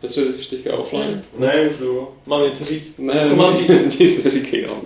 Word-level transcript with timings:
Petře, 0.00 0.24
ty 0.24 0.32
jsi 0.32 0.56
teďka 0.56 0.76
offline. 0.76 1.24
Ne, 1.38 1.68
už 1.70 1.76
jdu. 1.76 2.08
Mám 2.26 2.42
něco 2.42 2.64
říct? 2.64 2.98
Ne, 2.98 3.28
Co 3.28 3.36
mám 3.36 3.56
říct? 3.56 3.98
Nic 4.00 4.24
neříkej 4.24 4.66
no. 4.66 4.82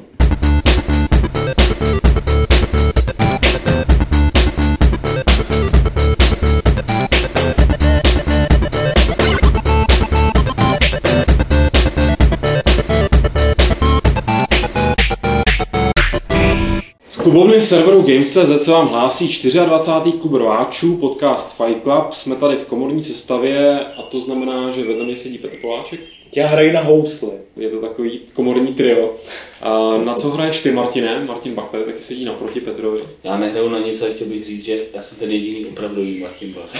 Klubovny 17.30 17.60
serveru 17.60 18.02
Games.cz 18.02 18.64
se 18.64 18.70
vám 18.70 18.88
hlásí 18.88 19.50
24. 19.66 20.18
klub 20.18 20.34
rváčů, 20.34 20.96
podcast 20.96 21.56
Fight 21.56 21.82
Club. 21.82 22.12
Jsme 22.12 22.36
tady 22.36 22.56
v 22.56 22.64
komorní 22.64 23.04
sestavě 23.04 23.80
a 23.80 24.02
to 24.02 24.20
znamená, 24.20 24.70
že 24.70 24.84
vedle 24.84 25.04
mě 25.04 25.16
sedí 25.16 25.38
Petr 25.38 25.56
Poláček. 25.56 26.00
Já 26.36 26.46
hraji 26.46 26.72
na 26.72 26.80
housle. 26.80 27.30
Je 27.56 27.70
to 27.70 27.80
takový 27.80 28.20
komorní 28.34 28.74
trio. 28.74 29.14
A 29.60 29.96
na 29.96 30.14
co 30.14 30.30
hraješ 30.30 30.62
ty, 30.62 30.72
Martine? 30.72 31.24
Martin 31.24 31.54
Bach 31.54 31.70
tady 31.70 31.84
taky 31.84 32.02
sedí 32.02 32.24
naproti 32.24 32.60
Petrovi. 32.60 33.00
Já 33.24 33.38
nehraju 33.38 33.68
na 33.68 33.78
nic, 33.78 34.02
ale 34.02 34.10
chtěl 34.12 34.26
bych 34.26 34.44
říct, 34.44 34.64
že 34.64 34.82
já 34.94 35.02
jsem 35.02 35.18
ten 35.18 35.30
jediný 35.30 35.66
opravdový 35.66 36.20
Martin 36.20 36.54
Bach. 36.54 36.70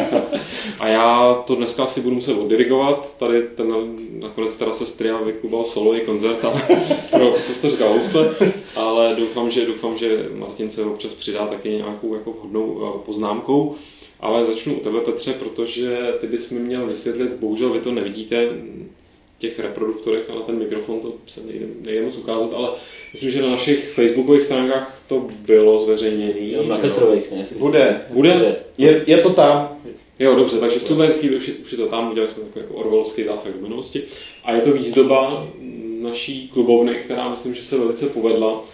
A 0.80 0.88
já 0.88 1.34
to 1.34 1.54
dneska 1.54 1.84
asi 1.84 2.00
budu 2.00 2.14
muset 2.14 2.32
oddirigovat. 2.34 3.18
Tady 3.18 3.42
ten 3.42 3.74
nakonec 4.20 4.56
teda 4.56 4.72
se 4.72 4.86
stria 4.86 5.18
vyklubal 5.18 5.64
solový 5.64 6.00
koncert, 6.00 6.44
ale 6.44 6.62
pro, 7.10 7.32
co 7.46 7.52
jste 7.52 7.70
říkal, 7.70 7.92
housle. 7.92 8.34
Ale 8.76 9.14
doufám, 9.18 9.50
že, 9.50 9.66
doufám, 9.66 9.96
že 9.96 10.28
Martin 10.34 10.70
se 10.70 10.84
občas 10.84 11.14
přidá 11.14 11.46
taky 11.46 11.68
nějakou 11.68 12.14
jako 12.14 12.32
vhodnou 12.32 12.80
eh, 12.82 12.98
poznámkou. 13.06 13.74
Ale 14.20 14.44
začnu 14.44 14.74
u 14.74 14.80
tebe, 14.80 15.00
Petře, 15.00 15.32
protože 15.32 16.14
ty 16.20 16.26
bys 16.26 16.50
mi 16.50 16.60
měl 16.60 16.86
vysvětlit, 16.86 17.32
bohužel 17.40 17.72
vy 17.72 17.80
to 17.80 17.92
nevidíte 17.92 18.48
těch 19.42 19.58
reproduktorech 19.58 20.30
a 20.30 20.34
na 20.34 20.40
ten 20.40 20.58
mikrofon 20.58 21.00
to 21.00 21.12
se 21.26 21.40
nejde, 21.46 21.66
nejde 21.80 22.02
moc 22.02 22.16
ukázat, 22.16 22.54
ale 22.54 22.68
myslím, 23.12 23.30
že 23.30 23.42
na 23.42 23.50
našich 23.50 23.88
facebookových 23.92 24.42
stránkách 24.42 25.02
to 25.08 25.28
bylo 25.46 25.78
zveřejněné. 25.78 26.62
Na? 26.68 26.78
Petrových, 26.78 27.30
ne? 27.30 27.46
Bude. 27.58 28.00
Bude? 28.10 28.56
Je, 28.78 29.04
je 29.06 29.16
to 29.18 29.30
tam. 29.30 29.76
Jo, 30.18 30.34
dobře, 30.34 30.58
takže 30.60 30.78
v 30.78 30.84
tuhle 30.84 31.12
chvíli 31.12 31.36
už, 31.36 31.48
je- 31.48 31.54
už 31.54 31.72
je 31.72 31.78
to 31.78 31.86
tam, 31.86 32.10
udělali 32.10 32.32
jsme 32.32 32.42
takový 32.42 32.64
jako 32.64 32.74
orwellovský 32.74 33.24
zásah 33.24 33.52
do 33.54 33.60
minulosti. 33.62 34.02
A 34.44 34.52
je 34.54 34.60
to 34.60 34.72
výzdoba 34.72 35.48
naší 36.02 36.48
klubovny, 36.48 36.94
která 36.94 37.28
myslím, 37.28 37.54
že 37.54 37.62
se 37.62 37.78
velice 37.78 38.06
povedla. 38.06 38.64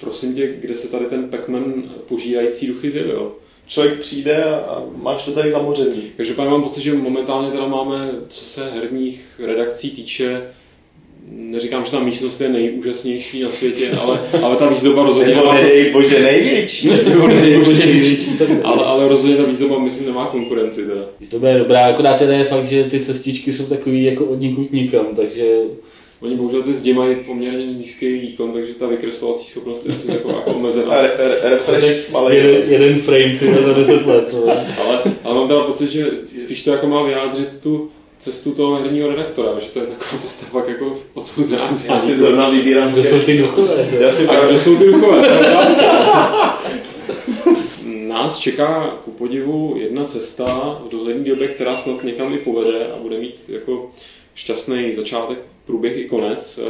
Prosím 0.00 0.34
tě, 0.34 0.54
kde 0.60 0.76
se 0.76 0.90
tady 0.90 1.06
ten 1.06 1.30
Pac-Man 1.30 1.82
požírající 2.08 2.66
duchy 2.66 2.90
zjevil? 2.90 3.32
Člověk 3.68 3.98
přijde 3.98 4.44
a, 4.44 4.82
máš 5.02 5.22
to 5.22 5.32
tady 5.32 5.50
zamořený. 5.50 6.02
Každopádně 6.16 6.50
mám 6.50 6.62
pocit, 6.62 6.82
že 6.82 6.94
momentálně 6.94 7.50
teda 7.50 7.66
máme, 7.66 8.10
co 8.28 8.44
se 8.44 8.70
herních 8.70 9.40
redakcí 9.44 9.90
týče, 9.90 10.42
neříkám, 11.30 11.84
že 11.84 11.90
ta 11.90 12.00
místnost 12.00 12.40
je 12.40 12.48
nejúžasnější 12.48 13.42
na 13.42 13.50
světě, 13.50 13.90
ale, 14.00 14.20
ale 14.42 14.56
ta 14.56 14.68
výzdoba 14.68 15.02
rozhodně 15.02 15.34
Nebo 15.34 15.46
nemá, 15.46 15.54
nedej 15.54 15.92
bože 15.92 16.20
největší. 16.22 16.90
nebo 17.08 17.28
nedej 17.28 17.56
bože 17.56 17.86
největší. 17.86 18.30
ale, 18.64 18.84
ale 18.84 19.08
rozhodně 19.08 19.36
ta 19.36 19.42
výzdoba, 19.42 19.78
myslím, 19.78 20.06
nemá 20.06 20.26
konkurenci 20.26 20.86
teda. 20.86 21.02
Výzdoba 21.20 21.48
je 21.48 21.58
dobrá, 21.58 21.86
akorát 21.86 22.16
teda 22.16 22.38
je 22.38 22.44
fakt, 22.44 22.64
že 22.64 22.84
ty 22.84 23.00
cestičky 23.00 23.52
jsou 23.52 23.66
takový 23.66 24.04
jako 24.04 24.24
od 24.24 24.40
nikud 24.40 24.72
nikam, 24.72 25.06
takže 25.16 25.60
Oni 26.22 26.36
bohužel 26.36 26.62
ty 26.62 26.72
zdi 26.72 26.92
mají 26.94 27.16
poměrně 27.16 27.66
nízký 27.66 28.18
výkon, 28.18 28.52
takže 28.52 28.74
ta 28.74 28.86
vykreslovací 28.86 29.44
schopnost 29.44 29.86
je 29.86 29.94
asi 29.94 30.06
taková 30.06 30.34
jako 30.34 30.50
A 30.50 30.54
omezená. 30.54 31.02
re, 31.02 31.10
re, 31.18 31.50
refresh 31.50 32.10
malý. 32.10 32.36
jeden, 32.36 32.72
jeden 32.72 33.00
frame 33.00 33.36
ty 33.38 33.46
za 33.46 33.72
10 33.72 34.06
let. 34.06 34.34
Ale, 34.86 35.02
ale 35.24 35.34
mám 35.34 35.48
teda 35.48 35.60
pocit, 35.60 35.90
že 35.90 36.10
spíš 36.44 36.64
to 36.64 36.70
jako 36.70 36.86
má 36.86 37.02
vyjádřit 37.02 37.60
tu 37.62 37.90
cestu 38.18 38.52
toho 38.52 38.76
herního 38.76 39.08
redaktora, 39.08 39.58
že 39.60 39.66
to 39.66 39.78
je 39.80 39.86
taková 39.86 40.18
cesta 40.20 40.46
fakt 40.46 40.68
jako 40.68 40.98
odsouzená. 41.14 41.70
Já 41.88 42.00
si 42.00 42.16
zrovna 42.16 42.50
vybírám. 42.50 42.92
Kdo 42.92 43.04
jsou 43.04 43.18
ty 43.20 43.38
duchové? 43.38 43.88
Já 44.00 44.10
si 44.10 44.28
A 44.28 44.46
kdo 44.46 44.58
jsou 44.58 44.76
ty 44.76 44.84
duchové? 44.86 45.28
Nás 48.08 48.38
čeká 48.38 48.98
ku 49.04 49.10
podivu 49.10 49.74
jedna 49.78 50.04
cesta 50.04 50.80
v 50.86 50.88
dohledné 50.90 51.24
době, 51.24 51.48
která 51.48 51.76
snad 51.76 52.04
někam 52.04 52.34
i 52.34 52.38
povede 52.38 52.86
a 52.86 52.96
bude 53.02 53.18
mít 53.18 53.34
jako 53.48 53.90
šťastný 54.34 54.94
začátek, 54.94 55.38
průběh 55.68 55.96
i 55.98 56.04
konec. 56.04 56.60
Eh, 56.64 56.68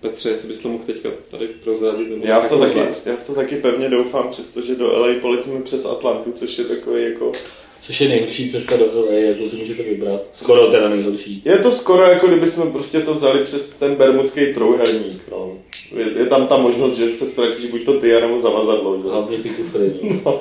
Petře, 0.00 0.28
jestli 0.28 0.48
bys 0.48 0.60
to 0.60 0.68
mohl 0.68 0.84
teďka 0.86 1.08
tady 1.30 1.46
prozradit? 1.48 2.10
nebo 2.10 2.26
Já 2.26 2.40
v, 2.40 2.48
to 2.48 2.58
taky, 2.58 2.78
já 3.06 3.16
v 3.16 3.26
to 3.26 3.32
taky 3.34 3.56
pevně 3.56 3.88
doufám, 3.88 4.28
přestože 4.28 4.74
do 4.74 4.86
LA 5.00 5.08
poletíme 5.20 5.60
přes 5.60 5.86
Atlantu, 5.86 6.32
což 6.32 6.58
je 6.58 6.64
takový 6.64 7.02
jako... 7.02 7.32
Což 7.80 8.00
je 8.00 8.08
nejhorší 8.08 8.50
cesta 8.50 8.76
do 8.76 8.84
LA, 9.06 9.12
jako 9.12 9.48
si 9.48 9.56
můžete 9.56 9.82
vybrat. 9.82 10.26
Skoro 10.32 10.70
teda 10.70 10.88
nejhorší. 10.88 11.42
Je 11.44 11.58
to 11.58 11.72
skoro 11.72 12.02
jako 12.02 12.26
kdybychom 12.26 12.72
prostě 12.72 13.00
to 13.00 13.12
vzali 13.12 13.44
přes 13.44 13.74
ten 13.74 13.94
bermudský 13.94 14.54
trouhelník. 14.54 15.22
No. 15.30 15.58
Je, 15.96 16.18
je, 16.18 16.26
tam 16.26 16.46
ta 16.46 16.56
možnost, 16.56 16.96
že 16.96 17.10
se 17.10 17.26
ztratíš 17.26 17.66
buď 17.66 17.84
to 17.84 18.00
ty, 18.00 18.16
anebo 18.16 18.38
zavazadlo. 18.38 18.96
Že? 19.02 19.08
Hlavně 19.08 19.38
ty 19.38 19.48
kufry. 19.48 19.92
No. 20.02 20.20
No. 20.26 20.40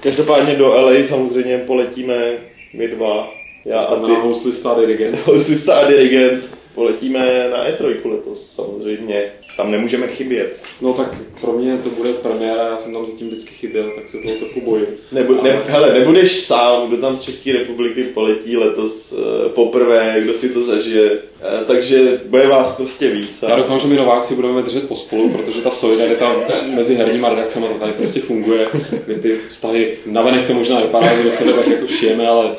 Každopádně 0.00 0.54
do 0.54 0.68
LA 0.68 0.92
samozřejmě 1.04 1.58
poletíme 1.58 2.38
my 2.74 2.88
dva. 2.88 3.34
Já 3.64 3.78
To 3.82 3.90
a 3.92 3.94
znamená 3.98 4.14
ty, 4.14 4.20
houslista 4.26 4.74
dirigent. 4.74 5.18
hosista 5.26 5.74
a 5.74 5.88
dirigent. 5.88 6.50
Poletíme 6.74 7.48
na 7.50 7.68
E3 7.68 8.10
letos 8.10 8.50
samozřejmě. 8.54 9.32
Tam 9.56 9.70
nemůžeme 9.70 10.06
chybět. 10.06 10.60
No 10.80 10.92
tak 10.92 11.14
pro 11.40 11.52
mě 11.52 11.78
to 11.78 11.90
bude 11.90 12.12
premiéra, 12.12 12.68
já 12.68 12.78
jsem 12.78 12.92
tam 12.92 13.06
zatím 13.06 13.26
vždycky 13.26 13.50
chyběl, 13.54 13.92
tak 13.96 14.08
se 14.08 14.18
toho 14.18 14.34
trochu 14.34 14.60
bojím. 14.60 14.86
Nebu, 15.12 15.34
ne, 15.42 15.50
Ale- 15.52 15.62
hele, 15.66 15.98
nebudeš 15.98 16.32
sám, 16.40 16.88
kdo 16.88 16.96
tam 16.96 17.16
z 17.16 17.20
České 17.20 17.52
republiky 17.52 18.04
poletí 18.04 18.56
letos 18.56 19.12
uh, 19.12 19.48
poprvé, 19.48 20.16
kdo 20.20 20.34
si 20.34 20.48
to 20.48 20.62
zažije. 20.62 21.10
Uh, 21.10 21.18
takže 21.66 22.20
bude 22.26 22.46
vás 22.46 22.76
prostě 22.76 23.08
víc. 23.10 23.42
Já 23.42 23.54
A 23.54 23.56
doufám, 23.56 23.80
že 23.80 23.88
my 23.88 23.96
Nováci 23.96 24.34
budeme 24.34 24.62
držet 24.62 24.88
pospolu, 24.88 25.30
protože 25.30 25.60
ta 25.60 25.70
solidarita 25.70 26.32
mezi 26.74 26.94
herníma 26.94 27.28
redakcemi 27.28 27.66
to 27.68 27.74
tady 27.74 27.92
prostě 27.92 28.20
funguje. 28.20 28.68
My 29.06 29.14
ty 29.14 29.30
vztahy, 29.50 29.96
navenek 30.06 30.46
to 30.46 30.54
možná 30.54 30.80
vypadá, 30.80 31.16
že 31.16 31.22
do 31.22 31.30
sebe 31.30 31.52
tak 31.52 31.66
jako 31.66 31.86
šijeme, 31.86 32.28
ale 32.28 32.50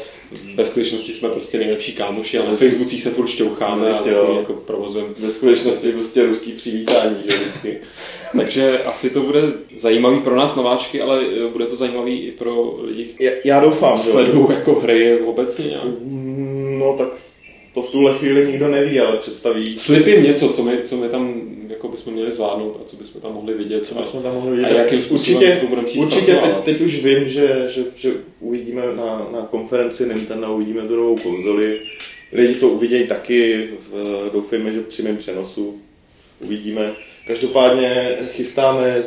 ve 0.56 0.66
skutečnosti 0.66 1.12
jsme 1.14 1.30
prostě 1.30 1.58
nejlepší 1.58 1.94
kámoši 1.94 2.38
a 2.40 2.50
na 2.50 2.56
Facebookích 2.56 3.02
se 3.02 3.10
furt 3.10 3.28
šťoucháme 3.28 3.94
a 3.94 4.08
Jo. 4.10 4.36
jako 4.40 4.54
provozujeme. 4.54 5.10
ve 5.20 5.30
skutečnosti 5.30 5.92
prostě 5.92 6.26
ruský 6.26 6.52
přivítání, 6.52 7.16
že 7.30 7.38
vždycky. 7.38 7.78
Takže 8.38 8.80
asi 8.80 9.10
to 9.10 9.22
bude 9.22 9.42
zajímavý 9.78 10.20
pro 10.22 10.36
nás 10.36 10.56
nováčky, 10.56 11.02
ale 11.02 11.26
eh, 11.46 11.48
bude 11.52 11.66
to 11.66 11.76
zajímavý 11.76 12.28
i 12.28 12.32
pro 12.32 12.76
lidi, 12.84 13.04
kteří 13.04 13.26
Já, 13.26 13.32
já 13.46 13.60
doufám, 13.60 14.00
sledují 14.00 14.48
jako 14.50 14.74
hry 14.80 15.20
obecně. 15.22 15.66
nějak. 15.68 15.86
Mm, 15.86 16.80
No 16.80 16.96
tak 16.98 17.08
to 17.74 17.82
v 17.82 17.90
tuhle 17.90 18.14
chvíli 18.14 18.48
nikdo 18.48 18.68
neví, 18.68 19.00
ale 19.00 19.18
představí, 19.18 19.80
Slib 19.80 20.08
jim 20.08 20.24
něco, 20.24 20.50
co 20.50 20.64
my, 20.64 20.78
co 20.84 20.98
my 20.98 21.10
tam 21.10 21.42
jako 21.84 21.96
bychom 21.96 22.14
měli 22.14 22.32
zvládnout 22.32 22.80
a 22.82 22.86
co 22.86 22.98
bychom 22.98 23.22
tam 23.22 23.34
mohli 23.34 23.54
vidět. 23.54 23.86
co 23.86 23.96
bychom 23.96 24.24
tam 24.24 24.34
mohli 24.34 24.52
A 24.52 24.68
vidět. 24.68 24.78
jakým 24.78 25.02
způsobem 25.02 25.36
určitě, 25.36 25.58
to 25.62 25.68
budeme 25.68 25.90
chtít 25.90 26.00
určitě 26.00 26.36
teď, 26.36 26.56
teď, 26.64 26.82
už 26.82 27.04
vím, 27.04 27.28
že, 27.28 27.66
že, 27.68 27.84
že 27.96 28.14
uvidíme 28.40 28.82
na, 28.96 29.28
na 29.32 29.48
konferenci 29.52 30.14
Nintendo, 30.14 30.56
uvidíme 30.56 30.82
tu 30.82 30.96
novou 30.96 31.18
konzoli. 31.18 31.82
Lidi 32.32 32.56
to 32.56 32.70
uvidějí 32.70 33.08
taky, 33.08 33.70
v, 33.80 34.30
doufejme, 34.34 34.72
že 34.72 34.82
při 34.82 35.04
mém 35.04 35.18
přenosu 35.18 35.82
uvidíme. 36.40 36.92
Každopádně 37.28 38.18
chystáme 38.28 39.04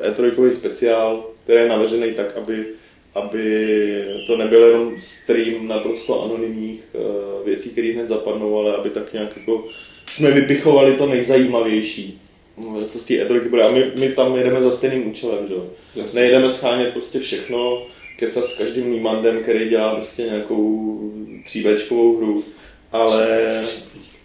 E3 0.00 0.48
speciál, 0.48 1.30
který 1.44 1.60
je 1.60 1.68
navržený 1.68 2.12
tak, 2.12 2.36
aby, 2.36 2.66
aby 3.14 4.04
to 4.26 4.36
nebyl 4.36 4.64
jenom 4.64 4.94
stream 4.98 5.68
naprosto 5.68 6.24
anonymních 6.24 6.80
eh, 6.94 6.98
věcí, 7.44 7.70
které 7.70 7.92
hned 7.92 8.08
zapadnou, 8.08 8.58
ale 8.58 8.76
aby 8.76 8.90
tak 8.90 9.12
nějak 9.12 9.36
jako 9.36 9.64
jsme 10.10 10.30
vypichovali 10.30 10.96
to 10.96 11.06
nejzajímavější, 11.06 12.20
no, 12.58 12.84
co 12.84 12.98
z 12.98 13.04
té 13.04 13.14
E3 13.14 13.48
bude. 13.48 13.62
A 13.62 13.70
my, 13.70 13.84
my 13.94 14.08
tam 14.08 14.36
jedeme 14.36 14.62
za 14.62 14.70
stejným 14.70 15.10
účelem, 15.10 15.48
že? 15.48 15.54
jo. 15.54 15.66
Jasně. 15.96 16.20
Nejdeme 16.20 16.50
schánět 16.50 16.92
prostě 16.92 17.18
všechno, 17.18 17.86
kecat 18.16 18.48
s 18.48 18.58
každým 18.58 18.92
nímandem, 18.92 19.42
který 19.42 19.68
dělá 19.68 19.94
prostě 19.94 20.22
nějakou 20.22 21.00
tříbečkovou 21.44 22.16
hru, 22.16 22.44
ale, 22.92 23.62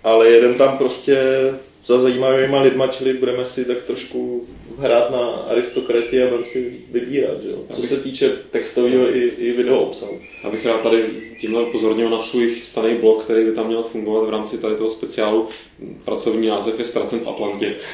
ale 0.03 0.29
jedem 0.29 0.55
tam 0.55 0.77
prostě 0.77 1.17
za 1.85 1.99
zajímavýma 1.99 2.61
lidma, 2.61 2.87
čili 2.87 3.13
budeme 3.13 3.45
si 3.45 3.65
tak 3.65 3.83
trošku 3.83 4.47
hrát 4.79 5.11
na 5.11 5.27
aristokratii 5.27 6.23
a 6.23 6.27
budeme 6.27 6.45
si 6.45 6.79
vybírat, 6.91 7.41
že 7.41 7.49
jo? 7.49 7.57
Co 7.73 7.81
se 7.81 7.97
týče 7.97 8.29
textového 8.51 9.15
i, 9.15 9.31
i 9.37 9.51
video 9.51 9.79
obsahu. 9.79 10.19
Abych 10.43 10.65
rád 10.65 10.81
tady 10.81 11.09
tímhle 11.39 11.63
upozornil 11.63 12.09
na 12.09 12.19
svůj 12.19 12.49
chystaný 12.49 12.95
blog, 12.95 13.23
který 13.23 13.45
by 13.45 13.51
tam 13.51 13.67
měl 13.67 13.83
fungovat 13.83 14.27
v 14.27 14.29
rámci 14.29 14.57
tady 14.57 14.75
toho 14.75 14.89
speciálu. 14.89 15.47
Pracovní 16.05 16.47
název 16.47 16.79
je 16.79 16.85
Ztracen 16.85 17.19
v 17.19 17.29
Atlantě. 17.29 17.75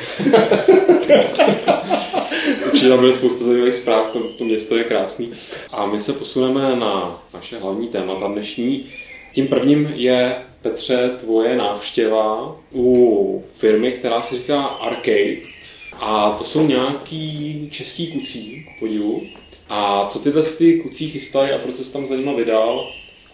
Určitě 2.65 2.89
tam 2.89 2.99
bude 2.99 3.13
spousta 3.13 3.45
zajímavých 3.45 3.73
zpráv, 3.73 4.11
to, 4.11 4.19
to 4.19 4.45
město 4.45 4.77
je 4.77 4.83
krásný. 4.83 5.31
A 5.71 5.85
my 5.85 6.01
se 6.01 6.13
posuneme 6.13 6.75
na 6.75 7.21
naše 7.33 7.59
hlavní 7.59 7.87
témata 7.87 8.27
dnešní. 8.27 8.85
Tím 9.33 9.47
prvním 9.47 9.91
je, 9.95 10.35
Petře, 10.61 11.09
tvoje 11.19 11.55
návštěva 11.55 12.57
u 12.73 13.43
firmy, 13.51 13.91
která 13.91 14.21
se 14.21 14.35
říká 14.35 14.61
Arcade. 14.61 15.37
A 15.99 16.31
to 16.31 16.43
jsou 16.43 16.67
nějaký 16.67 17.69
český 17.71 18.11
kucí, 18.11 18.65
podivu. 18.79 19.21
A 19.69 20.05
co 20.05 20.19
tyhle 20.19 20.43
ty 20.43 20.79
kucí 20.79 21.09
chystají 21.09 21.51
a 21.51 21.57
proč 21.57 21.75
se 21.75 21.93
tam 21.93 22.07
za 22.07 22.15
nima 22.15 22.33
vydal? 22.33 22.89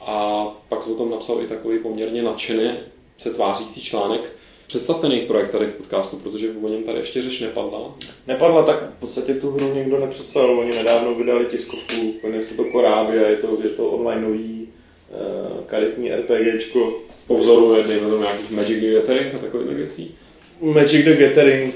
a 0.06 0.46
pak 0.70 0.84
jsem 0.84 0.94
o 0.94 0.96
tom 0.96 1.12
napsal 1.12 1.42
i 1.42 1.48
takový 1.48 1.80
poměrně 1.80 2.24
nadšený 2.24 2.72
se 3.18 3.30
tvářící 3.30 3.82
článek. 3.82 4.36
Představ 4.68 5.02
ten 5.02 5.12
jejich 5.12 5.28
projekt 5.28 5.50
tady 5.50 5.66
v 5.66 5.74
podcastu, 5.74 6.18
protože 6.18 6.50
o 6.64 6.70
něm 6.70 6.84
tady 6.84 7.00
ještě 7.00 7.22
řeč 7.22 7.42
nepadla. 7.42 7.96
Nepadla, 8.28 8.64
tak 8.64 8.94
v 8.98 9.00
podstatě 9.00 9.34
tu 9.34 9.52
hru 9.52 9.74
někdo 9.74 10.00
nepřeslal. 10.00 10.60
Oni 10.60 10.76
nedávno 10.76 11.16
vydali 11.16 11.46
tiskovku, 11.46 12.14
jmenuje 12.24 12.42
se 12.42 12.58
to 12.58 12.64
Korábia, 12.64 13.28
je 13.28 13.38
to, 13.38 13.58
je 13.64 13.70
to 13.70 13.88
onlineový 13.88 14.68
uh, 15.10 15.64
karetní 15.66 16.12
RPGčko. 16.12 16.94
Po 17.28 17.38
vzoru, 17.38 17.84
dejme 17.88 18.10
tomu 18.10 18.22
nějakých 18.22 18.52
Magic 18.52 18.82
the 18.82 18.94
Gathering 18.94 19.36
a 19.36 19.38
takových 19.38 19.78
věcí. 19.78 20.16
Magic 20.62 21.06
the 21.06 21.16
Gathering, 21.16 21.76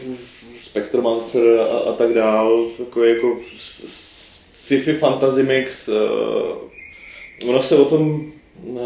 Spectromancer 0.62 1.60
a, 1.60 1.78
a 1.78 1.94
tak 1.94 2.14
dál, 2.14 2.68
takový 2.78 3.10
jako 3.10 3.36
sci-fi 3.58 4.94
fantasy 4.94 5.44
mix. 5.44 5.90
Uh, 5.90 7.50
ono 7.50 7.62
se 7.62 7.76
o 7.76 7.86
tom 7.86 8.32
uh, 8.64 8.80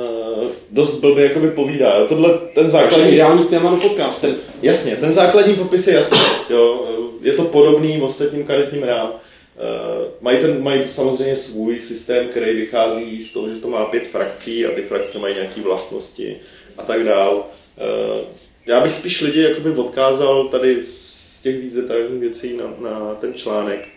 dost 0.71 0.99
blbě 0.99 1.23
jakoby 1.23 1.51
povídá. 1.51 1.97
Jo. 1.97 2.05
Tohle, 2.07 2.39
ten 2.53 2.69
základní... 2.69 2.97
Takže 2.97 3.15
ideální 3.15 3.45
téma 3.45 3.71
do 3.71 3.77
podcastu. 3.77 4.27
Jasně, 4.61 4.95
ten 4.95 5.11
základní 5.11 5.53
popis 5.53 5.87
je 5.87 5.93
jasný. 5.93 6.19
Jo. 6.49 6.89
Je 7.21 7.33
to 7.33 7.43
podobný 7.43 8.01
ostatním 8.01 8.43
karetním 8.43 8.83
rám. 8.83 9.13
Uh, 9.55 10.11
mají, 10.21 10.37
ten, 10.37 10.63
mají 10.63 10.87
samozřejmě 10.87 11.35
svůj 11.35 11.79
systém, 11.79 12.27
který 12.27 12.55
vychází 12.55 13.23
z 13.23 13.33
toho, 13.33 13.49
že 13.49 13.55
to 13.55 13.67
má 13.67 13.85
pět 13.85 14.07
frakcí 14.07 14.65
a 14.65 14.71
ty 14.71 14.81
frakce 14.81 15.19
mají 15.19 15.35
nějaké 15.35 15.61
vlastnosti 15.61 16.37
a 16.77 16.83
tak 16.83 17.03
dál. 17.03 17.35
Uh, 17.35 18.21
já 18.65 18.81
bych 18.81 18.93
spíš 18.93 19.21
lidi 19.21 19.41
jakoby 19.41 19.69
odkázal 19.69 20.47
tady 20.47 20.83
z 21.05 21.41
těch 21.41 21.59
víc 21.59 21.75
detailních 21.75 22.21
věcí 22.21 22.57
na, 22.57 22.73
na 22.79 23.15
ten 23.15 23.33
článek. 23.33 23.87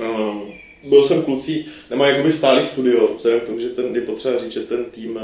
Uh, 0.00 0.42
byl 0.84 1.04
jsem 1.04 1.22
klucí, 1.22 1.66
nemají 1.90 2.12
jakoby 2.12 2.32
stálý 2.32 2.66
studio, 2.66 3.14
vzhledem 3.16 3.40
k 3.40 3.44
tomu, 3.44 3.58
že 3.58 3.68
ten, 3.68 3.94
je 3.94 4.00
potřeba 4.00 4.38
říct, 4.38 4.52
že 4.52 4.60
ten 4.60 4.84
tým 4.84 5.20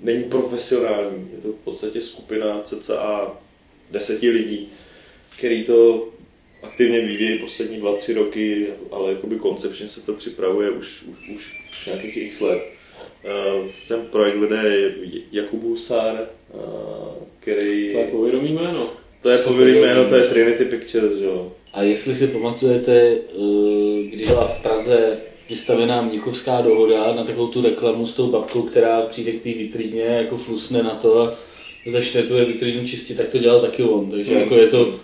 není 0.00 0.24
profesionální. 0.24 1.30
Je 1.32 1.42
to 1.42 1.48
v 1.48 1.64
podstatě 1.64 2.00
skupina 2.00 2.60
cca 2.62 3.32
deseti 3.90 4.30
lidí, 4.30 4.68
který 5.36 5.64
to 5.64 6.08
aktivně 6.62 7.00
vyvíjí 7.00 7.38
poslední 7.38 7.76
dva, 7.76 7.96
tři 7.96 8.14
roky, 8.14 8.66
ale 8.90 9.10
jakoby 9.10 9.36
koncepčně 9.36 9.88
se 9.88 10.06
to 10.06 10.12
připravuje 10.12 10.70
už, 10.70 11.02
už, 11.02 11.28
už, 11.34 11.60
už 11.72 11.86
nějakých 11.86 12.16
x 12.16 12.40
let. 12.40 12.62
Uh, 13.24 13.68
ten 13.88 14.00
projekt 14.00 14.36
vede 14.36 14.92
Jakub 15.32 15.62
Husar, 15.62 16.28
uh, 16.54 16.60
který... 17.40 17.92
To 17.92 17.98
je 17.98 18.06
povědomý 18.06 18.52
jméno. 18.52 18.92
To 19.22 19.30
je 19.30 19.38
povědomý 19.38 19.80
jméno, 19.80 20.08
to 20.08 20.14
je 20.14 20.22
Trinity 20.22 20.64
Pictures, 20.64 21.20
jo. 21.20 21.52
A 21.72 21.82
jestli 21.82 22.14
si 22.14 22.28
pamatujete, 22.28 23.16
když 24.10 24.28
byla 24.28 24.46
v 24.46 24.62
Praze 24.62 25.18
vystavená 25.48 26.02
Mnichovská 26.02 26.60
dohoda 26.60 27.12
na 27.12 27.24
takovou 27.24 27.46
tu 27.46 27.62
reklamu 27.62 28.06
s 28.06 28.14
tou 28.14 28.30
babkou, 28.30 28.62
která 28.62 29.02
přijde 29.02 29.32
k 29.32 29.42
té 29.42 29.48
vitríně, 29.48 30.02
jako 30.02 30.36
flusne 30.36 30.82
na 30.82 30.90
to 30.90 31.22
a 31.22 31.36
začne 31.86 32.22
tu 32.22 32.34
vitrínu 32.34 32.86
čistit, 32.86 33.16
tak 33.16 33.28
to 33.28 33.38
dělal 33.38 33.60
taky 33.60 33.82
on. 33.82 34.10
Takže 34.10 34.30
mm. 34.30 34.40
jako 34.40 34.56
je 34.56 34.66
to, 34.66 35.00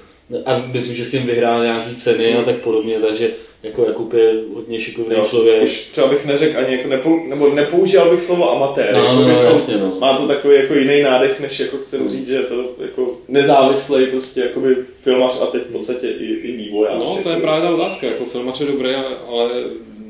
a 0.47 0.65
myslím, 0.73 0.97
že 0.97 1.05
s 1.05 1.11
tím 1.11 1.27
vyhrál 1.27 1.65
nějaký 1.65 1.95
ceny 1.95 2.33
mm. 2.33 2.39
a 2.39 2.43
tak 2.43 2.57
podobně, 2.57 3.01
takže 3.01 3.31
jako 3.63 3.85
Jakub 3.85 4.13
je 4.13 4.35
hodně 4.55 4.79
šikovný 4.79 5.15
jo, 5.15 5.25
člověk. 5.25 5.63
Už 5.63 5.81
třeba 5.81 6.07
bych 6.07 6.25
neřekl 6.25 6.59
ani 6.59 6.77
jako 6.77 6.89
nepou, 6.89 7.27
nebo 7.27 7.49
nepoužíval 7.49 8.11
bych 8.11 8.23
slovo 8.23 8.53
amatér. 8.53 8.95
No, 8.95 9.05
jako 9.05 9.15
no, 9.15 9.29
no, 9.29 9.43
jasně, 9.43 9.77
no. 9.77 9.91
Má 10.01 10.17
to 10.17 10.27
takový 10.27 10.57
jako 10.57 10.75
jiný 10.75 11.03
nádech, 11.03 11.41
než 11.41 11.61
jako 11.61 11.77
chci 11.77 12.09
říct, 12.09 12.27
že 12.27 12.35
je 12.35 12.43
to 12.43 12.65
jako 12.79 13.17
nezávislý 13.29 14.07
prostě 14.07 14.41
jakoby 14.41 14.77
filmař 14.99 15.43
a 15.43 15.47
teď 15.47 15.63
v 15.63 15.73
podstatě 15.73 16.09
i, 16.09 16.25
i 16.25 16.57
vývojář. 16.57 16.99
No, 16.99 17.05
to 17.05 17.17
jako. 17.17 17.31
je 17.31 17.37
právě 17.37 17.69
ta 17.69 17.75
otázka, 17.75 18.07
jako 18.07 18.25
filmař 18.25 18.61
je 18.61 18.67
dobrý, 18.67 18.95
ale 19.29 19.51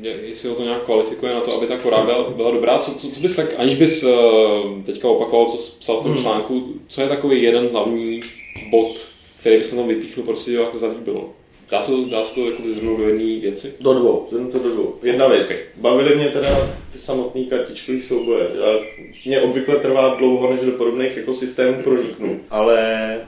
jestli 0.01 0.49
ho 0.49 0.55
to 0.55 0.63
nějak 0.63 0.83
kvalifikuje 0.83 1.33
na 1.33 1.41
to, 1.41 1.57
aby 1.57 1.67
ta 1.67 1.77
kora 1.77 2.05
byla, 2.05 2.29
byla 2.29 2.51
dobrá. 2.51 2.77
Co, 2.77 2.91
co, 2.91 3.09
co 3.09 3.19
bys 3.19 3.35
tak, 3.35 3.55
aniž 3.57 3.75
bys 3.75 4.03
uh, 4.03 4.11
teďka 4.85 5.07
opakoval, 5.09 5.45
co 5.45 5.57
jsi 5.57 5.79
psal 5.79 5.99
v 5.99 6.03
tom 6.03 6.11
hmm. 6.11 6.21
článku, 6.21 6.73
co 6.87 7.01
je 7.01 7.07
takový 7.07 7.43
jeden 7.43 7.69
hlavní 7.71 8.21
bod, 8.71 9.07
který 9.39 9.57
bys 9.57 9.69
tam 9.69 9.87
vypíchnul, 9.87 10.25
proč 10.25 10.39
si 10.39 10.57
to 10.71 10.77
zalíbilo? 10.77 11.33
Dá 11.71 11.81
se 11.81 11.91
to, 11.91 12.05
dá 12.05 12.23
se 12.23 12.35
to 12.35 12.49
jako 12.49 12.63
zhrnout 12.65 12.99
do 12.99 13.09
jedné 13.09 13.39
věci? 13.41 13.73
Do 13.79 13.93
dvou, 13.93 14.27
zhrnu 14.29 14.51
to 14.51 14.59
do 14.59 14.69
dvou. 14.69 14.95
Jedna 15.03 15.27
věc. 15.27 15.51
Okay. 15.51 15.57
Bavily 15.75 16.15
mě 16.15 16.27
teda 16.27 16.77
ty 16.91 16.97
samotné 16.97 17.43
kartičkové 17.43 17.99
souboje. 17.99 18.47
A 18.47 18.85
mě 19.25 19.41
obvykle 19.41 19.75
trvá 19.75 20.15
dlouho, 20.15 20.53
než 20.53 20.61
do 20.61 20.71
podobných 20.71 21.17
ekosystémů 21.17 21.83
proniknu. 21.83 22.39
Ale 22.49 22.81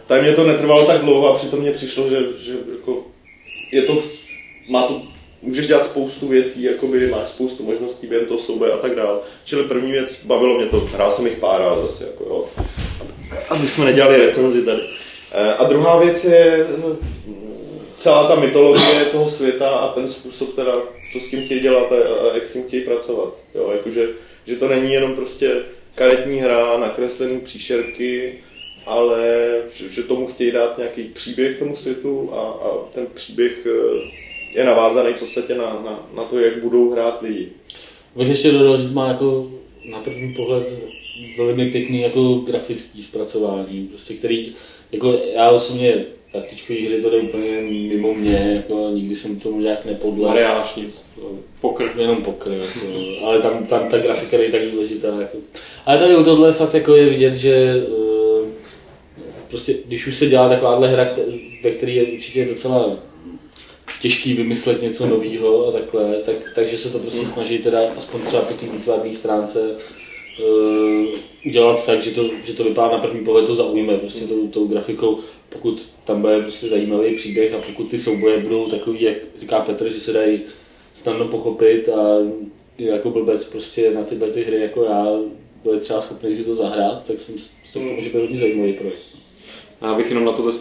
tady 0.07 0.21
mě 0.21 0.33
to 0.33 0.47
netrvalo 0.47 0.85
tak 0.85 1.01
dlouho 1.01 1.29
a 1.29 1.35
přitom 1.35 1.59
mě 1.59 1.71
přišlo, 1.71 2.09
že, 2.09 2.17
že 2.39 2.53
jako 2.71 3.05
je 3.71 3.81
to, 3.81 4.01
má 4.69 4.87
to 4.87 5.01
můžeš 5.41 5.67
dělat 5.67 5.85
spoustu 5.85 6.27
věcí, 6.27 6.63
jakoby 6.63 7.07
máš 7.07 7.27
spoustu 7.27 7.63
možností 7.63 8.07
během 8.07 8.27
toho 8.27 8.39
souboje 8.39 8.71
a 8.71 8.77
tak 8.77 8.95
dál. 8.95 9.21
Čili 9.45 9.63
první 9.63 9.91
věc, 9.91 10.25
bavilo 10.25 10.57
mě 10.57 10.65
to, 10.65 10.79
hrál 10.79 11.11
jsem 11.11 11.27
jich 11.27 11.37
pár, 11.37 11.61
ale 11.61 11.81
zase 11.81 12.05
jako 12.05 12.23
jo. 12.23 12.49
Aby 13.49 13.67
jsme 13.67 13.85
nedělali 13.85 14.17
recenzi 14.17 14.65
tady. 14.65 14.81
Eh, 15.31 15.53
a 15.53 15.63
druhá 15.63 15.99
věc 15.99 16.23
je 16.23 16.67
celá 17.97 18.27
ta 18.27 18.35
mytologie 18.35 19.05
toho 19.11 19.27
světa 19.27 19.69
a 19.69 19.93
ten 19.93 20.07
způsob 20.07 20.55
teda, 20.55 20.73
co 21.13 21.19
s 21.19 21.29
tím 21.29 21.45
chtějí 21.45 21.59
dělat 21.59 21.91
a 21.91 22.35
jak 22.35 22.47
s 22.47 22.53
tím 22.53 22.63
chtějí 22.63 22.83
pracovat. 22.83 23.37
Jo, 23.55 23.71
jakože, 23.71 24.09
že 24.47 24.55
to 24.55 24.67
není 24.67 24.93
jenom 24.93 25.15
prostě 25.15 25.61
karetní 25.95 26.39
hra, 26.39 26.77
nakreslený 26.77 27.39
příšerky, 27.39 28.39
ale 28.85 29.51
že, 29.73 29.89
že 29.89 30.03
tomu 30.03 30.27
chtějí 30.27 30.51
dát 30.51 30.77
nějaký 30.77 31.03
příběh 31.03 31.59
tomu 31.59 31.75
světu 31.75 32.29
a, 32.33 32.41
a 32.41 32.77
ten 32.93 33.07
příběh 33.13 33.65
eh, 33.65 34.59
je 34.59 34.65
navázaný 34.65 35.13
v 35.13 35.19
podstatě 35.19 35.55
na, 35.55 35.65
na, 35.65 36.09
na 36.15 36.23
to, 36.23 36.39
jak 36.39 36.61
budou 36.61 36.91
hrát 36.91 37.21
lidi. 37.21 37.49
Bych 38.15 38.27
ještě 38.27 38.51
dodal, 38.51 38.77
že 38.77 38.87
má 38.87 39.07
jako 39.07 39.51
na 39.85 39.99
první 39.99 40.33
pohled 40.33 40.67
velmi 41.37 41.71
pěkný 41.71 42.01
jako 42.01 42.35
grafický 42.35 43.01
zpracování, 43.01 43.87
prostě 43.87 44.13
který, 44.13 44.53
jako 44.91 45.19
já 45.35 45.49
osobně 45.49 46.05
kartičkový 46.31 46.85
hry 46.85 47.01
to 47.01 47.09
jde 47.09 47.17
úplně 47.17 47.61
mimo 47.61 48.13
mě, 48.13 48.53
jako 48.55 48.89
nikdy 48.93 49.15
jsem 49.15 49.39
tomu 49.39 49.59
nějak 49.59 49.85
nepodle. 49.85 50.27
Mariáš 50.29 50.75
nic, 50.75 51.19
pokr. 51.61 51.91
Jenom 51.97 52.23
pokr, 52.23 52.51
jako, 52.51 52.99
ale 53.25 53.39
tam, 53.39 53.65
tam 53.65 53.87
ta 53.89 53.97
grafika 53.97 54.37
je 54.37 54.51
tak 54.51 54.61
důležitá. 54.71 55.07
Jako. 55.21 55.37
Ale 55.85 55.99
tady 55.99 56.17
u 56.17 56.23
tohle 56.23 56.53
fakt 56.53 56.73
jako 56.73 56.95
je 56.95 57.09
vidět, 57.09 57.35
že 57.35 57.83
uh, 57.87 58.47
prostě 59.49 59.75
když 59.85 60.07
už 60.07 60.15
se 60.15 60.25
dělá 60.25 60.49
takováhle 60.49 60.87
hra, 60.87 61.09
ve 61.63 61.71
které 61.71 61.91
je 61.91 62.03
určitě 62.03 62.45
docela 62.45 62.97
těžký 64.01 64.33
vymyslet 64.33 64.81
něco 64.81 65.05
nového 65.05 65.67
a 65.67 65.71
takhle, 65.71 66.13
tak, 66.15 66.35
takže 66.55 66.77
se 66.77 66.89
to 66.89 66.99
prostě 66.99 67.27
snaží 67.27 67.57
teda 67.57 67.79
aspoň 67.97 68.21
třeba 68.21 68.41
po 68.41 68.53
té 68.53 68.65
výtvarné 68.65 69.13
stránce 69.13 69.75
udělat 71.45 71.85
tak, 71.85 72.01
že 72.01 72.11
to, 72.11 72.29
že 72.43 72.53
to 72.53 72.63
vypadá 72.63 72.91
na 72.91 72.97
první 72.97 73.25
pohled 73.25 73.45
to 73.45 73.55
zaujme 73.55 73.97
prostě 73.97 74.27
tou, 74.27 74.47
tou 74.47 74.67
grafikou, 74.67 75.19
pokud 75.49 75.85
tam 76.03 76.21
bude 76.21 76.41
prostě 76.41 76.67
zajímavý 76.67 77.15
příběh 77.15 77.53
a 77.53 77.57
pokud 77.57 77.89
ty 77.89 77.97
souboje 77.97 78.39
budou 78.39 78.65
takový, 78.65 79.01
jak 79.01 79.17
říká 79.37 79.59
Petr, 79.59 79.89
že 79.89 79.99
se 79.99 80.13
dají 80.13 80.41
snadno 80.93 81.27
pochopit 81.27 81.89
a 81.89 82.17
jako 82.77 83.09
blbec 83.09 83.49
prostě 83.49 83.91
na 83.91 84.03
tyhle 84.03 84.29
ty 84.29 84.43
hry 84.43 84.61
jako 84.61 84.83
já 84.83 85.07
bude 85.63 85.79
třeba 85.79 86.01
schopný 86.01 86.35
si 86.35 86.43
to 86.43 86.55
zahrát, 86.55 87.03
tak 87.03 87.19
jsem 87.19 87.35
to 87.73 87.79
může 87.79 88.09
být 88.09 88.19
hodně 88.19 88.37
zajímavý 88.37 88.73
projekt. 88.73 89.01
Já 89.81 89.93
bych 89.93 90.09
jenom 90.09 90.25
na, 90.25 90.31
to, 90.31 90.51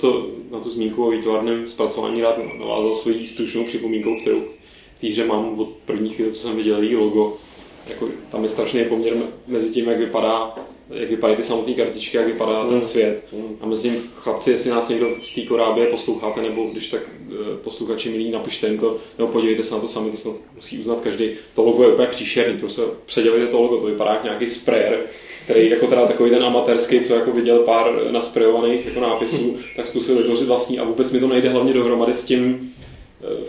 na 0.50 0.61
tu 0.61 0.71
zmínku 0.71 1.07
o 1.07 1.11
výtvarném 1.11 1.69
zpracování 1.69 2.21
rád 2.21 2.38
navázal 2.59 2.95
svojí 2.95 3.26
stručnou 3.26 3.64
připomínkou, 3.64 4.21
kterou 4.21 4.40
v 4.97 5.00
té 5.00 5.07
hře 5.07 5.26
mám 5.26 5.61
od 5.61 5.69
první 5.69 6.11
chvíle, 6.11 6.33
co 6.33 6.38
jsem 6.38 6.57
viděl 6.57 6.83
její 6.83 6.97
logo. 6.97 7.37
Jako, 7.87 8.09
tam 8.31 8.45
je 8.45 8.51
strašný 8.51 8.85
poměr 8.85 9.15
mezi 9.47 9.73
tím, 9.73 9.89
jak 9.89 9.99
vypadá 9.99 10.55
jak 10.91 11.11
vypadají 11.11 11.37
ty 11.37 11.43
samotné 11.43 11.75
kartičky, 11.75 12.17
jak 12.17 12.27
vypadá 12.27 12.63
mm. 12.63 12.71
ten 12.71 12.83
svět. 12.83 13.25
Mm. 13.33 13.57
A 13.61 13.67
mezi 13.67 13.91
tím, 13.91 14.03
chlapci, 14.15 14.51
jestli 14.51 14.71
nás 14.71 14.89
někdo 14.89 15.11
z 15.23 15.35
té 15.35 15.41
korábě 15.41 15.87
posloucháte, 15.87 16.43
nebo 16.43 16.65
když 16.65 16.89
tak 16.89 17.03
eh, 17.31 17.57
posluchači 17.65 18.11
milí, 18.11 18.31
napište 18.31 18.67
jim 18.67 18.79
to, 18.79 18.97
nebo 19.19 19.33
podívejte 19.33 19.63
se 19.63 19.75
na 19.75 19.81
to 19.81 19.89
sami, 19.89 20.11
to 20.11 20.17
snad 20.17 20.35
musí 20.55 20.79
uznat 20.79 21.01
každý. 21.01 21.31
To 21.55 21.65
logo 21.65 21.83
je 21.83 21.93
úplně 21.93 22.09
příšerný, 22.09 22.59
prostě 22.59 22.83
předělejte 23.07 23.47
to 23.47 23.63
logo, 23.63 23.77
to 23.77 23.87
vypadá 23.87 24.13
jak 24.13 24.25
nějaký 24.25 24.49
sprayer, 24.49 25.01
který 25.45 25.71
jako 25.71 25.87
teda 25.87 26.07
takový 26.07 26.31
ten 26.31 26.45
amatérský, 26.45 27.01
co 27.01 27.15
jako 27.15 27.33
viděl 27.33 27.59
pár 27.59 28.11
nasprejovaných 28.11 28.87
jako 28.87 29.01
nápisů, 29.01 29.57
tak 29.77 29.87
zkusil 29.87 30.17
vytvořit 30.17 30.49
vlastní 30.49 30.79
a 30.79 30.85
vůbec 30.85 31.13
mi 31.13 31.21
to 31.21 31.29
nejde 31.29 31.49
hlavně 31.49 31.73
dohromady 31.73 32.15
s 32.15 32.25
tím 32.25 32.75
eh, 33.23 33.47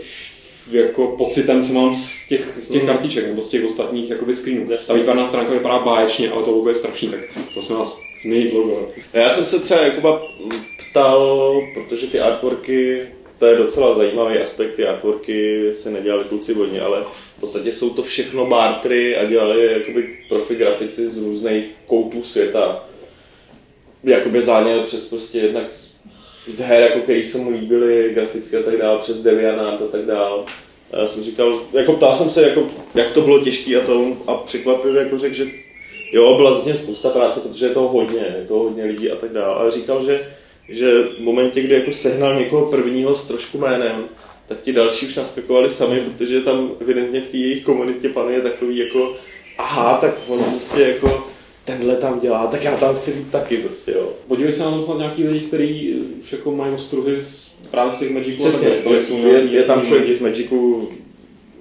jako 0.70 1.06
pocitem, 1.06 1.62
co 1.62 1.72
mám 1.72 1.96
z 1.96 2.28
těch, 2.28 2.52
z 2.56 2.68
těch 2.68 2.82
mm. 2.82 2.88
kartiček 2.88 3.26
nebo 3.26 3.42
z 3.42 3.50
těch 3.50 3.64
ostatních 3.64 4.10
jakoby 4.10 4.36
screenů. 4.36 4.64
Ta 4.86 4.94
výtvarná 4.94 5.26
stránka 5.26 5.52
vypadá 5.52 5.78
báječně, 5.78 6.30
ale 6.30 6.42
to 6.42 6.50
logo 6.50 6.68
je 6.68 6.74
strašný, 6.74 7.08
tak 7.08 7.20
prosím 7.52 7.76
vás, 7.76 8.00
změnit 8.22 8.52
logo. 8.52 8.88
Já 9.12 9.30
jsem 9.30 9.46
se 9.46 9.58
třeba 9.58 9.80
Jakuba 9.80 10.22
ptal, 10.90 11.60
protože 11.74 12.06
ty 12.06 12.20
artworky 12.20 13.06
to 13.42 13.46
je 13.46 13.56
docela 13.56 13.94
zajímavý 13.94 14.38
aspekt, 14.38 14.74
ty 14.74 14.86
artworky 14.86 15.70
se 15.74 15.90
nedělali 15.90 16.24
kluci 16.24 16.54
vodně, 16.54 16.80
ale 16.80 17.04
v 17.12 17.40
podstatě 17.40 17.72
jsou 17.72 17.90
to 17.90 18.02
všechno 18.02 18.46
bartry 18.46 19.16
a 19.16 19.24
dělali 19.24 19.72
jakoby 19.72 20.18
profi 20.28 20.54
grafici 20.54 21.08
z 21.08 21.18
různých 21.18 21.64
koutů 21.86 22.22
světa. 22.22 22.88
Jakoby 24.04 24.42
záněl 24.42 24.82
přes 24.82 25.10
prostě 25.10 25.38
jednak 25.38 25.66
z 26.46 26.60
her, 26.60 26.82
jako 26.82 27.00
který 27.00 27.26
se 27.26 27.38
mu 27.38 27.50
líbily 27.50 28.10
graficky 28.14 28.56
a 28.56 28.62
tak 28.62 28.76
dále, 28.76 28.98
přes 28.98 29.22
Devianart 29.22 29.82
a 29.82 29.86
tak 29.86 30.06
dále. 30.06 30.44
A 30.92 30.98
já 30.98 31.06
jsem 31.06 31.22
říkal, 31.22 31.60
jako 31.72 31.92
ptal 31.92 32.14
jsem 32.14 32.30
se, 32.30 32.42
jako, 32.42 32.66
jak 32.94 33.12
to 33.12 33.20
bylo 33.20 33.40
těžké 33.40 33.76
a 33.76 33.86
to 33.86 34.16
a 34.26 34.34
překvapivě 34.34 35.02
jako 35.02 35.18
řekl, 35.18 35.34
že 35.34 35.44
jo, 36.12 36.34
byla 36.36 36.50
vlastně 36.50 36.76
spousta 36.76 37.10
práce, 37.10 37.40
protože 37.40 37.66
je 37.66 37.74
toho 37.74 37.88
hodně, 37.88 38.36
je 38.38 38.44
toho 38.48 38.62
hodně 38.62 38.84
lidí 38.84 39.10
a 39.10 39.16
tak 39.16 39.32
dále. 39.32 39.54
Ale 39.54 39.70
říkal, 39.70 40.04
že, 40.04 40.28
že 40.68 41.02
v 41.02 41.20
momentě, 41.20 41.62
kdy 41.62 41.74
jako 41.74 41.92
sehnal 41.92 42.34
někoho 42.34 42.66
prvního 42.66 43.14
s 43.14 43.28
trošku 43.28 43.58
jménem, 43.58 44.08
tak 44.48 44.60
ti 44.60 44.72
další 44.72 45.06
už 45.06 45.16
naskakovali 45.16 45.70
sami, 45.70 46.00
protože 46.00 46.40
tam 46.40 46.70
evidentně 46.80 47.20
v 47.20 47.28
té 47.28 47.36
jejich 47.36 47.64
komunitě 47.64 48.08
panuje 48.08 48.40
takový 48.40 48.78
jako 48.78 49.16
aha, 49.58 49.98
tak 50.00 50.14
on 50.28 50.44
prostě 50.44 50.82
jako 50.82 51.31
tenhle 51.64 51.96
tam 51.96 52.20
dělá, 52.20 52.46
tak 52.46 52.64
já 52.64 52.76
tam 52.76 52.94
chci 52.94 53.12
být 53.12 53.30
taky 53.30 53.56
prostě, 53.56 53.92
jo. 53.92 54.12
Podívej 54.28 54.52
se 54.52 54.62
na 54.62 54.70
tom 54.70 54.82
snad 54.82 54.98
nějaký 54.98 55.28
lidi, 55.28 55.46
kteří 55.46 55.94
už 56.20 56.32
jako 56.32 56.56
mají 56.56 56.74
ostruhy 56.74 57.24
z, 57.24 57.58
právě 57.70 57.92
z 57.92 57.98
těch 57.98 58.10
Magiců. 58.10 58.48
Přesně, 58.48 58.68
a 58.68 58.70
takhle, 58.70 58.96
je, 58.96 59.02
jsou 59.02 59.26
je, 59.26 59.38
je, 59.40 59.62
tam 59.62 59.86
člověk 59.86 60.14
z 60.14 60.20
Magicu, 60.20 60.88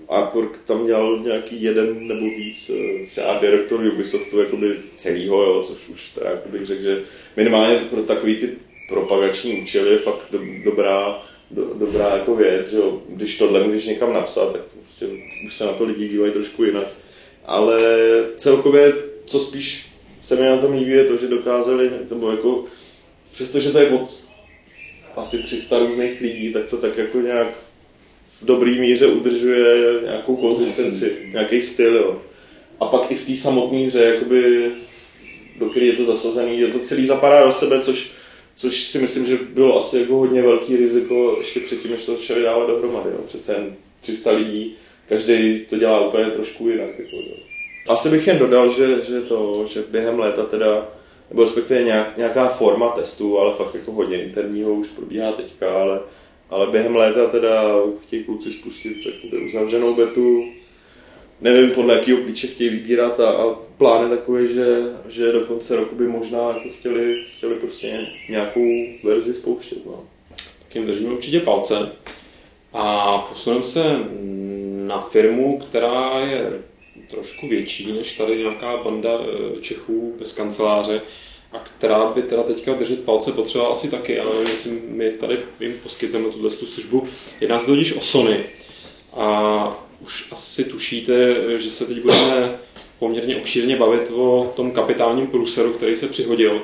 Artwork 0.09 0.57
tam 0.65 0.85
dělal 0.85 1.19
nějaký 1.19 1.63
jeden 1.63 2.07
nebo 2.07 2.25
víc, 2.25 2.71
eh, 2.75 3.05
se 3.05 3.23
art 3.23 3.41
director 3.41 3.85
Ubisoftu 3.93 4.39
jakoby 4.39 4.75
celýho, 4.95 5.43
jo, 5.43 5.61
což 5.63 5.89
už 5.89 6.09
teda 6.09 6.29
jako 6.29 6.49
bych 6.49 6.65
řekl, 6.65 6.81
že 6.81 7.01
minimálně 7.37 7.75
pro 7.75 8.03
takový 8.03 8.35
ty 8.35 8.49
propagační 8.89 9.61
účely 9.61 9.91
je 9.91 9.97
fakt 9.97 10.25
do, 10.31 10.39
dobrá, 10.65 11.23
do, 11.51 11.73
dobrá 11.73 12.09
jako 12.09 12.35
věc, 12.35 12.69
že 12.69 12.77
jo. 12.77 13.01
Když 13.09 13.37
tohle 13.37 13.63
můžeš 13.63 13.85
někam 13.85 14.13
napsat, 14.13 14.51
tak 14.51 14.61
prostě 14.61 15.07
už 15.45 15.55
se 15.55 15.65
na 15.65 15.71
to 15.71 15.83
lidi 15.83 16.07
dívají 16.07 16.31
trošku 16.31 16.63
jinak. 16.63 16.87
Ale 17.45 17.79
celkově, 18.35 18.93
co 19.25 19.39
spíš 19.39 19.90
se 20.21 20.35
mi 20.35 20.41
na 20.41 20.57
tom 20.57 20.73
líbí, 20.73 20.91
je 20.91 21.03
to, 21.03 21.17
že 21.17 21.27
dokázali, 21.27 21.91
nebo 22.09 22.31
jako, 22.31 22.63
přestože 23.31 23.71
to 23.71 23.79
je 23.79 23.89
od 23.89 24.23
asi 25.15 25.43
300 25.43 25.79
různých 25.79 26.21
lidí, 26.21 26.53
tak 26.53 26.65
to 26.65 26.77
tak 26.77 26.97
jako 26.97 27.21
nějak 27.21 27.47
v 28.41 28.45
dobrý 28.45 28.79
míře 28.79 29.07
udržuje 29.07 30.01
nějakou 30.03 30.35
konzistenci, 30.35 31.17
nějaký 31.31 31.61
styl, 31.61 31.95
jo. 31.95 32.21
A 32.79 32.85
pak 32.85 33.11
i 33.11 33.15
v 33.15 33.27
té 33.27 33.37
samotné 33.37 33.79
hře, 33.79 34.03
jakoby, 34.03 34.71
do 35.59 35.69
které 35.69 35.85
je 35.85 35.93
to 35.93 36.05
zasazený, 36.05 36.59
že 36.59 36.67
to 36.67 36.79
celý 36.79 37.05
zapadá 37.05 37.45
do 37.45 37.51
sebe, 37.51 37.79
což, 37.79 38.11
což 38.55 38.83
si 38.83 38.99
myslím, 38.99 39.25
že 39.25 39.37
bylo 39.53 39.79
asi 39.79 39.99
jako 39.99 40.15
hodně 40.15 40.41
velký 40.41 40.77
riziko 40.77 41.35
ještě 41.39 41.59
předtím, 41.59 41.91
než 41.91 42.05
to 42.05 42.17
začali 42.17 42.43
dávat 42.43 42.67
dohromady. 42.67 43.09
Jo. 43.09 43.19
Přece 43.25 43.53
jen 43.53 43.75
300 44.01 44.31
lidí, 44.31 44.75
každý 45.09 45.59
to 45.69 45.77
dělá 45.77 46.07
úplně 46.07 46.25
trošku 46.25 46.69
jinak. 46.69 46.99
Jako, 46.99 47.15
jo. 47.15 47.50
Asi 47.91 48.09
bych 48.09 48.27
jen 48.27 48.39
dodal, 48.39 48.73
že, 48.73 49.01
že, 49.03 49.21
to, 49.21 49.65
že 49.65 49.83
během 49.91 50.19
léta 50.19 50.45
teda, 50.45 50.87
nebo 51.29 51.43
respektive 51.43 51.83
nějak, 51.83 52.17
nějaká 52.17 52.47
forma 52.47 52.89
testu, 52.89 53.39
ale 53.39 53.53
fakt 53.53 53.75
jako 53.75 53.91
hodně 53.91 54.23
interního 54.23 54.73
už 54.73 54.87
probíhá 54.87 55.31
teďka, 55.31 55.81
ale, 55.81 55.99
ale 56.49 56.67
během 56.67 56.95
léta 56.95 57.27
teda 57.27 57.75
chtějí 58.01 58.23
kluci 58.23 58.51
spustit 58.51 59.05
jakoby 59.05 59.45
uzavřenou 59.45 59.95
betu, 59.95 60.43
nevím 61.41 61.71
podle 61.71 61.95
jakého 61.95 62.21
klíče 62.21 62.47
chtějí 62.47 62.69
vybírat 62.69 63.19
a, 63.19 63.29
a 63.29 63.55
plán 63.77 64.03
je 64.03 64.17
takový, 64.17 64.53
že, 64.53 64.77
že 65.07 65.31
do 65.31 65.41
konce 65.41 65.75
roku 65.75 65.95
by 65.95 66.07
možná 66.07 66.47
jako 66.47 66.69
chtěli, 66.79 67.25
chtěli 67.37 67.55
prostě 67.55 68.07
nějakou 68.29 68.67
verzi 69.03 69.33
spouštět. 69.33 69.85
No. 69.85 70.03
Tak 70.63 70.75
jim 70.75 70.87
držíme 70.87 71.13
určitě 71.13 71.39
palce. 71.39 71.91
A 72.73 73.17
posuneme 73.17 73.63
se 73.63 73.83
na 74.87 75.01
firmu, 75.01 75.59
která 75.59 76.19
je 76.19 76.61
trošku 77.07 77.47
větší 77.47 77.91
než 77.91 78.13
tady 78.13 78.37
nějaká 78.37 78.77
banda 78.77 79.19
eh, 79.21 79.61
Čechů 79.61 80.15
bez 80.19 80.31
kanceláře 80.31 81.01
a 81.51 81.59
která 81.59 82.05
by 82.05 82.21
teda 82.21 82.43
teďka 82.43 82.73
držet 82.73 83.03
palce 83.03 83.31
potřebovala 83.31 83.75
asi 83.75 83.91
taky, 83.91 84.19
ale 84.19 84.43
nevím, 84.43 84.81
my 84.87 85.11
tady 85.11 85.39
jim 85.59 85.73
poskytneme 85.83 86.29
tuhle 86.29 86.49
tu 86.49 86.65
službu. 86.65 87.07
Jedná 87.41 87.59
se 87.59 87.65
totiž 87.65 87.97
o 87.97 88.01
Sony. 88.01 88.45
A 89.13 89.87
už 89.99 90.31
asi 90.31 90.63
tušíte, 90.63 91.35
že 91.57 91.71
se 91.71 91.85
teď 91.85 92.01
budeme 92.01 92.59
poměrně 92.99 93.37
obšírně 93.37 93.75
bavit 93.75 94.11
o 94.15 94.53
tom 94.55 94.71
kapitálním 94.71 95.27
průseru, 95.27 95.73
který 95.73 95.95
se 95.95 96.07
přihodil. 96.07 96.61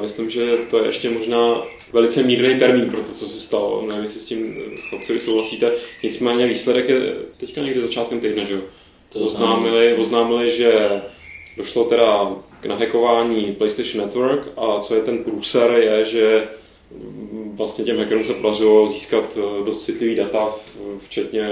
Myslím, 0.00 0.30
že 0.30 0.56
to 0.70 0.78
je 0.78 0.86
ještě 0.86 1.10
možná 1.10 1.62
velice 1.92 2.22
mírný 2.22 2.58
termín 2.58 2.90
pro 2.90 3.02
to, 3.02 3.12
co 3.12 3.28
se 3.28 3.40
stalo. 3.40 3.86
Nevím, 3.88 4.04
jestli 4.04 4.20
s 4.20 4.26
tím 4.26 4.56
chlapci 4.88 5.12
vy 5.12 5.20
souhlasíte. 5.20 5.72
Nicméně 6.02 6.46
výsledek 6.46 6.88
je 6.88 7.14
teďka 7.36 7.60
někdy 7.60 7.80
začátkem 7.80 8.20
týdne, 8.20 8.44
že 8.44 8.54
jo? 8.54 8.60
To 9.14 9.20
Oznámili, 9.20 9.94
oznámili, 9.94 10.50
že 10.50 10.90
došlo 11.56 11.84
teda 11.84 12.36
k 12.60 12.66
nahekování 12.66 13.52
PlayStation 13.52 14.04
Network 14.04 14.48
a 14.56 14.80
co 14.80 14.94
je 14.94 15.02
ten 15.02 15.24
průser 15.24 15.70
je, 15.70 16.04
že 16.04 16.48
vlastně 17.54 17.84
těm 17.84 17.98
hackerům 17.98 18.24
se 18.24 18.34
podařilo 18.34 18.90
získat 18.90 19.38
eh, 19.38 19.64
dost 19.64 19.84
citlivý 19.84 20.14
data, 20.14 20.48
včetně 20.98 21.50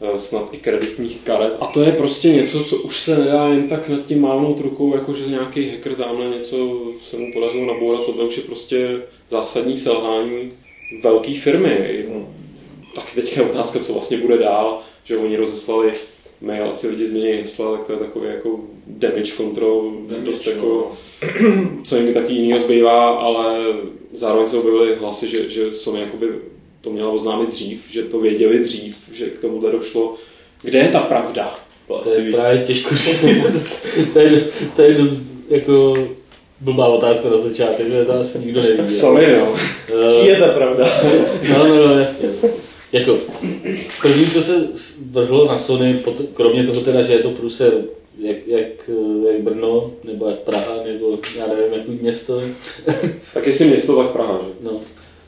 eh, 0.00 0.18
snad 0.18 0.48
i 0.52 0.56
kreditních 0.56 1.20
karet. 1.20 1.56
A 1.60 1.66
to 1.66 1.82
je 1.82 1.92
prostě 1.92 2.28
něco, 2.28 2.64
co 2.64 2.76
už 2.76 3.00
se 3.00 3.18
nedá 3.18 3.48
jen 3.48 3.68
tak 3.68 3.88
nad 3.88 4.04
tím 4.04 4.20
mávnout 4.20 4.60
rukou, 4.60 4.94
jako 4.94 5.14
že 5.14 5.26
nějaký 5.26 5.70
hacker 5.70 5.94
tamhle 5.94 6.28
něco 6.28 6.80
se 7.04 7.16
mu 7.16 7.32
podařilo 7.32 7.66
nabourat, 7.66 8.04
tohle 8.04 8.24
už 8.24 8.36
je 8.36 8.42
prostě 8.42 9.02
zásadní 9.30 9.76
selhání 9.76 10.52
velké 11.02 11.34
firmy. 11.34 12.06
Tak 12.94 13.12
teďka 13.14 13.40
je 13.40 13.46
otázka, 13.46 13.78
co 13.78 13.92
vlastně 13.92 14.18
bude 14.18 14.38
dál, 14.38 14.80
že 15.04 15.16
oni 15.16 15.36
rozeslali 15.36 15.92
mail, 16.44 16.70
ať 16.70 16.78
si 16.78 16.88
lidi 16.88 17.06
změní 17.06 17.32
hesla, 17.32 17.72
tak 17.76 17.86
to 17.86 17.92
je 17.92 17.98
takový 17.98 18.26
jako 18.28 18.60
damage 18.86 19.32
control, 19.36 19.92
Damage, 20.08 20.26
dost 20.30 20.46
no. 20.46 20.52
jako, 20.52 20.92
co 21.84 21.96
jim 21.96 22.14
taky 22.14 22.32
jinýho 22.32 22.60
zbývá, 22.60 23.10
ale 23.10 23.64
zároveň 24.12 24.46
se 24.46 24.56
objevily 24.56 24.96
hlasy, 24.96 25.28
že, 25.28 25.50
že 25.50 25.74
Sony 25.74 26.00
jakoby 26.00 26.28
to 26.80 26.90
měla 26.90 27.10
oznámit 27.10 27.48
dřív, 27.48 27.80
že 27.90 28.02
to 28.02 28.20
věděli 28.20 28.58
dřív, 28.58 28.96
že 29.12 29.26
k 29.26 29.38
tomuhle 29.40 29.72
došlo. 29.72 30.14
Kde 30.62 30.78
je 30.78 30.88
ta 30.88 31.00
pravda? 31.00 31.54
To 31.88 31.94
To 31.94 32.00
asi 32.00 32.18
je 32.20 32.24
ví. 32.24 32.32
právě 32.32 32.58
těžko 32.58 32.94
si... 32.96 33.42
to, 34.12 34.18
je, 34.18 34.44
to 34.76 34.82
je 34.82 34.94
dost 34.94 35.32
jako 35.50 35.94
blbá 36.60 36.86
otázka 36.86 37.30
na 37.30 37.36
začátek, 37.38 37.88
že 37.90 38.04
to 38.04 38.12
asi 38.12 38.38
nikdo 38.38 38.62
neví. 38.62 38.76
Tak 38.76 38.90
Sony, 38.90 39.26
no. 39.38 39.54
Eh, 40.06 40.10
Čí 40.20 40.26
je 40.26 40.36
ta 40.36 40.46
pravda? 40.48 40.88
No, 41.52 41.68
no, 41.68 41.84
no, 41.84 41.98
jasně. 41.98 42.28
Jako, 42.94 43.18
první, 44.02 44.26
co 44.26 44.42
se 44.42 44.68
vrhlo 45.10 45.48
na 45.48 45.58
Sony, 45.58 46.02
kromě 46.34 46.64
toho 46.64 46.80
teda, 46.80 47.02
že 47.02 47.12
je 47.12 47.18
to 47.18 47.30
průser 47.30 47.72
jak, 48.18 48.46
jak, 48.46 48.90
jak 49.32 49.42
Brno, 49.42 49.90
nebo 50.04 50.28
jak 50.28 50.38
Praha, 50.38 50.76
nebo 50.86 51.18
já 51.38 51.46
nevím, 51.46 51.72
jaký 51.72 51.90
město, 51.90 52.42
Tak 53.34 53.46
jestli 53.46 53.66
město, 53.66 53.96
tak 53.96 54.10
Praha, 54.10 54.40
že? 54.42 54.70
no, 54.70 54.80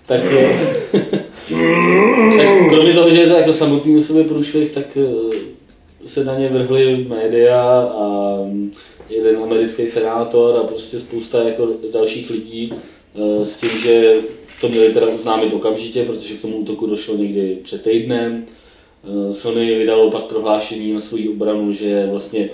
tak, 0.07 0.21
eh, 0.33 0.59
tak 2.37 2.69
kromě 2.69 2.93
toho, 2.95 3.11
že 3.11 3.21
je 3.21 3.27
to 3.27 3.35
jako 3.35 3.53
samotný 3.53 3.97
u 3.97 4.01
sebe 4.01 4.25
průšvih, 4.25 4.71
tak 4.71 4.97
eh, 4.97 5.37
se 6.05 6.25
na 6.25 6.39
ně 6.39 6.49
vrhly 6.49 7.07
média 7.09 7.81
a 7.81 8.39
jeden 9.09 9.37
americký 9.43 9.89
senátor 9.89 10.57
a 10.57 10.65
prostě 10.65 11.01
spousta 11.01 11.43
jako 11.43 11.69
dalších 11.93 12.31
lidí 12.31 12.73
eh, 12.73 13.45
s 13.45 13.61
tím, 13.61 13.71
že 13.71 14.15
to 14.61 14.69
měli 14.69 14.93
teda 14.93 15.07
oznámit 15.07 15.53
okamžitě, 15.53 16.05
protože 16.05 16.35
k 16.35 16.41
tomu 16.41 16.57
útoku 16.57 16.87
došlo 16.87 17.17
někdy 17.17 17.59
před 17.63 17.83
týdnem. 17.83 18.47
Eh, 19.05 19.35
Sony 19.35 19.79
vydalo 19.79 20.11
pak 20.11 20.25
prohlášení 20.25 20.93
na 20.93 21.01
svou 21.01 21.31
obranu, 21.31 21.73
že 21.73 22.07
vlastně 22.11 22.51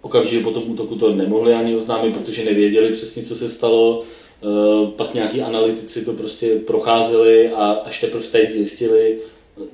okamžitě 0.00 0.44
po 0.44 0.50
tom 0.50 0.70
útoku 0.70 0.96
to 0.96 1.14
nemohli 1.14 1.54
ani 1.54 1.74
oznámit, 1.74 2.16
protože 2.16 2.44
nevěděli 2.44 2.92
přesně, 2.92 3.22
co 3.22 3.34
se 3.34 3.48
stalo. 3.48 4.02
Eh, 4.42 4.90
Pak 4.96 5.14
nějaký 5.14 5.42
analytici 5.42 6.04
to 6.04 6.12
prostě 6.12 6.56
procházeli 6.56 7.50
a 7.50 7.70
až 7.70 8.00
teprve 8.00 8.26
teď 8.26 8.50
zjistili, 8.50 9.18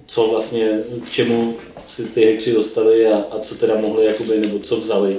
co 0.07 0.29
vlastně, 0.29 0.81
k 1.07 1.11
čemu 1.11 1.55
si 1.87 2.05
ty 2.05 2.25
hekři 2.25 2.53
dostali 2.53 3.07
a, 3.07 3.19
a 3.19 3.39
co 3.39 3.55
teda 3.55 3.81
mohli, 3.81 4.05
jakoby, 4.05 4.39
nebo 4.39 4.59
co 4.59 4.77
vzali 4.77 5.17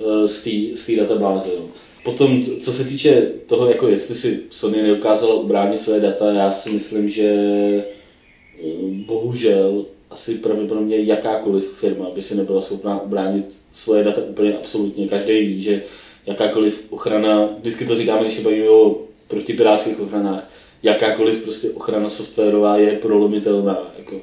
eh, 0.00 0.28
z 0.74 0.86
té 0.86 0.96
databáze. 0.96 1.50
Jo. 1.54 1.64
Potom, 2.08 2.42
co 2.42 2.72
se 2.72 2.84
týče 2.84 3.32
toho, 3.46 3.66
jako 3.66 3.88
jestli 3.88 4.14
si 4.14 4.40
Sony 4.50 4.82
nedokázala 4.82 5.34
ubránit 5.34 5.78
své 5.78 6.00
data, 6.00 6.32
já 6.32 6.52
si 6.52 6.70
myslím, 6.70 7.08
že 7.08 7.24
eh, 7.24 8.64
bohužel 9.06 9.84
asi 10.10 10.34
pravděpodobně 10.34 10.98
jakákoliv 10.98 11.72
firma 11.72 12.10
by 12.14 12.22
si 12.22 12.36
nebyla 12.36 12.62
schopná 12.62 13.02
ubránit 13.02 13.60
svoje 13.72 14.04
data 14.04 14.20
úplně 14.20 14.58
absolutně. 14.58 15.08
Každý 15.08 15.38
ví, 15.38 15.62
že 15.62 15.82
jakákoliv 16.26 16.86
ochrana, 16.90 17.48
vždycky 17.58 17.86
to 17.86 17.96
říkáme, 17.96 18.22
když 18.22 18.34
se 18.34 18.42
bavíme 18.42 18.68
o 18.68 18.98
protipirátských 19.28 20.00
ochranách, 20.00 20.50
jakákoliv 20.82 21.42
prostě 21.42 21.70
ochrana 21.70 22.10
softwarová 22.10 22.76
je 22.76 22.98
prolomitelná. 22.98 23.92
Jako. 23.98 24.20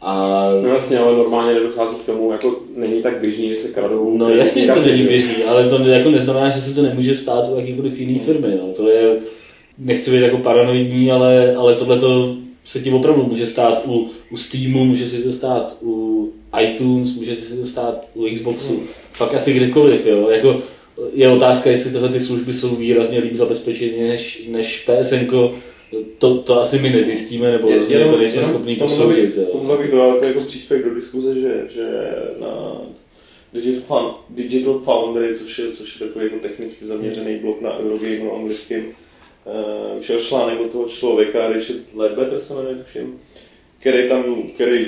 A 0.00 0.28
No 0.62 0.68
jasně, 0.68 0.98
ale 0.98 1.16
normálně 1.16 1.54
nedochází 1.54 1.96
k 1.96 2.06
tomu, 2.06 2.32
jako 2.32 2.54
není 2.76 3.02
tak 3.02 3.20
běžný, 3.20 3.48
že 3.48 3.56
se 3.56 3.68
kradou. 3.68 4.16
No 4.18 4.28
jasně, 4.28 4.66
že 4.66 4.72
to 4.72 4.80
není 4.80 5.02
běžný, 5.02 5.44
ale 5.44 5.68
to 5.68 5.78
jako 5.78 6.10
neznamená, 6.10 6.48
že 6.48 6.60
se 6.60 6.74
to 6.74 6.82
nemůže 6.82 7.16
stát 7.16 7.48
u 7.52 7.56
jakýkoliv 7.56 8.00
jiný 8.00 8.18
firmy. 8.18 8.56
Jo. 8.56 8.72
To 8.76 8.88
je, 8.88 9.16
nechci 9.78 10.10
být 10.10 10.20
jako 10.20 10.38
paranoidní, 10.38 11.10
ale, 11.10 11.56
ale 11.56 11.74
tohle 11.74 11.98
to 11.98 12.36
se 12.64 12.80
ti 12.80 12.90
opravdu 12.90 13.22
může 13.22 13.46
stát 13.46 13.82
u, 13.86 14.06
u 14.30 14.36
Steamu, 14.36 14.84
může 14.84 15.06
se 15.06 15.22
to 15.22 15.32
stát 15.32 15.76
u 15.82 16.28
iTunes, 16.62 17.16
může 17.16 17.36
se 17.36 17.56
to 17.56 17.64
stát 17.64 18.06
u 18.14 18.26
Xboxu, 18.34 18.82
fakt 19.12 19.34
asi 19.34 19.52
kdekoliv. 19.52 20.06
Jo. 20.06 20.28
Jako, 20.30 20.62
je 21.12 21.28
otázka, 21.28 21.70
jestli 21.70 21.90
tyhle 21.90 22.08
ty 22.08 22.20
služby 22.20 22.52
jsou 22.52 22.76
výrazně 22.76 23.18
líp 23.18 23.34
zabezpečené 23.34 24.08
než, 24.08 24.46
než 24.48 24.88
PSN, 24.88 25.26
to, 26.18 26.38
to 26.38 26.60
asi 26.60 26.78
my 26.78 26.90
nezjistíme, 26.90 27.50
nebo 27.50 27.70
Je- 27.70 27.78
rozhodně 27.78 28.04
to 28.04 28.16
nejsme 28.18 28.44
schopni 28.44 28.76
posoudit. 28.76 29.38
Tomu 29.52 29.76
bych 29.76 29.90
dodal 29.90 30.14
jako, 30.14 30.26
jako 30.26 30.40
příspěvek 30.40 30.84
do 30.84 30.94
diskuze, 30.94 31.40
že, 31.40 31.64
že 31.68 31.86
na 32.40 32.80
Digital, 34.28 34.80
Foundry, 34.84 35.36
což 35.36 35.58
je, 35.58 35.70
což 35.72 36.00
je 36.00 36.06
takový 36.06 36.24
jako 36.24 36.36
technicky 36.36 36.84
zaměřený 36.84 37.36
blok 37.36 37.60
na 37.60 37.78
Eurogameu 37.78 38.34
anglickým, 38.34 38.84
uh, 38.84 39.98
vyšel 39.98 40.20
článek 40.20 40.60
od 40.60 40.70
toho 40.70 40.88
člověka, 40.88 41.48
Richard 41.48 41.80
Ledbetter 41.94 42.40
se 42.40 42.54
jmenuje, 42.54 42.74
tuším, 42.74 43.20
který 43.80 44.08
tam, 44.08 44.42
který 44.54 44.86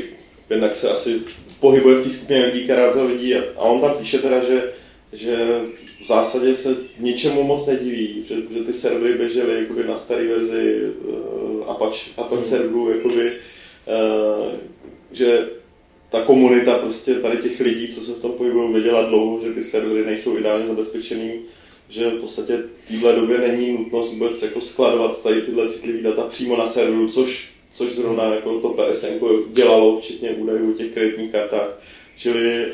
jednak 0.50 0.76
se 0.76 0.90
asi 0.90 1.20
pohybuje 1.60 1.96
v 1.96 2.02
té 2.02 2.10
skupině 2.10 2.44
lidí, 2.44 2.64
která 2.64 2.92
to 2.92 3.06
vidí 3.06 3.34
a, 3.34 3.42
a 3.56 3.60
on 3.60 3.80
tam 3.80 3.94
píše 3.98 4.18
teda, 4.18 4.42
že, 4.44 4.72
že 5.12 5.60
v 6.02 6.06
zásadě 6.06 6.54
se 6.54 6.76
ničemu 6.98 7.42
moc 7.42 7.66
nediví, 7.66 8.24
že, 8.28 8.34
že 8.50 8.64
ty 8.64 8.72
servery 8.72 9.14
běžely 9.14 9.54
jakoby 9.54 9.84
na 9.84 9.96
staré 9.96 10.28
verzi 10.28 10.80
uh, 11.04 11.70
Apache, 11.70 12.10
Apache 12.16 12.42
serverů, 12.42 12.90
jakoby, 12.90 13.32
uh, 13.32 14.52
že 15.12 15.48
ta 16.08 16.22
komunita 16.22 16.78
prostě 16.78 17.14
tady 17.14 17.36
těch 17.36 17.60
lidí, 17.60 17.88
co 17.88 18.00
se 18.00 18.12
v 18.12 18.22
tom 18.22 18.32
pohybují, 18.32 18.72
věděla 18.72 19.02
dlouho, 19.02 19.40
že 19.46 19.52
ty 19.52 19.62
servery 19.62 20.06
nejsou 20.06 20.38
ideálně 20.38 20.66
zabezpečený, 20.66 21.32
že 21.88 22.10
v 22.10 22.20
podstatě 22.20 22.62
v 22.84 22.88
téhle 22.88 23.12
době 23.12 23.38
není 23.38 23.72
nutnost 23.72 24.12
vůbec 24.12 24.42
jako 24.42 24.60
skladovat 24.60 25.22
tady 25.22 25.42
tyhle 25.42 25.68
citlivé 25.68 26.02
data 26.02 26.22
přímo 26.22 26.56
na 26.56 26.66
serveru, 26.66 27.08
což, 27.08 27.50
což 27.72 27.92
zrovna 27.92 28.34
jako 28.34 28.60
to 28.60 28.68
PSN 28.68 29.06
dělalo, 29.52 30.00
včetně 30.00 30.30
údajů 30.30 30.70
o 30.70 30.74
těch 30.74 30.92
kreditních 30.92 31.32
kartách. 31.32 31.82
Čili 32.16 32.72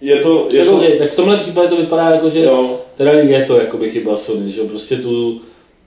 je 0.00 0.16
to... 0.16 0.48
Je 0.52 0.58
Jako, 0.58 0.76
to 0.76 0.82
je, 0.82 0.98
tak 0.98 1.10
v 1.10 1.16
tomhle 1.16 1.36
případě 1.36 1.68
to 1.68 1.76
vypadá 1.76 2.10
jako, 2.10 2.28
že 2.28 2.42
jo, 2.44 2.80
teda 2.96 3.12
je 3.12 3.44
to 3.44 3.58
jakoby 3.60 3.90
chyba 3.90 4.16
Sony, 4.16 4.50
že 4.50 4.62
prostě 4.62 4.96
tu 4.96 5.40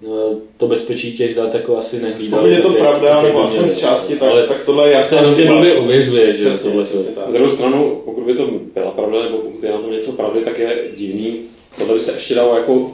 eh, 0.04 0.36
to 0.58 0.68
bezpečí 0.68 1.18
těch 1.18 1.36
dat 1.36 1.54
jako 1.54 1.78
asi 1.78 2.02
nehlídali. 2.02 2.42
pokud 2.42 2.56
je 2.56 2.62
to 2.62 2.70
tak, 2.70 2.80
pravda, 2.80 3.08
tak, 3.08 3.16
jak 3.16 3.24
nebo 3.26 3.40
by 3.40 3.44
aspoň 3.44 3.70
z 3.70 3.80
části, 3.80 4.16
tak, 4.16 4.30
ale 4.30 4.48
tak 4.48 4.58
tohle 4.66 4.88
je 4.88 4.92
se 4.92 4.98
jasná 4.98 5.20
hrozně 5.20 5.46
blbě 5.46 5.74
ověřuje, 5.76 6.34
že 6.34 6.50
Přesně, 6.50 6.70
tohle 6.70 6.86
přesně 6.86 7.12
Na 7.26 7.32
druhou 7.32 7.50
stranu, 7.50 8.02
pokud 8.06 8.24
by 8.24 8.34
to 8.34 8.50
byla 8.74 8.92
pravda, 8.92 9.24
nebo 9.24 9.38
pokud 9.38 9.64
je 9.64 9.72
na 9.72 9.78
tom 9.78 9.92
něco 9.92 10.12
pravdy, 10.12 10.42
tak 10.42 10.60
je 10.60 10.84
divný. 10.98 11.40
Tohle 11.78 11.94
by 11.94 12.02
se 12.02 12.12
ještě 12.12 12.36
dalo 12.36 12.56
jako 12.58 12.92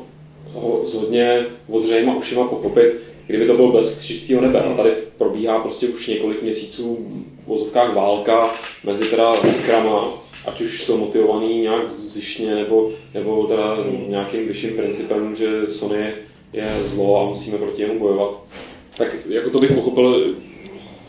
ho- 0.54 0.82
s 0.86 0.94
hodně 0.94 1.46
odřejma 1.70 2.16
ušima 2.18 2.48
pochopit, 2.48 2.94
kdyby 3.28 3.48
to 3.48 3.54
byl 3.54 3.72
bez 3.72 4.06
čistého 4.06 4.42
nebe. 4.42 4.60
A 4.60 4.74
tady 4.78 4.92
probíhá 5.18 5.60
prostě 5.60 5.88
už 5.88 6.08
několik 6.08 6.42
měsíců 6.42 6.98
v 7.36 7.48
vozovkách 7.48 7.96
válka 7.96 8.56
mezi 8.84 9.06
teda 9.06 9.32
hackerama, 9.32 10.25
ať 10.46 10.62
už 10.62 10.84
jsou 10.84 10.98
motivovaný 10.98 11.62
nějak 11.62 11.92
zjištně, 11.92 12.56
nebo, 12.56 12.92
nebo 13.14 13.44
teda 13.44 13.78
nějakým 14.08 14.48
vyšším 14.48 14.76
principem, 14.76 15.36
že 15.36 15.68
Sony 15.68 16.14
je 16.54 16.80
zlo 16.84 17.22
a 17.22 17.30
musíme 17.30 17.58
proti 17.58 17.82
němu 17.82 18.00
bojovat. 18.00 18.44
Tak 18.98 19.08
jako 19.30 19.50
to 19.50 19.60
bych 19.60 19.72
pochopil, 19.72 20.36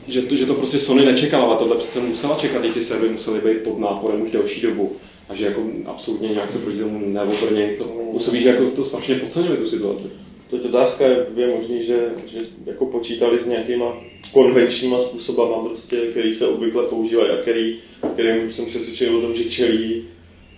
že 0.09 0.23
to, 0.23 0.37
že 0.37 0.47
to 0.47 0.55
prostě 0.55 0.79
Sony 0.79 1.05
nečekala, 1.05 1.45
ale 1.45 1.57
tohle 1.57 1.77
přece 1.77 2.01
musela 2.01 2.37
čekat, 2.37 2.65
i 2.65 2.73
ty 2.73 2.83
servery 2.83 3.13
musely 3.13 3.41
být 3.41 3.63
pod 3.63 3.79
náporem 3.79 4.23
už 4.23 4.31
delší 4.31 4.61
dobu. 4.61 4.93
A 5.29 5.35
že 5.35 5.47
jako 5.47 5.63
absolutně 5.87 6.29
nějak 6.29 6.51
se 6.51 6.59
proti 6.59 6.79
tomu 6.79 7.01
neobrně, 7.07 7.75
to 7.79 7.85
působí, 7.85 8.43
že 8.43 8.49
jako 8.49 8.71
to 8.71 8.85
strašně 8.85 9.15
podceňuje 9.15 9.57
tu 9.57 9.69
situaci. 9.69 10.11
Je 10.53 10.61
otázka, 10.61 11.07
jak 11.07 11.19
je 11.37 11.47
možný, 11.47 11.83
že, 11.83 12.11
že 12.27 12.39
jako 12.67 12.87
počítali 12.87 13.39
s 13.39 13.47
nějakýma 13.47 13.97
konvenčníma 14.33 14.99
způsobama, 14.99 15.65
prostě, 15.69 15.97
který 15.97 16.35
se 16.35 16.49
obvykle 16.49 16.83
používají 16.83 17.31
a 17.31 17.37
který, 17.37 17.79
kterým 18.15 18.53
jsem 18.53 18.67
přesvědčený 18.67 19.17
o 19.17 19.21
tom, 19.21 19.35
že 19.35 19.45
čelí 19.45 20.05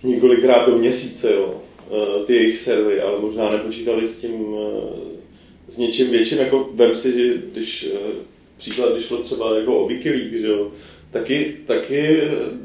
několikrát 0.02 0.66
do 0.66 0.78
měsíce 0.78 1.34
jo, 1.34 1.54
eh, 1.90 2.24
ty 2.26 2.34
jejich 2.34 2.58
servery, 2.58 3.00
ale 3.00 3.20
možná 3.20 3.50
nepočítali 3.50 4.06
s 4.06 4.18
tím, 4.18 4.56
eh, 4.58 5.18
s 5.68 5.78
něčím 5.78 6.10
větším, 6.10 6.38
jako 6.38 6.70
vem 6.74 6.94
si, 6.94 7.12
že 7.12 7.42
když 7.52 7.90
eh, 7.94 7.98
příklad, 8.58 8.92
když 8.92 9.04
šlo 9.04 9.16
třeba 9.16 9.58
jako 9.58 9.78
o 9.78 9.88
Wikileaks, 9.88 10.34
že 10.34 10.46
jo, 10.46 10.72
taky, 11.10 11.56
taky 11.66 12.20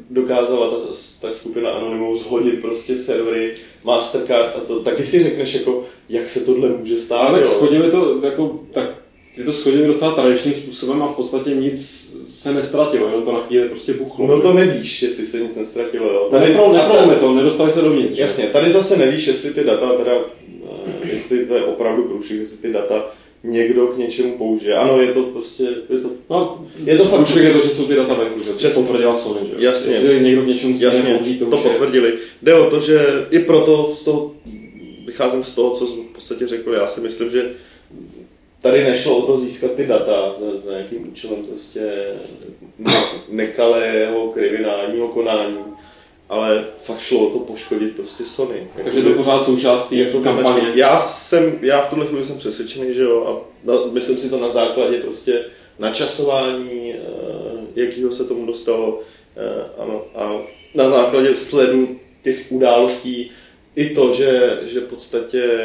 dokázala 0.09 0.69
ta, 0.69 0.77
ta 1.21 1.33
skupina 1.33 1.71
Anonymous 1.71 2.19
zhodit 2.19 2.61
prostě 2.61 2.97
servery 2.97 3.53
Mastercard 3.83 4.55
a 4.55 4.59
to 4.59 4.79
taky 4.79 5.03
si 5.03 5.23
řekneš 5.23 5.53
jako, 5.53 5.83
jak 6.09 6.29
se 6.29 6.45
tohle 6.45 6.69
může 6.69 6.97
stát, 6.97 7.17
Ale 7.17 7.39
tak 7.39 7.49
jo. 7.49 7.55
schodili 7.55 7.91
to 7.91 8.19
jako, 8.23 8.59
tak 8.71 8.89
ty 9.35 9.43
to 9.43 9.53
schodili 9.53 9.87
docela 9.87 10.11
tradičním 10.11 10.53
způsobem 10.53 11.03
a 11.03 11.07
v 11.07 11.15
podstatě 11.15 11.49
nic 11.49 12.09
se 12.27 12.53
nestratilo, 12.53 13.07
jenom 13.07 13.23
to 13.23 13.31
na 13.31 13.41
chvíli 13.41 13.69
prostě 13.69 13.93
buchlo. 13.93 14.27
No 14.27 14.41
to 14.41 14.53
nevíš, 14.53 15.01
jestli 15.01 15.25
se 15.25 15.39
nic 15.39 15.55
nestratilo, 15.57 16.13
jo. 16.13 16.27
Tady, 16.31 16.55
a 16.55 16.71
neprolome 16.71 17.15
to, 17.15 17.33
nedostali 17.33 17.71
se 17.71 17.81
dovnitř. 17.81 18.15
že? 18.15 18.21
Jasně, 18.21 18.45
tady 18.47 18.69
zase 18.69 18.97
nevíš, 18.97 19.27
jestli 19.27 19.53
ty 19.53 19.63
data, 19.63 19.97
teda, 19.97 20.11
eh, 20.15 21.09
jestli 21.11 21.45
to 21.45 21.53
je 21.53 21.63
opravdu 21.63 22.03
průšvih, 22.03 22.39
jestli 22.39 22.57
ty 22.57 22.73
data 22.73 23.11
někdo 23.43 23.87
k 23.87 23.97
něčemu 23.97 24.37
použije. 24.37 24.75
Ano, 24.75 25.01
je 25.01 25.07
to 25.13 25.23
prostě, 25.23 25.63
je 25.89 25.99
to, 25.99 26.09
No, 26.29 26.65
je 26.85 26.97
to 26.97 27.05
fakt, 27.05 27.35
je 27.35 27.53
to, 27.53 27.59
že 27.67 27.73
jsou 27.73 27.87
ty 27.87 27.95
data 27.95 28.13
venku, 28.13 28.39
že 28.43 28.49
to 28.49 28.55
Přesně. 28.55 28.83
potvrdila 28.83 29.15
Sony, 29.15 29.39
že? 29.49 29.65
Jasně. 29.65 29.93
Jestli 29.93 30.19
někdo 30.21 30.41
k 30.41 30.47
něčemu 30.47 30.75
jasně, 30.79 31.13
použít, 31.15 31.37
to, 31.39 31.45
to 31.45 31.57
už 31.57 31.63
je- 31.63 31.69
potvrdili. 31.69 32.13
Jde 32.41 32.53
o 32.53 32.69
to, 32.69 32.79
že 32.79 32.99
i 33.31 33.39
proto 33.39 33.93
z 33.97 34.03
toho, 34.03 34.31
vycházím 35.05 35.43
z 35.43 35.55
toho, 35.55 35.71
co 35.71 35.87
jsem 35.87 36.03
v 36.03 36.13
podstatě 36.13 36.47
řekl, 36.47 36.73
já 36.73 36.87
si 36.87 37.01
myslím, 37.01 37.31
že 37.31 37.51
tady 38.61 38.83
nešlo 38.83 39.17
o 39.17 39.21
to 39.21 39.37
získat 39.37 39.71
ty 39.73 39.87
data 39.87 40.35
za, 40.39 40.59
za 40.59 40.71
nějakým 40.71 41.07
účelem 41.11 41.45
prostě 41.45 41.81
ne, 42.79 42.93
nekalého 43.29 44.27
kriminálního 44.27 45.07
konání, 45.07 45.57
ale 46.33 46.65
fakt 46.77 46.99
šlo 46.99 47.27
o 47.27 47.33
to 47.33 47.39
poškodit 47.39 47.95
prostě 47.95 48.25
Sony. 48.25 48.67
Takže 48.83 49.01
to 49.01 49.13
pořád 49.13 49.43
součást 49.43 49.89
té 49.89 49.95
jako 49.95 50.19
kampaně. 50.19 50.71
Já 50.73 50.99
jsem, 50.99 51.59
já 51.61 51.81
v 51.81 51.89
tuhle 51.89 52.05
chvíli 52.05 52.25
jsem 52.25 52.37
přesvědčený, 52.37 52.93
že 52.93 53.03
jo, 53.03 53.23
a 53.25 53.49
na, 53.63 53.73
myslím 53.91 54.17
si 54.17 54.29
to 54.29 54.39
na 54.39 54.49
základě 54.49 54.97
prostě 54.97 55.45
načasování, 55.79 56.93
uh, 56.93 57.59
jakýho 57.75 58.11
se 58.11 58.25
tomu 58.25 58.45
dostalo 58.45 58.95
uh, 58.95 59.83
ano, 59.83 60.05
a 60.15 60.41
na 60.75 60.87
základě 60.87 61.37
sledu 61.37 61.99
těch 62.23 62.45
událostí 62.49 63.31
i 63.75 63.89
to, 63.89 64.13
že, 64.13 64.59
že 64.63 64.79
v 64.79 64.87
podstatě 64.87 65.59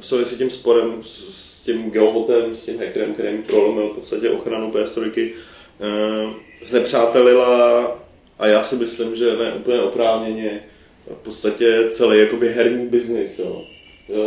Sony 0.00 0.24
si 0.24 0.36
tím 0.36 0.50
sporem 0.50 1.02
s, 1.02 1.34
s 1.34 1.64
tím 1.64 1.90
geobotem, 1.90 2.56
s 2.56 2.66
tím 2.66 2.78
hackerem, 2.78 3.14
který 3.14 3.36
mi 3.36 3.42
prolomil 3.42 3.88
v 3.88 3.94
podstatě 3.94 4.30
ochranu 4.30 4.70
PS3, 4.70 5.30
uh, 5.30 6.32
znepřátelila 6.62 8.00
a 8.40 8.46
já 8.46 8.64
si 8.64 8.76
myslím, 8.76 9.16
že 9.16 9.36
ne 9.36 9.52
úplně 9.52 9.80
oprávněně 9.80 10.62
v 11.06 11.24
podstatě 11.24 11.86
celý 11.90 12.18
jakoby 12.18 12.48
herní 12.48 12.86
biznis, 12.86 13.38
jo. 13.38 13.64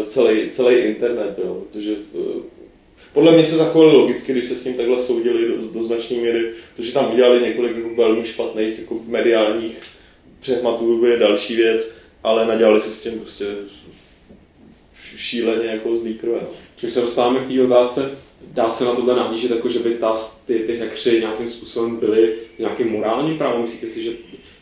Celý, 0.05 0.49
celý 0.49 0.75
internet, 0.75 1.39
jo. 1.43 1.63
protože 1.63 1.91
eh, 1.93 2.41
podle 3.13 3.31
mě 3.31 3.43
se 3.43 3.55
zachovali 3.55 3.91
logicky, 3.91 4.31
když 4.31 4.45
se 4.45 4.55
s 4.55 4.65
ním 4.65 4.73
takhle 4.73 4.99
soudili 4.99 5.47
do, 5.47 5.67
do 5.67 5.83
značné 5.83 6.17
míry, 6.17 6.51
protože 6.75 6.93
tam 6.93 7.13
udělali 7.13 7.41
několik 7.41 7.77
jako 7.77 7.89
velmi 7.95 8.25
špatných 8.25 8.79
jako 8.79 9.01
mediálních 9.07 9.77
přehmatů, 10.39 11.05
je 11.05 11.17
další 11.17 11.55
věc, 11.55 11.97
ale 12.23 12.47
nadělali 12.47 12.81
si 12.81 12.91
s 12.91 13.01
tím 13.01 13.19
prostě 13.19 13.45
šíleně 15.15 15.65
jako 15.67 15.97
zlý 15.97 16.13
krve. 16.13 16.39
no. 16.41 16.47
Když 16.79 16.93
se 16.93 17.01
dostáváme 17.01 17.39
k 17.39 17.47
té 17.47 17.61
otázce, 17.61 18.11
dá 18.51 18.71
se 18.71 18.85
na 18.85 18.95
tohle 18.95 19.15
nahlížet, 19.15 19.51
jako 19.51 19.69
že 19.69 19.79
by 19.79 19.93
ta, 19.93 20.13
ty, 20.45 20.59
ty 20.59 20.77
hackři 20.77 21.19
nějakým 21.19 21.47
způsobem 21.47 21.95
byli 21.95 22.35
nějakým 22.59 22.89
morálním 22.89 23.37
právem? 23.37 23.61
Myslíte 23.61 23.89
si, 23.89 24.03
že, 24.03 24.11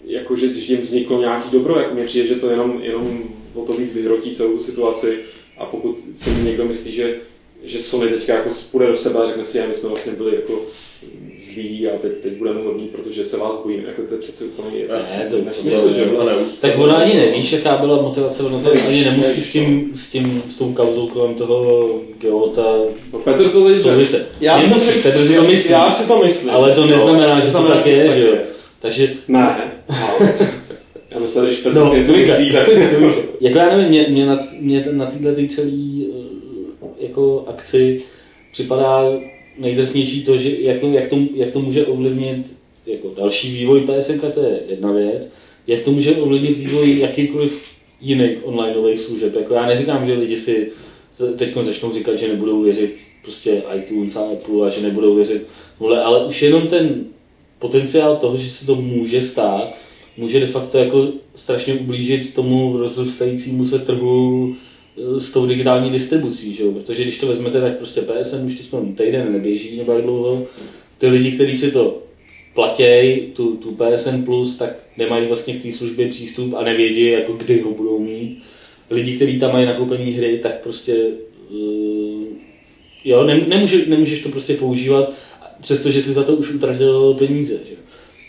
jako, 0.05 0.35
že, 0.35 0.53
že 0.53 0.73
jim 0.73 0.81
vzniklo 0.81 1.19
nějaký 1.19 1.49
dobro? 1.51 1.79
Jako 1.79 1.93
mně 1.93 2.03
přijde, 2.03 2.27
že 2.27 2.35
to 2.35 2.49
jenom, 2.49 2.79
jenom 2.81 3.23
o 3.53 3.65
to 3.65 3.73
víc 3.73 3.93
vyhrotí 3.93 4.35
celou 4.35 4.57
tu 4.57 4.63
situaci 4.63 5.19
a 5.57 5.65
pokud 5.65 5.97
si 6.13 6.29
někdo 6.29 6.65
myslí, 6.65 6.91
že, 6.91 7.19
že 7.63 7.79
Sony 7.81 8.09
teďka 8.09 8.33
jako 8.33 8.51
spůjde 8.51 8.87
do 8.87 8.95
sebe 8.95 9.19
a 9.19 9.27
řekne 9.27 9.45
si, 9.45 9.57
že 9.57 9.65
my 9.67 9.75
jsme 9.75 9.89
vlastně 9.89 10.13
byli 10.13 10.35
jako 10.35 10.53
zlí 11.53 11.87
a 11.87 11.97
teď, 11.97 12.11
teď 12.23 12.33
budeme 12.33 12.61
hodní, 12.63 12.87
protože 12.87 13.25
se 13.25 13.37
vás 13.37 13.59
bojíme. 13.63 13.83
Jako 13.87 14.01
to 14.01 14.13
je 14.13 14.19
přece 14.19 14.43
úplně 14.43 14.81
Ne, 14.87 15.27
to- 15.29 15.37
nesmysl, 15.45 15.81
to- 15.87 15.93
že 15.93 16.01
jo? 16.01 16.07
to 16.17 16.25
ne, 16.25 16.31
Tak 16.61 16.77
ona 16.77 16.95
ani 16.95 17.15
nevíš, 17.15 17.51
jaká 17.51 17.77
byla 17.77 18.01
motivace, 18.01 18.43
ono 18.43 18.59
to 18.59 18.69
Nevíš, 18.69 18.83
ani 18.87 19.05
nemusí 19.05 19.29
nevíš, 19.29 19.45
s 19.45 19.51
tím, 19.51 19.91
s 19.95 20.11
tím, 20.11 20.43
s 20.49 20.55
tou 20.55 20.73
kauzou 20.73 21.07
kolem 21.07 21.33
toho 21.35 21.89
Geota 22.19 22.75
No, 23.13 23.19
Petr 23.19 23.49
to 23.49 23.65
teď 23.67 23.75
řekl. 23.77 23.91
souviset. 23.91 24.29
Já, 24.41 24.59
jsem 24.59 24.69
Nemusí, 24.69 24.91
si, 24.91 24.99
Petr 24.99 25.25
si 25.25 25.35
to 25.35 25.41
myslí. 25.43 25.71
já 25.71 25.89
si 25.89 26.07
to 26.07 26.23
myslím. 26.23 26.49
Ale 26.49 26.75
to 26.75 26.81
No, 26.81 26.87
neznamená, 26.87 27.39
že 27.39 27.51
to 27.51 27.63
tak 27.67 27.85
je, 27.85 28.07
že 28.07 28.27
jo. 28.27 28.35
Takže 28.79 29.13
Ne. 29.27 29.71
Já 31.11 31.19
myslel, 31.19 31.53
že 31.53 31.61
Petr 31.61 31.75
No, 31.75 31.91
si 31.91 31.97
něco 31.97 32.11
myslí, 32.13 32.51
tak 32.51 32.67
Jako 33.41 33.57
já 33.57 33.75
nevím, 33.75 33.89
mě, 33.89 34.05
mě 34.09 34.25
na, 34.25 34.39
mě 34.59 34.85
na 34.91 35.11
celý 35.47 35.90
jako 37.11 37.43
akci 37.47 38.01
připadá 38.51 39.03
nejdrsnější 39.57 40.23
to, 40.23 40.37
že 40.37 40.51
jako, 40.59 40.87
jak, 40.87 41.07
to, 41.07 41.17
jak 41.35 41.51
to 41.51 41.59
může 41.59 41.85
ovlivnit 41.85 42.53
jako 42.85 43.13
další 43.17 43.57
vývoj 43.57 43.87
PSNK, 43.87 44.21
to 44.33 44.43
je 44.43 44.59
jedna 44.67 44.91
věc, 44.91 45.35
jak 45.67 45.81
to 45.81 45.91
může 45.91 46.15
ovlivnit 46.15 46.57
vývoj 46.57 46.99
jakýkoliv 46.99 47.63
jiných 48.01 48.37
onlineových 48.43 48.99
služeb. 48.99 49.35
Jako 49.35 49.53
já 49.53 49.65
neříkám, 49.65 50.05
že 50.05 50.13
lidi 50.13 50.37
si 50.37 50.71
teď 51.35 51.53
začnou 51.61 51.93
říkat, 51.93 52.15
že 52.15 52.27
nebudou 52.27 52.61
věřit 52.61 52.95
prostě 53.23 53.63
iTunes 53.75 54.15
a 54.15 54.21
Apple 54.21 54.67
a 54.67 54.69
že 54.69 54.81
nebudou 54.81 55.15
věřit 55.15 55.47
tohle, 55.79 56.03
ale 56.03 56.25
už 56.25 56.41
jenom 56.41 56.67
ten 56.67 57.05
potenciál 57.59 58.15
toho, 58.15 58.37
že 58.37 58.49
se 58.49 58.65
to 58.65 58.75
může 58.75 59.21
stát, 59.21 59.77
může 60.17 60.39
de 60.39 60.47
facto 60.47 60.77
jako 60.77 61.07
strašně 61.35 61.73
ublížit 61.73 62.33
tomu 62.33 62.77
rozrůstajícímu 62.77 63.65
se 63.65 63.79
trhu 63.79 64.55
s 65.17 65.31
tou 65.31 65.45
digitální 65.45 65.89
distribucí, 65.89 66.53
že 66.53 66.63
jo? 66.63 66.71
protože 66.71 67.03
když 67.03 67.17
to 67.17 67.27
vezmete, 67.27 67.61
tak 67.61 67.77
prostě 67.77 68.01
PSN 68.01 68.45
už 68.45 68.55
teď 68.55 68.67
týden 68.97 69.33
neběží 69.33 69.77
nebo 69.77 69.91
jak 69.91 70.01
dlouho. 70.01 70.47
Ty 70.97 71.07
lidi, 71.07 71.31
kteří 71.31 71.55
si 71.55 71.71
to 71.71 72.03
platějí, 72.53 73.19
tu, 73.19 73.55
tu 73.55 73.77
PSN+, 73.77 74.23
Plus, 74.23 74.57
tak 74.57 74.75
nemají 74.97 75.27
vlastně 75.27 75.53
k 75.53 75.63
té 75.63 75.71
službě 75.71 76.07
přístup 76.07 76.53
a 76.53 76.63
nevědí, 76.63 77.05
jako 77.05 77.33
kdy 77.33 77.61
ho 77.61 77.71
budou 77.71 77.99
mít. 77.99 78.43
Lidi, 78.89 79.15
kteří 79.15 79.39
tam 79.39 79.51
mají 79.51 79.65
nakoupené 79.65 80.11
hry, 80.11 80.37
tak 80.37 80.63
prostě 80.63 80.95
uh, 81.49 82.27
jo, 83.05 83.23
ne, 83.23 83.41
nemůže, 83.47 83.85
nemůžeš 83.85 84.21
to 84.21 84.29
prostě 84.29 84.53
používat, 84.53 85.13
přestože 85.61 86.01
si 86.01 86.11
za 86.11 86.23
to 86.23 86.35
už 86.35 86.53
utratil 86.53 87.13
peníze. 87.13 87.59
Že? 87.69 87.75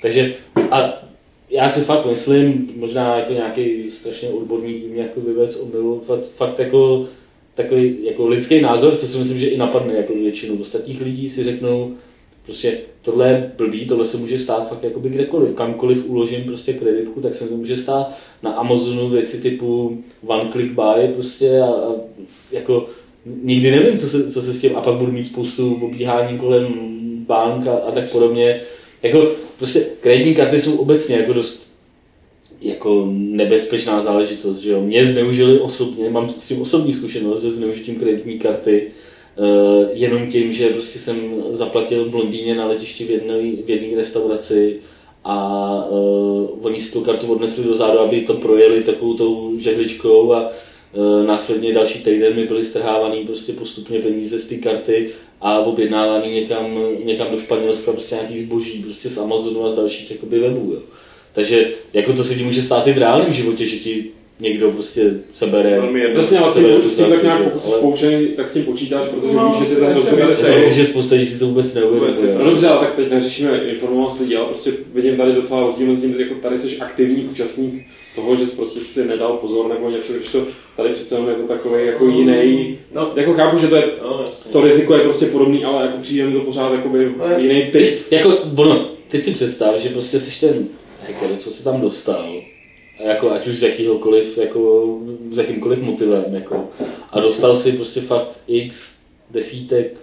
Takže 0.03 0.35
a 0.71 1.03
já 1.53 1.69
si 1.69 1.81
fakt 1.81 2.07
myslím, 2.07 2.71
možná 2.77 3.19
jako 3.19 3.33
nějaký 3.33 3.91
strašně 3.91 4.29
odborník 4.29 4.85
mě 4.85 5.03
jako 5.03 5.21
vyvec 5.21 5.57
omylu, 5.57 6.03
fakt, 6.07 6.25
fakt 6.25 6.59
jako 6.59 7.07
takový 7.55 8.05
jako 8.05 8.27
lidský 8.27 8.61
názor, 8.61 8.97
co 8.97 9.07
si 9.07 9.19
myslím, 9.19 9.39
že 9.39 9.47
i 9.47 9.57
napadne 9.57 9.95
jako 9.95 10.15
většinu 10.15 10.61
ostatních 10.61 11.01
lidí, 11.01 11.31
si 11.31 11.45
řeknou, 11.45 11.95
prostě 12.45 12.79
tohle 13.03 13.29
je 13.29 13.53
blbý, 13.57 13.87
tohle 13.87 14.05
se 14.05 14.17
může 14.17 14.39
stát 14.39 14.69
fakt 14.69 14.83
jakoby 14.83 15.09
kdekoliv, 15.09 15.55
kamkoliv 15.55 16.07
uložím 16.07 16.45
prostě 16.45 16.73
kreditku, 16.73 17.21
tak 17.21 17.35
se 17.35 17.49
to 17.49 17.57
může 17.57 17.77
stát 17.77 18.19
na 18.43 18.53
Amazonu 18.53 19.09
věci 19.09 19.43
typu 19.43 19.99
one 20.27 20.49
click 20.53 20.73
buy 20.73 21.09
prostě 21.15 21.61
a, 21.61 21.67
a 21.67 21.93
jako 22.53 22.87
nikdy 23.43 23.71
nevím, 23.71 23.99
co 23.99 24.09
se, 24.09 24.31
co 24.31 24.43
se 24.43 24.53
s 24.53 24.61
tím, 24.61 24.77
a 24.77 24.81
pak 24.81 24.95
budu 24.95 25.13
mít 25.13 25.25
spoustu 25.25 25.75
obíhání 25.75 26.39
kolem 26.39 26.75
bank 27.27 27.67
a, 27.67 27.73
a 27.73 27.91
tak 27.91 28.13
podobně. 28.13 28.61
Jako 29.03 29.31
prostě 29.59 29.87
kreditní 30.01 30.35
karty 30.35 30.61
jsou 30.61 30.77
obecně 30.77 31.17
jako 31.17 31.33
dost 31.33 31.73
jako 32.63 33.09
nebezpečná 33.13 34.01
záležitost, 34.01 34.59
že 34.59 34.71
jo. 34.71 34.81
Mě 34.81 35.07
zneužili 35.07 35.61
osobně, 35.61 36.11
mám 36.11 36.29
s 36.29 36.49
tím 36.49 36.61
osobní 36.61 36.93
zkušenost 36.93 37.41
se 37.41 37.51
zneužitím 37.51 37.97
kreditní 37.97 38.39
karty, 38.39 38.91
uh, 39.37 39.89
jenom 39.93 40.27
tím, 40.27 40.53
že 40.53 40.69
prostě 40.69 40.99
jsem 40.99 41.45
zaplatil 41.51 42.11
v 42.11 42.15
Londýně 42.15 42.55
na 42.55 42.67
letišti 42.67 43.05
v 43.05 43.11
jedné, 43.11 43.35
v 43.95 43.97
restauraci 43.97 44.77
a 45.25 45.87
uh, 45.91 46.67
oni 46.67 46.81
si 46.81 46.93
tu 46.93 47.01
kartu 47.01 47.27
odnesli 47.33 47.65
do 47.65 47.75
zádu, 47.75 47.99
aby 47.99 48.21
to 48.21 48.35
projeli 48.35 48.83
takovou 48.83 49.15
tou 49.15 49.59
žehličkou 49.59 50.33
a 50.33 50.53
následně 51.27 51.73
další 51.73 51.99
týden 51.99 52.37
mi 52.37 52.47
byly 52.47 52.65
strhávaný 52.65 53.27
prostě 53.27 53.53
postupně 53.53 53.99
peníze 53.99 54.39
z 54.39 54.45
té 54.45 54.55
karty 54.55 55.09
a 55.41 55.59
objednávání 55.59 56.33
někam, 56.33 56.79
někam 57.05 57.31
do 57.31 57.39
Španělska 57.39 57.93
prostě 57.93 58.15
nějaký 58.15 58.39
zboží, 58.39 58.83
prostě 58.83 59.09
z 59.09 59.19
Amazonu 59.19 59.65
a 59.65 59.71
z 59.71 59.75
dalších 59.75 60.11
jakoby 60.11 60.39
webů. 60.39 60.71
Jo. 60.75 60.81
Takže 61.33 61.71
jako 61.93 62.13
to 62.13 62.25
se 62.25 62.35
ti 62.35 62.43
může 62.43 62.63
stát 62.63 62.87
i 62.87 62.93
v 62.93 62.99
reálném 62.99 63.33
životě, 63.33 63.67
že 63.67 63.77
ti 63.77 64.05
někdo 64.41 64.71
prostě 64.71 65.15
sebere. 65.35 65.71
Jasně, 66.15 66.39
vlastně 66.39 66.63
s 66.89 66.97
tím 66.97 67.07
tak 67.07 67.23
nějak 67.23 67.53
pokud 67.53 68.05
ale... 68.05 68.27
tak 68.37 68.49
s 68.49 68.55
tím 68.55 68.65
počítáš, 68.65 69.09
protože 69.09 69.37
no, 69.37 69.57
víš, 69.61 69.69
že 69.69 69.75
ty 69.75 69.81
tady 69.81 69.95
rozhodně 69.95 70.25
Myslím 70.25 70.75
že 70.75 70.85
spousta 70.85 71.15
lidí 71.15 71.27
si 71.27 71.39
to 71.39 71.47
vůbec 71.47 71.75
neuvědomuje. 71.75 72.35
No 72.39 72.45
dobře, 72.45 72.69
ale 72.69 72.87
tak 72.87 72.95
teď 72.95 73.11
neřešíme 73.11 73.59
informovanost 73.59 74.21
lidí, 74.21 74.37
ale 74.37 74.47
prostě 74.47 74.73
vidím 74.95 75.17
tady 75.17 75.33
docela 75.33 75.61
rozdíl 75.61 75.87
mezi 75.87 76.09
tím, 76.09 76.21
jako 76.21 76.35
tady 76.35 76.59
jsi 76.59 76.79
aktivní 76.79 77.25
účastník 77.25 77.87
toho, 78.15 78.37
že 78.37 78.47
jsi 78.47 78.57
prostě 78.57 78.81
si 78.81 79.05
nedal 79.05 79.33
pozor 79.33 79.69
nebo 79.69 79.91
něco, 79.91 80.13
když 80.13 80.31
to 80.31 80.47
tady 80.77 80.93
přece 80.93 81.15
je 81.15 81.35
to 81.35 81.43
takový 81.43 81.87
jako 81.87 82.07
jiný. 82.07 82.79
No, 82.95 83.13
jako 83.17 83.35
chápu, 83.35 83.59
že 83.59 83.69
to, 83.69 83.77
je, 83.77 83.91
no, 84.03 84.25
to 84.53 84.61
riziko 84.61 84.95
je 84.95 85.01
prostě 85.01 85.27
podobný, 85.27 85.65
ale 85.65 85.87
jako 85.87 85.99
přijde 85.99 86.27
mi 86.27 86.33
to 86.33 86.41
pořád 86.41 86.73
jakoby 86.73 87.15
no, 87.19 87.39
jiný 87.39 87.63
typ. 87.73 88.13
Jako, 88.13 88.39
ono, 88.57 88.89
teď 89.09 89.23
si 89.23 89.31
představ, 89.31 89.77
že 89.77 89.89
prostě 89.89 90.19
jsi 90.19 90.41
ten 90.41 90.69
hacker, 91.07 91.37
co 91.37 91.51
se 91.51 91.65
tam 91.65 91.81
dostal, 91.81 92.43
jako 93.05 93.31
ať 93.31 93.47
už 93.47 93.57
z 93.57 93.63
jakýhokoliv, 93.63 94.39
jako 94.39 94.99
s 95.31 95.39
jakýmkoliv 95.39 95.83
motivem, 95.83 96.35
jako, 96.35 96.69
a 97.11 97.21
dostal 97.21 97.57
si 97.57 97.73
prostě 97.73 98.01
fakt 98.01 98.41
x 98.47 98.93
desítek, 99.31 99.97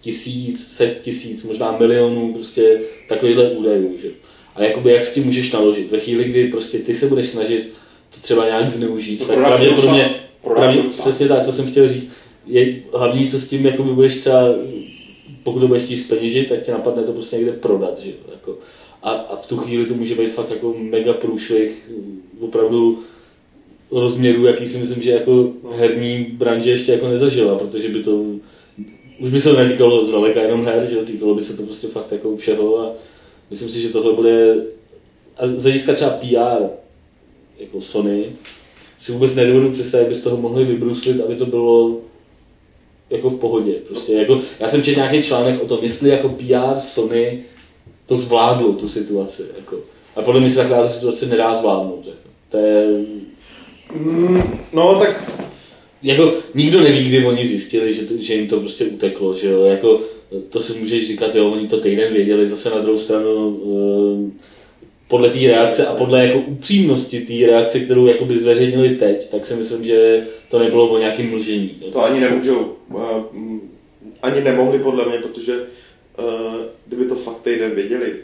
tisíc, 0.00 0.66
set 0.66 0.98
tisíc, 1.00 1.44
možná 1.44 1.76
milionů 1.78 2.32
prostě 2.34 2.80
takovýhle 3.08 3.50
údajů, 3.50 3.98
že? 4.02 4.08
A 4.54 4.62
jakoby 4.62 4.92
jak 4.92 5.04
s 5.04 5.14
tím 5.14 5.24
můžeš 5.24 5.52
naložit? 5.52 5.90
Ve 5.90 6.00
chvíli, 6.00 6.24
kdy 6.24 6.48
prostě 6.48 6.78
ty 6.78 6.94
se 6.94 7.06
budeš 7.06 7.28
snažit 7.28 7.72
to 8.14 8.20
třeba 8.20 8.44
nějak 8.44 8.70
zneužít, 8.70 9.18
to 9.18 9.24
tak 9.24 9.38
pravděpodobně, 9.38 10.20
pravdě, 10.54 10.82
přesně 11.00 11.28
tak, 11.28 11.44
to 11.44 11.52
jsem 11.52 11.70
chtěl 11.70 11.88
říct, 11.88 12.12
je 12.46 12.82
hlavní, 12.94 13.28
co 13.28 13.38
s 13.38 13.48
tím 13.48 13.66
jakoby 13.66 13.90
budeš 13.90 14.16
třeba, 14.16 14.48
pokud 15.42 15.60
to 15.60 15.68
budeš 15.68 15.82
chtít 15.82 15.96
speněžit, 15.96 16.48
tak 16.48 16.60
tě 16.60 16.72
napadne 16.72 17.02
to 17.02 17.12
prostě 17.12 17.36
někde 17.36 17.52
prodat, 17.52 17.98
že? 17.98 18.10
Jako, 18.32 18.58
a, 19.02 19.10
a 19.10 19.36
v 19.36 19.46
tu 19.46 19.56
chvíli 19.56 19.86
to 19.86 19.94
může 19.94 20.14
být 20.14 20.32
fakt 20.32 20.50
jako 20.50 20.74
mega 20.78 21.12
průšvih, 21.12 21.90
opravdu 22.40 22.98
rozměru, 23.90 24.46
jaký 24.46 24.66
si 24.66 24.78
myslím, 24.78 25.02
že 25.02 25.10
jako 25.10 25.50
herní 25.72 26.24
branže 26.32 26.70
ještě 26.70 26.92
jako 26.92 27.08
nezažila, 27.08 27.58
protože 27.58 27.88
by 27.88 28.02
to 28.02 28.24
už 29.22 29.30
by 29.30 29.40
se 29.40 29.50
to 29.50 29.62
netýkalo 29.62 30.06
zdaleka 30.06 30.42
jenom 30.42 30.64
her, 30.64 30.86
že 30.90 30.96
týkalo 30.96 31.34
by 31.34 31.42
se 31.42 31.56
to 31.56 31.62
prostě 31.62 31.86
fakt 31.86 32.12
jako 32.12 32.36
všeho 32.36 32.78
a 32.80 32.92
myslím 33.50 33.70
si, 33.70 33.80
že 33.80 33.88
tohle 33.88 34.12
bude 34.12 34.56
a 35.36 35.46
z 35.46 35.62
hlediska 35.62 35.94
třeba 35.94 36.10
PR 36.10 36.81
jako 37.62 37.80
Sony 37.80 38.24
si 38.98 39.12
vůbec 39.12 39.34
nedovedu 39.34 39.70
představit, 39.70 40.04
aby 40.04 40.14
z 40.14 40.22
toho 40.22 40.36
mohli 40.36 40.64
vybruslit, 40.64 41.20
aby 41.20 41.36
to 41.36 41.46
bylo 41.46 41.98
jako 43.10 43.30
v 43.30 43.38
pohodě. 43.38 43.72
Prostě 43.72 44.12
jako, 44.12 44.40
já 44.60 44.68
jsem 44.68 44.82
četl 44.82 44.96
nějaký 44.96 45.22
článek 45.22 45.62
o 45.62 45.66
tom, 45.66 45.78
jestli 45.82 46.10
jako 46.10 46.28
PR 46.28 46.80
Sony 46.80 47.44
to 48.06 48.16
zvládlo, 48.16 48.72
tu 48.72 48.88
situaci. 48.88 49.42
Jako. 49.56 49.76
A 50.16 50.22
podle 50.22 50.40
mě 50.40 50.50
se 50.50 50.56
taková 50.56 50.88
situace 50.88 51.26
nedá 51.26 51.54
zvládnout. 51.54 52.06
Jako. 52.06 52.28
To 52.48 52.56
je... 52.56 52.86
Mm, 53.94 54.42
no, 54.72 54.94
tak... 54.98 55.32
Jako, 56.02 56.32
nikdo 56.54 56.80
neví, 56.80 57.08
kdy 57.08 57.26
oni 57.26 57.46
zjistili, 57.46 57.94
že, 57.94 58.02
to, 58.02 58.14
že 58.18 58.34
jim 58.34 58.48
to 58.48 58.60
prostě 58.60 58.84
uteklo, 58.84 59.34
že 59.34 59.48
jo, 59.48 59.64
jako, 59.64 60.00
to 60.48 60.60
si 60.60 60.78
můžeš 60.78 61.06
říkat, 61.06 61.34
jo, 61.34 61.50
oni 61.50 61.68
to 61.68 61.80
týden 61.80 62.12
věděli, 62.12 62.48
zase 62.48 62.70
na 62.70 62.78
druhou 62.78 62.98
stranu, 62.98 63.48
uh, 63.48 64.30
podle 65.08 65.30
té 65.30 65.38
reakce 65.38 65.86
a 65.86 65.94
podle 65.94 66.26
jako 66.26 66.38
upřímnosti 66.38 67.20
té 67.20 67.46
reakce, 67.46 67.80
kterou 67.80 68.06
jakoby 68.06 68.38
zveřejnili 68.38 68.88
teď, 68.88 69.30
tak 69.30 69.46
si 69.46 69.54
myslím, 69.54 69.84
že 69.84 70.26
to 70.48 70.58
nebylo 70.58 70.88
o 70.88 70.98
nějakým 70.98 71.30
mlžení. 71.30 71.68
To 71.92 72.04
ani 72.04 72.20
nemůžou, 72.20 72.76
uh, 72.88 73.02
ani 74.22 74.40
nemohli 74.40 74.78
podle 74.78 75.04
mě, 75.04 75.18
protože 75.18 75.54
Eh, 76.18 76.68
kdyby 76.86 77.04
to 77.04 77.14
fakt 77.14 77.40
týden 77.40 77.70
věděli, 77.70 78.14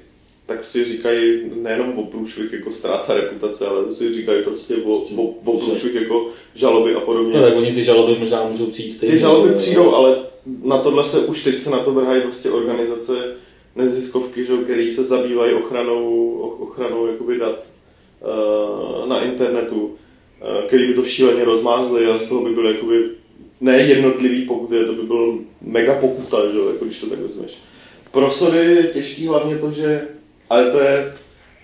tak 0.47 0.65
si 0.65 0.85
říkají 0.85 1.41
nejenom 1.63 1.99
o 1.99 2.03
průšvih 2.03 2.53
jako 2.53 2.73
ztráta 2.73 3.15
reputace, 3.15 3.67
ale 3.67 3.93
si 3.93 4.13
říkají 4.13 4.43
prostě 4.43 4.77
o, 4.77 4.93
o, 4.93 5.23
o 5.45 5.59
průšvih 5.59 5.95
jako 5.95 6.29
žaloby 6.55 6.95
a 6.95 7.01
podobně. 7.01 7.37
No 7.37 7.43
tak 7.43 7.57
oni 7.57 7.73
ty 7.73 7.85
žaloby 7.85 8.19
možná 8.19 8.49
můžou 8.49 8.67
přijít 8.67 8.91
stejně. 8.91 9.15
Ty 9.15 9.21
žaloby 9.21 9.55
přijdou, 9.55 9.91
ale 9.91 10.19
na 10.63 10.79
tohle 10.79 11.05
se 11.05 11.19
už 11.19 11.45
teď 11.45 11.59
se 11.59 11.71
na 11.71 11.79
to 11.79 11.93
vrhají 11.93 12.23
prostě 12.23 12.51
organizace 12.51 13.35
neziskovky, 13.79 14.45
že, 14.45 14.57
které 14.57 14.91
se 14.91 15.03
zabývají 15.03 15.55
ochranou, 15.55 16.33
ochranou 16.59 17.07
jakoby 17.07 17.39
dat 17.39 17.69
uh, 18.21 19.09
na 19.09 19.23
internetu, 19.23 19.81
uh, 19.81 20.67
který 20.67 20.87
by 20.87 20.95
to 20.95 21.05
šíleně 21.05 21.45
rozmázli 21.45 22.07
a 22.07 22.17
z 22.17 22.27
toho 22.27 22.45
by 22.45 22.51
byly 22.51 22.75
jakoby 22.75 23.11
ne 23.61 23.77
jednotlivý 23.77 24.43
pokuty, 24.43 24.85
to 24.85 24.93
by 24.93 25.03
bylo 25.03 25.39
mega 25.61 25.95
pokuta, 25.95 26.37
že, 26.53 26.59
jako 26.73 26.85
když 26.85 26.99
to 26.99 27.07
tak 27.07 27.19
vezmeš. 27.19 27.59
Pro 28.11 28.31
Sony 28.31 28.59
je 28.59 28.83
těžký 28.83 29.27
hlavně 29.27 29.59
to, 29.59 29.73
že, 29.73 30.09
ale 30.51 30.71
to 30.71 30.81
je, 30.81 31.15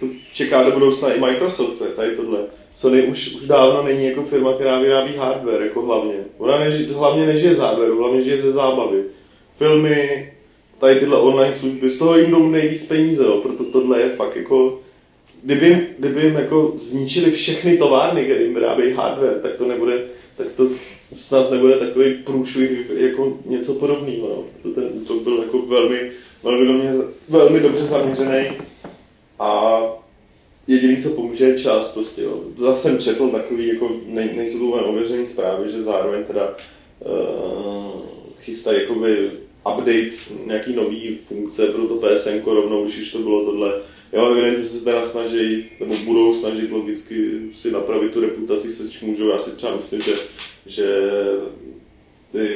to 0.01 0.07
čeká 0.33 0.63
do 0.63 0.71
budoucna 0.71 1.13
i 1.13 1.21
Microsoft, 1.21 1.79
to 1.79 1.85
je 1.85 1.91
tady 1.91 2.17
tohle. 2.17 2.39
Sony 2.75 3.03
už, 3.03 3.35
už 3.35 3.47
dávno 3.47 3.83
není 3.83 4.05
jako 4.07 4.23
firma, 4.23 4.53
která 4.53 4.79
vyrábí 4.79 5.17
hardware, 5.17 5.63
jako 5.63 5.83
hlavně. 5.83 6.15
Ona 6.39 6.59
neži, 6.59 6.87
hlavně 6.87 7.27
nežije 7.27 7.55
z 7.55 7.59
hardware, 7.59 7.91
hlavně 7.91 8.21
žije 8.21 8.37
ze 8.37 8.51
zábavy. 8.51 9.05
Filmy, 9.59 10.34
tady 10.85 11.01
tyhle 11.01 11.19
online 11.19 11.53
služby, 11.53 11.91
z 11.91 11.99
toho 11.99 12.19
jim 12.19 12.31
jdou 12.31 12.49
nejvíc 12.49 12.87
peníze, 12.87 13.25
jo, 13.25 13.41
proto 13.43 13.65
tohle 13.65 14.01
je 14.01 14.09
fakt 14.09 14.37
jako 14.37 14.81
kdyby, 15.43 15.87
kdyby 15.99 16.21
jim 16.23 16.35
jako 16.35 16.73
zničili 16.77 17.31
všechny 17.31 17.79
továrny, 17.79 18.25
které 18.25 18.43
jim 18.43 18.55
vyrábějí 18.55 18.93
hardware, 18.93 19.41
tak 19.43 19.57
to 19.57 19.67
nebude, 19.67 20.05
tak 20.37 20.51
to 20.51 20.69
snad 21.17 21.51
nebude 21.51 21.77
takový 21.77 22.15
průšvih 22.15 22.91
jako 22.97 23.39
něco 23.47 23.75
podobného. 23.75 24.29
No. 24.29 24.45
To 24.63 24.81
ten 24.81 24.91
útok 24.93 25.23
byl 25.23 25.43
jako 25.43 25.59
velmi, 25.63 26.11
velmi, 26.43 26.67
velmi, 26.67 27.05
velmi 27.29 27.61
dobře 27.61 27.87
zaměřený 27.87 28.47
a 29.39 29.83
jediný, 30.67 30.97
co 30.97 31.11
pomůže, 31.11 31.45
je 31.45 31.59
čas 31.59 31.89
prostě. 31.89 32.23
Jo. 32.23 32.41
Zase 32.57 32.83
jsem 32.83 32.99
četl 32.99 33.29
takový, 33.29 33.69
jako 33.69 33.91
nej, 34.07 34.31
nejsou 34.37 34.59
to 34.59 34.67
ověřené 34.67 35.25
zprávy, 35.25 35.69
že 35.69 35.83
zároveň 35.83 36.25
teda 36.25 36.57
uh, 37.01 38.01
chystají 38.41 38.81
jakoby 38.81 39.31
update 39.73 40.11
nějaký 40.47 40.73
nový 40.73 41.17
funkce 41.17 41.67
pro 41.67 41.89
to 41.89 41.95
PSN 41.95 42.39
rovnou, 42.47 42.85
když 42.85 42.99
už 42.99 43.13
to 43.13 43.19
bylo 43.19 43.45
tohle 43.45 43.73
Jo, 44.15 44.31
evidentně 44.31 44.65
se 44.65 44.85
teda 44.85 45.03
snaží, 45.03 45.65
nebo 45.81 45.95
budou 46.05 46.33
snažit 46.33 46.71
logicky 46.71 47.31
si 47.53 47.71
napravit 47.71 48.13
tu 48.13 48.21
reputaci, 48.21 48.71
se 48.71 49.05
můžou. 49.05 49.29
Já 49.29 49.39
si 49.39 49.57
třeba 49.57 49.77
myslím, 49.77 50.01
že, 50.01 50.13
že 50.67 50.87
ty, 52.33 52.49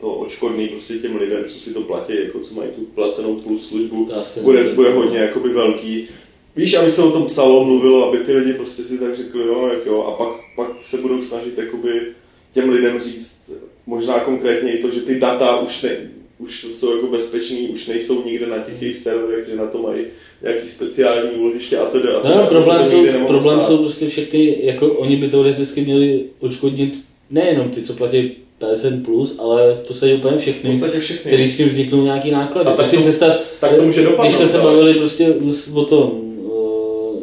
to 0.00 0.14
očkodný 0.14 0.68
prostě 0.68 0.94
těm 0.94 1.16
lidem, 1.16 1.44
co 1.46 1.58
si 1.60 1.74
to 1.74 1.80
platí, 1.80 2.12
jako 2.24 2.40
co 2.40 2.54
mají 2.54 2.70
tu 2.70 2.80
placenou 2.80 3.34
plus 3.34 3.68
službu, 3.68 4.08
bude, 4.42 4.72
bude 4.72 4.92
hodně 4.92 5.18
jakoby 5.18 5.48
velký. 5.48 6.08
Víš, 6.56 6.74
aby 6.74 6.90
se 6.90 7.02
o 7.02 7.10
tom 7.10 7.26
psalo, 7.26 7.64
mluvilo, 7.64 8.08
aby 8.08 8.18
ty 8.18 8.32
lidi 8.32 8.54
prostě 8.54 8.84
si 8.84 8.98
tak 8.98 9.14
řekli, 9.14 9.46
jo, 9.46 9.68
jak 9.72 9.86
jo, 9.86 10.02
a 10.02 10.10
pak, 10.10 10.28
pak 10.56 10.68
se 10.82 10.98
budou 10.98 11.22
snažit 11.22 11.58
jakoby 11.58 12.12
těm 12.52 12.70
lidem 12.70 13.00
říct 13.00 13.52
možná 13.86 14.20
konkrétně 14.20 14.72
i 14.72 14.82
to, 14.82 14.90
že 14.90 15.00
ty 15.00 15.18
data 15.18 15.60
už, 15.60 15.82
ne, 15.82 16.10
už 16.38 16.66
jsou 16.72 16.94
jako 16.94 17.06
bezpečný, 17.06 17.68
už 17.68 17.86
nejsou 17.86 18.24
nikde 18.24 18.46
na 18.46 18.58
těch 18.58 18.82
jejich 18.82 18.96
serverech, 18.96 19.46
že 19.48 19.56
na 19.56 19.66
to 19.66 19.78
mají 19.78 20.04
nějaký 20.42 20.68
speciální 20.68 21.30
úložiště 21.30 21.78
a 21.78 21.84
tedy. 21.84 22.08
A 22.08 22.12
No, 22.28 22.34
tedy, 22.34 22.48
problém, 22.48 22.84
jsou, 22.84 23.04
problém 23.26 23.56
stát. 23.60 23.66
jsou 23.66 23.78
prostě 23.78 24.08
všechny, 24.08 24.56
jako 24.62 24.88
oni 24.92 25.16
by 25.16 25.28
teoreticky 25.28 25.80
měli 25.80 26.24
odškodnit 26.40 26.98
nejenom 27.30 27.68
ty, 27.70 27.82
co 27.82 27.92
platí 27.92 28.32
PSN+, 28.58 29.02
plus, 29.04 29.38
ale 29.38 29.74
v 29.74 29.86
podstatě 29.86 30.14
úplně 30.14 30.36
V 30.36 30.40
všechny, 30.40 30.70
podstatě 30.70 30.98
všechny. 31.00 31.30
který 31.30 31.48
s 31.48 31.56
tím 31.56 31.68
vzniknou 31.68 32.02
nějaký 32.04 32.30
náklady. 32.30 32.66
A 32.68 32.70
tak 32.72 32.76
tak 32.76 32.88
si 32.88 32.96
představ, 32.96 33.40
tak 33.60 33.76
to 33.76 33.82
může 33.82 34.00
když 34.00 34.10
dopadnout, 34.10 34.30
jsme 34.32 34.46
se 34.46 34.58
ale- 34.58 34.72
bavili 34.72 34.94
prostě 34.94 35.34
o 35.74 35.84
tom, 35.84 36.20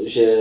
eh, 0.06 0.10
že 0.10 0.36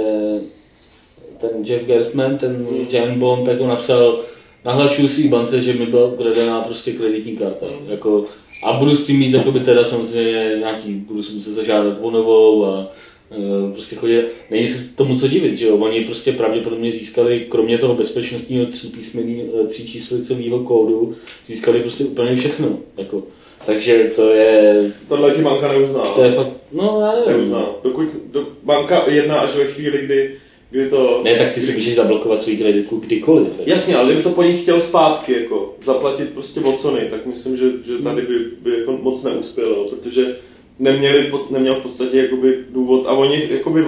ten 1.40 1.50
Jeff 1.64 1.84
Gerstmann, 1.86 2.38
ten 2.38 2.66
Hmm. 2.70 2.86
Giant 2.86 3.18
Bomb, 3.18 3.48
jako 3.48 3.66
napsal, 3.66 4.20
nahlašuju 4.64 5.08
svý 5.08 5.28
bance, 5.28 5.62
že 5.62 5.72
mi 5.72 5.86
byla 5.86 6.06
ukradená 6.06 6.60
prostě 6.60 6.92
kreditní 6.92 7.36
karta. 7.36 7.66
Hmm. 7.66 7.90
Jako, 7.90 8.24
a 8.64 8.72
budu 8.72 8.96
s 8.96 9.06
tím 9.06 9.18
mít 9.18 9.34
jakoby 9.34 9.60
teda 9.60 9.84
samozřejmě 9.84 10.56
nějaký, 10.58 10.94
budu 10.94 11.22
si 11.22 11.32
muset 11.32 11.52
zažádat 11.52 11.98
o 12.00 12.10
novou 12.10 12.64
a 12.66 12.88
eh, 13.30 13.72
prostě 13.72 13.96
chodí, 13.96 14.18
není 14.50 14.68
se 14.68 14.96
tomu 14.96 15.18
co 15.18 15.28
divit, 15.28 15.56
že 15.56 15.66
jo, 15.66 15.76
oni 15.76 16.04
prostě 16.04 16.32
pravděpodobně 16.32 16.92
získali, 16.92 17.46
kromě 17.48 17.78
toho 17.78 17.94
bezpečnostního 17.94 18.66
třípísmení, 18.66 19.44
eh, 19.62 19.66
tříčíslicového 19.66 20.58
kódu, 20.58 21.14
získali 21.46 21.80
prostě 21.80 22.04
úplně 22.04 22.36
všechno, 22.36 22.78
jako, 22.96 23.22
takže 23.66 24.10
to 24.16 24.30
je, 24.30 24.92
Tohle 25.08 25.30
ti 25.34 25.42
banka 25.42 25.72
neuzná. 25.72 26.00
to 26.00 26.24
je 26.24 26.32
fakt, 26.32 26.52
no 26.72 27.00
já 27.00 27.14
nevím. 27.14 27.32
Neuzná. 27.32 27.66
Dokud 27.84 28.08
do, 28.32 28.46
banka 28.62 29.04
jedná 29.10 29.40
až 29.40 29.56
ve 29.56 29.64
chvíli, 29.64 29.98
kdy, 30.06 30.34
kdy 30.72 30.90
to... 30.90 31.20
Ne, 31.24 31.34
tak 31.38 31.54
ty 31.54 31.60
si 31.60 31.72
můžeš 31.72 31.94
zablokovat 31.94 32.40
svůj 32.40 32.56
kreditku 32.56 32.96
kdykoliv. 32.96 33.46
jako. 33.48 33.70
Jasně, 33.70 33.96
ale 33.96 34.06
kdyby 34.06 34.22
to 34.22 34.30
po 34.30 34.42
nich 34.42 34.62
chtěl 34.62 34.80
zpátky, 34.80 35.32
jako 35.32 35.74
zaplatit 35.82 36.28
prostě 36.28 36.60
od 36.60 36.78
Sony, 36.78 37.06
tak 37.10 37.26
myslím, 37.26 37.56
že, 37.56 37.64
že 37.86 37.98
tady 37.98 38.22
by, 38.22 38.38
by 38.62 38.78
jako 38.78 38.92
moc 38.92 39.24
neuspělo, 39.24 39.88
protože 39.88 40.36
neměli, 40.78 41.22
pod- 41.22 41.50
neměl 41.50 41.74
v 41.74 41.82
podstatě 41.82 42.16
jakoby 42.18 42.58
důvod, 42.70 43.06
a 43.06 43.12
oni 43.12 43.48
jakoby 43.50 43.84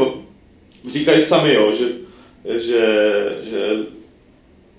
říkají 0.87 1.21
sami, 1.21 1.55
jo, 1.55 1.73
že, 1.73 1.85
že, 2.59 2.87
že 3.51 3.77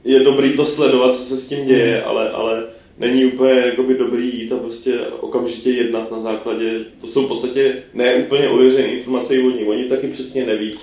je 0.04 0.20
dobrý 0.20 0.56
to 0.56 0.66
sledovat, 0.66 1.16
co 1.16 1.24
se 1.24 1.38
s 1.38 1.48
tím 1.48 1.66
děje, 1.66 2.04
ale, 2.04 2.30
ale 2.30 2.64
není 2.98 3.26
úplně 3.26 3.54
jakoby 3.54 3.94
dobrý 3.94 4.40
jít 4.40 4.52
a 4.52 4.58
prostě 4.58 5.00
okamžitě 5.20 5.70
jednat 5.70 6.12
na 6.12 6.20
základě, 6.20 6.86
to 7.02 7.08
jsou 7.08 7.26
v 7.26 7.28
podstatě 7.28 7.84
ne 7.94 8.16
úplně 8.16 8.50
ověřené 8.50 8.88
informace 8.88 9.36
i 9.36 9.48
od 9.48 9.56
nich, 9.56 9.68
oni 9.68 9.84
taky 9.84 10.08
přesně 10.08 10.46
neví. 10.46 10.74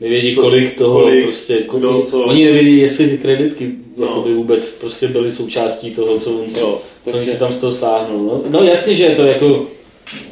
Nevědí, 0.00 0.34
Co- 0.34 0.40
kolik 0.40 0.76
toho 0.78 1.00
kolik, 1.00 1.24
prostě, 1.24 1.56
kolik, 1.58 1.82
kdo 1.84 2.00
co- 2.02 2.24
oni 2.24 2.44
nevědí, 2.44 2.78
jestli 2.78 3.08
ty 3.08 3.18
kreditky 3.18 3.70
No. 3.96 4.06
jakoby 4.06 4.34
vůbec 4.34 4.70
prostě 4.78 5.08
byly 5.08 5.30
součástí 5.30 5.90
toho, 5.90 6.18
co, 6.18 6.30
on, 6.32 6.44
Jo, 6.60 6.80
co 7.06 7.16
oni 7.16 7.26
si 7.26 7.38
tam 7.38 7.52
z 7.52 7.56
toho 7.58 7.72
stáhnou. 7.72 8.26
No, 8.26 8.42
no 8.60 8.62
jasně, 8.66 8.94
že 8.94 9.04
je 9.04 9.16
to 9.16 9.22
jako 9.22 9.66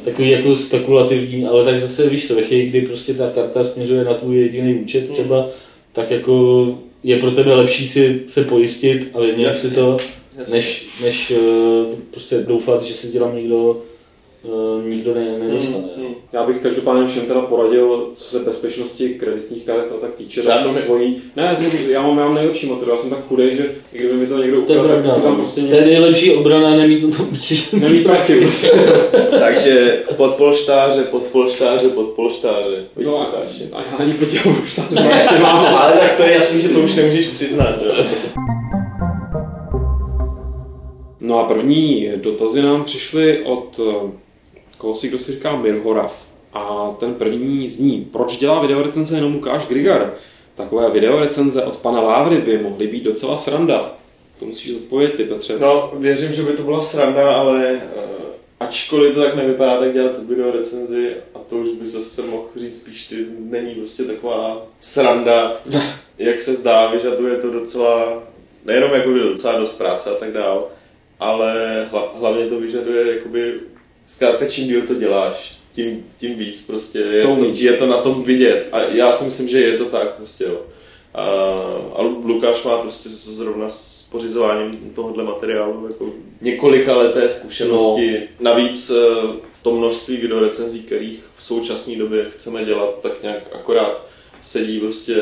takový 0.03 0.29
jako 0.29 0.55
spekulativní, 0.55 1.45
ale 1.45 1.65
tak 1.65 1.79
zase 1.79 2.09
víš 2.09 2.27
co, 2.27 2.35
ve 2.35 2.41
chvíli, 2.41 2.65
kdy 2.65 2.81
prostě 2.81 3.13
ta 3.13 3.29
karta 3.29 3.63
směřuje 3.63 4.03
na 4.03 4.13
tvůj 4.13 4.37
jediný 4.41 4.75
účet 4.75 5.03
Hmm. 5.03 5.13
třeba, 5.13 5.49
tak 5.93 6.11
jako 6.11 6.65
je 7.03 7.17
pro 7.19 7.31
tebe 7.31 7.53
lepší 7.55 7.87
si 7.87 8.21
se 8.27 8.43
pojistit 8.43 9.11
a 9.13 9.19
vyměnit 9.21 9.55
si 9.55 9.71
to, 9.71 9.97
Jasně. 10.37 10.55
než, 10.55 10.85
než 11.03 11.31
eh, 11.31 11.95
prostě 12.11 12.37
doufat, 12.37 12.83
že 12.83 12.93
si 12.93 13.07
dělám 13.07 13.35
někdo, 13.35 13.81
nikdo 14.89 15.13
ne, 15.15 15.39
nedostane. 15.39 15.83
Hmm, 15.95 16.05
hmm. 16.05 16.15
Já 16.33 16.43
bych 16.47 16.61
každopádně 16.61 17.07
všem 17.07 17.25
teda 17.25 17.41
poradil, 17.41 18.09
co 18.13 18.23
se 18.23 18.39
bezpečnosti 18.39 19.09
kreditních 19.09 19.65
karet 19.65 19.91
a 19.91 20.01
tak 20.01 20.15
týče, 20.15 20.41
tak 20.43 20.65
ne- 20.65 20.73
svojí... 20.73 21.21
Ne, 21.35 21.55
to- 21.55 21.91
já 21.91 22.01
mám, 22.01 22.17
já 22.19 22.25
mám 22.25 22.35
nejlepší 22.35 22.67
motor, 22.67 22.89
já 22.89 22.97
jsem 22.97 23.09
tak 23.09 23.27
chudej, 23.27 23.55
že 23.55 23.71
i 23.93 23.97
kdyby 23.97 24.13
mi 24.13 24.27
to 24.27 24.37
někdo 24.37 24.57
To 24.57 24.61
ukradl, 24.61 24.81
tak 24.87 24.89
pravda. 24.97 25.09
si 25.13 25.21
tam 25.21 25.31
no. 25.31 25.37
prostě 25.37 25.61
To 25.61 25.75
je 25.75 25.81
nic... 25.81 25.89
nejlepší 25.89 26.31
obrana 26.35 26.75
nemít 26.75 27.03
na 27.03 27.17
to 27.17 27.23
určitě. 27.23 27.77
Nemít 27.79 28.03
prachy 28.03 28.41
prostě. 28.41 28.69
Takže 29.39 30.03
podpolštáře, 30.17 31.03
podpolštáře, 31.03 31.89
podpolštáře. 31.89 32.83
Vidíš, 32.95 33.11
No 33.11 33.21
a, 33.21 33.25
a 33.73 33.81
já 33.91 33.97
ani 33.97 34.13
proti 34.13 34.39
tomu 34.39 34.55
už 34.63 34.75
tam 34.75 34.85
nic 34.91 35.31
nemám. 35.31 35.65
Ale 35.75 35.93
tak 35.93 36.15
to 36.17 36.23
je 36.23 36.31
jasný, 36.33 36.61
že 36.61 36.69
to 36.69 36.79
už 36.79 36.95
nemůžeš 36.95 37.27
přiznat, 37.27 37.75
jo. 37.85 38.03
No 41.21 41.39
a 41.39 41.43
první 41.47 42.09
dotazy 42.15 42.61
nám 42.61 42.83
přišly 42.83 43.39
od 43.43 43.79
eh, 43.79 44.09
koho 44.79 44.95
si 44.95 45.07
kdo 45.07 45.19
si 45.19 45.31
říká 45.31 45.55
Mirhorav. 45.55 46.29
A 46.53 46.95
ten 46.99 47.13
první 47.13 47.69
zní, 47.69 48.09
proč 48.11 48.37
dělá 48.37 48.61
videorecenze 48.61 49.15
jenom 49.15 49.33
Lukáš 49.33 49.67
Grigar? 49.67 50.13
Takové 50.55 50.89
videorecenze 50.89 51.63
od 51.63 51.77
pana 51.77 52.01
Vávry 52.01 52.41
by 52.41 52.57
mohly 52.57 52.87
být 52.87 53.03
docela 53.03 53.37
sranda. 53.37 53.95
To 54.39 54.45
musíš 54.45 54.75
odpovědět 54.75 55.15
ty, 55.17 55.23
Petře. 55.23 55.59
No, 55.59 55.91
věřím, 55.93 56.33
že 56.33 56.43
by 56.43 56.53
to 56.53 56.63
byla 56.63 56.81
sranda, 56.81 57.33
ale 57.33 57.81
uh, 57.95 58.01
ačkoliv 58.59 59.13
to 59.13 59.21
tak 59.21 59.35
nevypadá, 59.35 59.79
tak 59.79 59.93
dělat 59.93 60.23
video 60.27 60.51
recenzi 60.51 61.15
a 61.35 61.39
to 61.39 61.55
už 61.55 61.69
by 61.69 61.85
zase 61.85 62.21
mohl 62.21 62.43
říct 62.55 62.81
spíš 62.81 63.07
ty, 63.07 63.25
není 63.39 63.75
prostě 63.75 64.03
taková 64.03 64.67
sranda, 64.81 65.61
jak 66.17 66.39
se 66.39 66.53
zdá, 66.53 66.91
vyžaduje 66.91 67.37
to 67.37 67.51
docela, 67.51 68.23
nejenom 68.65 68.91
jako 68.93 69.09
docela 69.13 69.59
dost 69.59 69.77
práce 69.77 70.09
a 70.09 70.13
tak 70.13 70.31
dál, 70.31 70.67
ale 71.19 71.87
hla, 71.91 72.13
hlavně 72.15 72.45
to 72.45 72.59
vyžaduje 72.59 73.15
jakoby, 73.15 73.59
zkrátka 74.09 74.45
čím 74.45 74.67
díl 74.67 74.81
to 74.81 74.93
děláš, 74.93 75.57
tím, 75.71 76.05
tím 76.17 76.35
víc 76.35 76.67
prostě 76.67 76.99
je 76.99 77.23
To 77.23 77.35
to, 77.35 77.45
je 77.53 77.73
to 77.73 77.87
na 77.87 78.01
tom 78.01 78.23
vidět 78.23 78.69
a 78.71 78.81
já 78.81 79.11
si 79.11 79.23
myslím, 79.23 79.47
že 79.47 79.61
je 79.61 79.77
to 79.77 79.85
tak 79.85 80.15
prostě 80.15 80.43
jo. 80.43 80.61
A, 81.13 81.23
a 81.95 82.01
Lukáš 82.01 82.63
má 82.63 82.77
prostě 82.77 83.09
zrovna 83.09 83.69
s 83.69 84.07
pořizováním 84.11 84.91
tohohle 84.95 85.23
materiálu 85.23 85.87
jako 85.87 86.09
několika 86.41 86.97
leté 86.97 87.29
zkušenosti. 87.29 88.19
No. 88.19 88.51
Navíc 88.51 88.89
eh, 88.89 89.27
to 89.61 89.71
množství 89.71 90.17
videorecenzí, 90.17 90.79
kterých 90.79 91.23
v 91.35 91.43
současné 91.43 91.95
době 91.95 92.25
chceme 92.29 92.65
dělat, 92.65 92.99
tak 93.01 93.23
nějak 93.23 93.55
akorát 93.55 94.05
sedí 94.41 94.79
prostě 94.79 95.15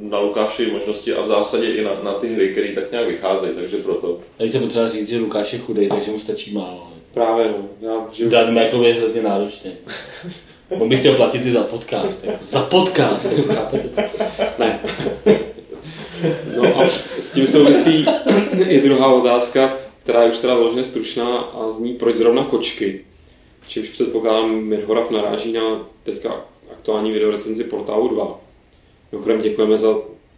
na 0.00 0.18
Lukášovy 0.18 0.70
možnosti 0.70 1.14
a 1.14 1.22
v 1.22 1.26
zásadě 1.26 1.66
i 1.66 1.84
na, 1.84 1.90
na 2.02 2.12
ty 2.12 2.28
hry, 2.28 2.48
které 2.48 2.72
tak 2.72 2.90
nějak 2.90 3.08
vycházejí, 3.08 3.54
takže 3.54 3.76
proto. 3.76 4.18
Tady 4.36 4.50
se 4.50 4.58
potřeba 4.58 4.88
říct, 4.88 5.08
že 5.08 5.18
Lukáš 5.18 5.52
je 5.52 5.58
chudej, 5.58 5.88
takže 5.88 6.10
mu 6.10 6.18
stačí 6.18 6.54
málo. 6.54 6.94
Právě, 7.14 7.46
no. 7.46 7.68
Já 7.80 8.06
žiju... 8.12 8.30
Dát 8.30 8.50
mi 8.50 8.60
jako 8.60 8.82
je 8.82 8.94
hrozně 8.94 9.22
náročně. 9.22 9.72
On 10.68 10.88
by 10.88 10.96
chtěl 10.96 11.16
platit 11.16 11.46
i 11.46 11.52
za 11.52 11.64
podcast. 11.64 12.24
Jako. 12.24 12.46
Za 12.46 12.62
podcast, 12.62 13.32
jako, 13.32 13.54
chápete? 13.54 14.10
Ne. 14.58 14.80
No 16.56 16.80
a 16.80 16.88
s 17.18 17.32
tím 17.32 17.46
souvisí 17.46 18.06
i 18.68 18.80
druhá 18.80 19.12
otázka, 19.12 19.72
která 20.02 20.22
je 20.22 20.30
už 20.30 20.38
teda 20.38 20.54
vyloženě 20.54 20.84
stručná 20.84 21.38
a 21.38 21.70
zní, 21.70 21.94
proč 21.94 22.16
zrovna 22.16 22.44
kočky. 22.44 23.04
Čímž 23.68 23.88
předpokládám, 23.88 24.54
Mirhorav 24.54 25.10
naráží 25.10 25.52
na 25.52 25.88
teďka 26.02 26.44
aktuální 26.72 27.12
videorecenzi 27.12 27.64
Portálu 27.64 28.08
2. 28.08 28.40
Mimochodem 29.12 29.40
děkujeme 29.40 29.78
za 29.78 29.94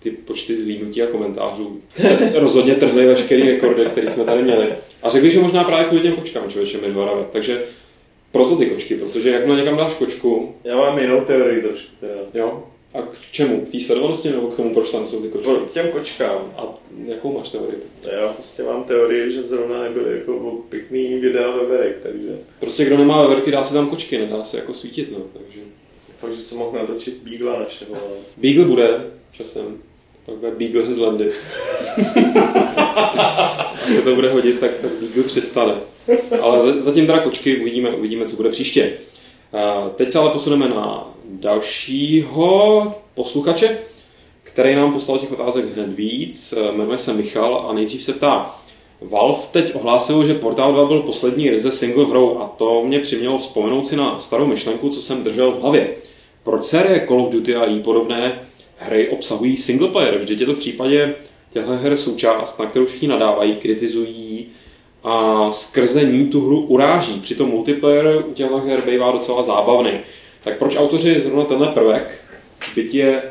ty 0.07 0.17
počty 0.17 0.57
zhlídnutí 0.57 1.03
a 1.03 1.07
komentářů. 1.07 1.81
Rozhodně 2.35 2.75
trhly 2.75 3.07
veškerý 3.07 3.43
rekordy, 3.43 3.87
který 3.87 4.09
jsme 4.11 4.25
tady 4.25 4.43
měli. 4.43 4.75
A 5.03 5.09
řekli, 5.09 5.31
že 5.31 5.41
možná 5.41 5.65
právě 5.65 5.87
kvůli 5.87 6.03
těm 6.03 6.17
kočkám, 6.17 6.51
člověče 6.51 6.79
Mirhorave. 6.79 7.25
Takže 7.33 7.65
proto 8.33 8.57
ty 8.57 8.67
kočky, 8.67 8.95
protože 8.97 9.31
jakmile 9.31 9.59
někam 9.59 9.77
dáš 9.77 9.95
kočku, 9.95 10.55
Já 10.65 10.77
mám 10.77 10.99
jinou 10.99 11.21
teorii 11.21 11.63
trošku 11.63 11.89
teda. 12.01 12.15
jo, 12.35 12.65
a 12.95 13.03
k 13.03 13.11
čemu? 13.33 13.61
K 13.61 13.69
té 13.69 13.81
sledovanosti 13.81 14.29
nebo 14.31 14.47
k 14.49 14.57
tomu, 14.57 14.75
proč 14.75 14.91
tam 14.91 15.09
jsou 15.09 15.23
ty 15.23 15.29
kočky? 15.29 15.51
K 15.67 15.71
těm 15.71 15.89
kočkám. 15.89 16.53
A 16.57 16.63
jakou 17.07 17.39
máš 17.39 17.49
teorii? 17.49 17.79
Já 18.21 18.29
prostě 18.29 18.63
mám 18.63 18.85
teorii, 18.85 19.31
že 19.31 19.43
zrovna 19.43 19.83
nebyly 19.83 20.19
jako 20.19 20.59
pěkný 20.69 21.15
videa 21.19 21.51
veverek, 21.51 21.99
takže 22.03 22.39
Prostě 22.61 22.85
kdo 22.85 22.97
nemá 22.99 23.23
veverky, 23.27 23.51
dá 23.51 23.65
si 23.65 23.75
tam 23.75 23.89
kočky, 23.91 24.19
nedá 24.19 24.45
se 24.45 24.57
jako 24.57 24.75
svítit, 24.75 25.13
no. 25.13 25.19
Takže 25.33 25.61
fakt, 26.19 26.33
že 26.35 26.41
jsem 26.41 26.59
mohl 26.59 26.79
natočit 26.79 27.15
Beagla 27.23 27.59
našeho. 27.61 27.91
ale- 27.95 28.17
Beagle 28.37 28.65
bude 28.65 29.05
časem. 29.33 29.79
Pak 30.27 30.35
bude 30.35 30.51
Beagle 30.51 30.93
z 30.93 30.99
Landy. 30.99 31.31
Až 33.87 33.93
se 33.95 34.03
to 34.03 34.15
bude 34.15 34.31
hodit, 34.31 34.61
tak, 34.61 34.71
tak 34.75 34.91
Beagle 35.01 35.23
přestane. 35.23 35.75
Ale 36.41 36.61
za- 36.63 36.81
zatím 36.81 37.07
teda 37.07 37.19
kočky, 37.19 37.61
uvidíme, 37.61 37.91
uvidíme, 37.91 38.25
co 38.25 38.37
bude 38.37 38.49
příště. 38.51 38.93
Teď 39.97 40.11
se 40.11 40.19
ale 40.19 40.31
posuneme 40.31 40.69
na 40.69 41.15
dalšího 41.25 42.95
posluchače, 43.15 43.79
který 44.43 44.75
nám 44.75 44.93
poslal 44.93 45.19
těch 45.19 45.33
otázek 45.33 45.65
hned 45.75 45.89
víc. 45.89 46.55
Jmenuje 46.77 46.99
se 46.99 47.13
Michal 47.13 47.67
a 47.71 47.73
nejdřív 47.73 48.03
se 48.03 48.13
ptá, 48.13 48.55
Valve 49.01 49.39
teď 49.53 49.75
ohlásil, 49.75 50.25
že 50.27 50.35
Portal 50.35 50.73
2 50.73 50.85
byl 50.85 51.03
poslední 51.03 51.51
ryze 51.51 51.73
single 51.73 52.05
hrou 52.07 52.39
a 52.39 52.49
to 52.57 52.83
mě 52.85 53.01
přimělo 53.01 53.39
vzpomenout 53.39 53.87
si 53.87 53.97
na 53.97 54.19
starou 54.19 54.47
myšlenku, 54.47 54.89
co 54.89 55.03
jsem 55.03 55.25
držel 55.25 55.53
v 55.53 55.61
hlavě. 55.61 55.95
Proč 56.43 56.65
série 56.65 57.07
Call 57.09 57.21
of 57.23 57.33
Duty 57.33 57.57
a 57.57 57.67
jí 57.67 57.81
podobné 57.81 58.41
hry 58.77 59.09
obsahují 59.09 59.57
single 59.57 59.89
player? 59.89 60.19
Vždyť 60.19 60.41
je 60.41 60.47
to 60.47 60.55
v 60.55 60.59
případě 60.59 61.15
těchto 61.53 61.71
her 61.71 61.97
součást, 61.97 62.59
na 62.59 62.67
kterou 62.67 62.87
všichni 62.87 63.09
nadávají, 63.09 63.57
kritizují 63.57 64.47
a 65.05 65.53
skrze 65.53 66.05
ní 66.05 66.27
tu 66.27 66.47
hru 66.47 66.61
uráží. 66.61 67.21
Přitom 67.21 67.49
multiplayer 67.49 68.25
u 68.27 68.33
těchto 68.33 68.59
her 68.59 68.83
bývá 68.87 69.13
docela 69.13 69.43
zábavný. 69.43 69.93
Tak 70.45 70.59
proč 70.59 70.77
autoři 70.77 71.21
zrovna 71.21 71.45
tenhle 71.45 71.69
prvek, 71.69 72.21
byť 72.75 72.95
je 72.95 73.23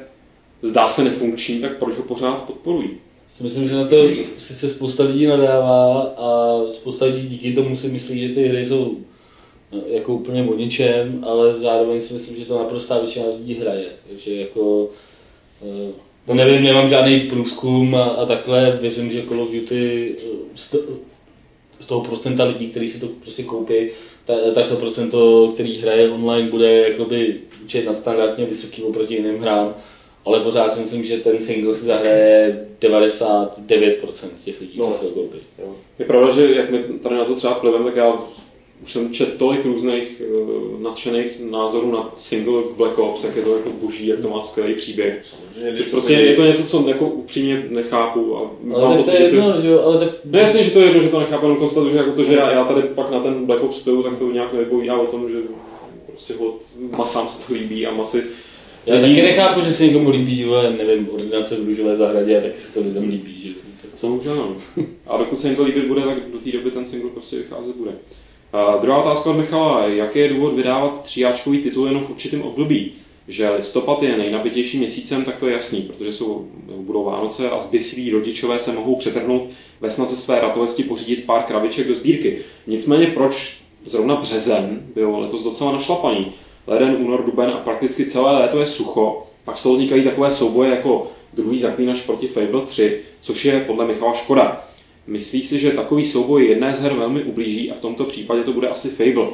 zdá 0.62 0.90
se 0.90 1.04
nefunkční, 1.04 1.60
tak 1.60 1.78
proč 1.78 1.96
ho 1.96 2.04
pořád 2.04 2.42
podporují? 2.42 2.90
si 3.28 3.44
myslím, 3.44 3.68
že 3.68 3.76
na 3.76 3.88
to 3.88 4.08
sice 4.38 4.70
spousta 4.70 5.04
lidí 5.04 5.26
nadává 5.26 6.02
a 6.02 6.60
spousta 6.70 7.06
lidí 7.06 7.28
díky 7.28 7.54
tomu 7.54 7.76
si 7.76 7.88
myslí, 7.88 8.28
že 8.28 8.34
ty 8.34 8.48
hry 8.48 8.66
jsou 8.66 8.98
no, 9.72 9.82
jako 9.86 10.14
úplně 10.14 10.44
o 10.44 10.56
ničem, 10.56 11.24
ale 11.28 11.54
zároveň 11.54 12.02
si 12.02 12.14
myslím, 12.14 12.38
že 12.38 12.46
to 12.46 12.60
naprostá 12.60 13.00
většina 13.00 13.26
lidí 13.38 13.54
hraje. 13.54 13.86
Takže 14.10 14.36
jako, 14.36 14.90
no 16.28 16.34
nevím, 16.34 16.64
nemám 16.64 16.90
žádný 16.90 17.20
průzkum 17.20 17.96
a, 17.96 18.04
a 18.04 18.26
takhle, 18.26 18.78
věřím, 18.82 19.12
že 19.12 19.24
Call 19.28 19.42
of 19.42 19.52
Duty 19.52 20.16
eh, 20.18 20.24
z, 20.56 20.76
z 21.80 21.86
toho 21.86 22.02
procenta 22.02 22.44
lidí, 22.44 22.68
kteří 22.68 22.88
si 22.88 23.00
to 23.00 23.08
prostě 23.08 23.44
koupí, 23.44 23.74
tak, 24.26 24.38
tak 24.56 24.68
to 24.68 24.76
procento, 24.76 25.52
který 25.54 25.78
hraje 25.78 26.10
online, 26.10 26.50
bude 26.50 26.90
jakoby 26.90 27.40
určitě 27.62 27.86
nadstandardně 27.86 28.46
vysoký 28.46 28.84
oproti 28.84 29.16
jiným 29.16 29.40
hrám. 29.40 29.76
Ale 30.26 30.40
pořád 30.40 30.72
si 30.74 30.80
myslím, 30.80 31.04
že 31.04 31.18
ten 31.18 31.40
single 31.40 31.74
si 31.74 31.86
zahraje 31.86 32.68
99% 32.82 34.30
těch 34.46 34.62
lidí, 34.62 34.80
no, 34.80 34.92
co 34.92 35.06
se 35.06 35.14
koupí. 35.14 35.38
Je 36.00 36.06
pravda, 36.06 36.36
že 36.36 36.56
jak 36.56 36.70
my 36.70 36.84
tady 37.04 37.16
na 37.16 37.26
to 37.26 37.36
třeba 37.36 37.54
plivem, 37.54 37.84
tak 37.84 37.96
já 37.96 38.14
už 38.84 38.92
jsem 38.92 39.14
četl 39.14 39.38
tolik 39.38 39.66
různých 39.66 40.22
uh, 40.32 40.82
nadšených 40.82 41.40
názorů 41.40 41.92
na 41.92 42.14
single 42.18 42.62
Black 42.78 43.00
Ops, 43.00 43.24
jak 43.24 43.36
je 43.36 43.42
to 43.42 43.56
jako 43.56 43.70
boží, 43.70 44.08
jak 44.08 44.20
to 44.20 44.30
má 44.30 44.42
skvělý 44.42 44.76
příběh. 44.76 45.20
Samozřejmě, 45.22 45.84
prostě 45.92 46.14
je 46.14 46.36
to 46.36 46.46
něco, 46.46 46.64
co 46.64 46.88
jako 46.88 47.08
upřímně 47.08 47.66
nechápu 47.70 48.38
a 48.38 48.52
ale 48.74 48.84
mám 48.84 48.98
pocit, 48.98 49.18
že, 49.18 49.24
jedno, 49.24 49.54
to... 49.54 49.62
že 49.62 49.70
jo, 49.70 49.82
ale 49.86 50.00
tak... 50.00 50.10
No 50.26 50.40
jasně, 50.40 50.64
že 50.64 50.72
to 50.72 50.80
je 50.80 50.86
jedno, 50.86 51.02
že 51.02 51.10
to 51.10 51.20
nechápu, 51.20 51.46
jenom 51.46 51.58
konstatuju, 51.58 51.92
že 51.92 51.98
jako 51.98 52.12
to, 52.12 52.24
že 52.24 52.34
já, 52.34 52.52
já, 52.52 52.64
tady 52.64 52.82
pak 52.82 53.12
na 53.12 53.24
ten 53.24 53.46
Black 53.46 53.64
Ops 53.64 53.80
pilu, 53.80 54.04
tak 54.04 54.20
to 54.20 54.32
nějak 54.32 54.54
nevypovídá 54.54 54.98
o 54.98 55.08
tom, 55.08 55.30
že 55.30 55.38
prostě 56.08 56.34
hod 56.40 56.56
masám 56.98 57.30
se 57.30 57.48
to 57.48 57.54
líbí 57.54 57.88
a 57.88 57.92
masy 57.92 58.24
já 58.86 59.02
taky 59.02 59.22
nechápu, 59.22 59.62
že 59.62 59.74
se 59.74 59.88
někomu 59.88 60.10
líbí, 60.10 60.44
vole, 60.44 60.74
nevím, 60.74 61.10
ordinace 61.12 61.56
v 61.56 61.66
růžové 61.66 61.96
zahradě 61.96 62.38
a 62.38 62.42
taky 62.42 62.58
se 62.58 62.74
to 62.74 62.80
lidem 62.80 63.10
líbí, 63.10 63.40
že 63.40 63.50
tak 63.82 63.94
co 63.94 64.10
může 64.10 64.30
ano. 64.30 64.56
A 65.08 65.18
dokud 65.18 65.40
se 65.40 65.48
jim 65.48 65.56
to 65.56 65.64
líbit 65.64 65.88
bude, 65.88 66.02
tak 66.02 66.32
do 66.32 66.40
té 66.40 66.52
doby 66.52 66.72
ten 66.72 66.86
single 66.86 67.10
prostě 67.10 67.38
vycházet 67.38 67.76
bude. 67.76 67.92
A 68.54 68.78
druhá 68.78 68.98
otázka 68.98 69.30
od 69.30 69.38
Michala. 69.38 69.88
Jaký 69.88 70.20
je 70.20 70.30
důvod 70.30 70.54
vydávat 70.54 71.04
tříáčkový 71.04 71.62
titul 71.62 71.88
jenom 71.88 72.04
v 72.04 72.10
určitém 72.10 72.42
období? 72.42 72.92
Že 73.28 73.50
listopad 73.50 74.04
je 74.04 74.18
nejnabitějším 74.18 74.80
měsícem, 74.80 75.24
tak 75.24 75.36
to 75.38 75.48
je 75.48 75.54
jasný, 75.54 75.82
protože 75.82 76.12
jsou, 76.12 76.48
budou 76.78 77.04
Vánoce 77.04 77.50
a 77.50 77.60
zběsiví 77.60 78.12
rodičové 78.12 78.60
se 78.60 78.72
mohou 78.74 78.96
přetrhnout 78.96 79.50
ve 79.82 79.92
snaze 79.92 80.16
své 80.16 80.40
ratovosti 80.40 80.84
pořídit 80.84 81.26
pár 81.26 81.44
krabiček 81.44 81.88
do 81.88 81.96
sbírky. 81.96 82.40
Nicméně 82.68 83.08
proč 83.08 83.58
zrovna 83.86 84.16
březen 84.16 84.82
byl 84.94 85.20
letos 85.20 85.44
docela 85.44 85.72
našlapaný? 85.72 86.34
leden, 86.68 86.96
únor, 87.00 87.26
duben 87.26 87.50
a 87.50 87.58
prakticky 87.58 88.06
celé 88.06 88.32
léto 88.32 88.60
je 88.60 88.68
sucho, 88.68 89.28
pak 89.44 89.58
z 89.58 89.64
toho 89.64 89.76
vznikají 89.76 90.04
takové 90.04 90.32
souboje 90.32 90.70
jako 90.70 91.12
druhý 91.34 91.60
zaklínač 91.60 92.02
proti 92.02 92.28
Fable 92.28 92.62
3, 92.62 93.02
což 93.22 93.46
je 93.46 93.60
podle 93.60 93.86
Michala 93.86 94.14
škoda. 94.14 94.68
Myslí 95.08 95.44
si, 95.44 95.60
že 95.60 95.72
takový 95.72 96.06
souboj 96.06 96.46
jedné 96.46 96.76
z 96.76 96.80
her 96.80 96.94
velmi 96.94 97.24
ublíží 97.24 97.72
a 97.72 97.76
v 97.76 97.80
tomto 97.80 98.04
případě 98.04 98.44
to 98.44 98.54
bude 98.54 98.68
asi 98.68 98.90
Fable, 98.90 99.28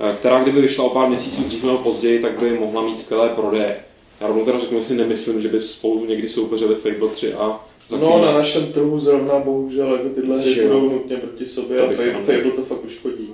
eh, 0.00 0.16
která 0.16 0.42
kdyby 0.42 0.60
vyšla 0.60 0.84
o 0.84 0.90
pár 0.90 1.08
měsíců 1.08 1.42
dřív 1.42 1.64
nebo 1.64 1.78
později, 1.78 2.18
tak 2.18 2.40
by 2.40 2.58
mohla 2.58 2.82
mít 2.82 2.98
skvělé 2.98 3.28
prodeje. 3.28 3.76
Já 4.20 4.26
rovnou 4.26 4.44
teda 4.44 4.58
řeknu, 4.58 4.78
že 4.78 4.84
si 4.84 4.94
nemyslím, 4.94 5.42
že 5.42 5.48
by 5.48 5.62
spolu 5.62 6.04
někdy 6.04 6.28
soupeřili 6.28 6.74
Fable 6.74 7.08
3 7.08 7.34
a 7.34 7.60
Zaklínač. 7.88 8.14
No, 8.14 8.26
na 8.26 8.32
našem 8.32 8.72
trhu 8.72 8.98
zrovna 8.98 9.38
bohužel 9.38 9.92
jako 9.92 10.08
tyhle 10.08 10.40
hry 10.40 10.62
budou 10.62 10.80
nutně 10.80 11.16
proti 11.16 11.46
sobě 11.46 11.80
a 11.80 11.88
Fable 12.24 12.50
to 12.50 12.62
fakt 12.62 12.84
uškodí. 12.84 13.28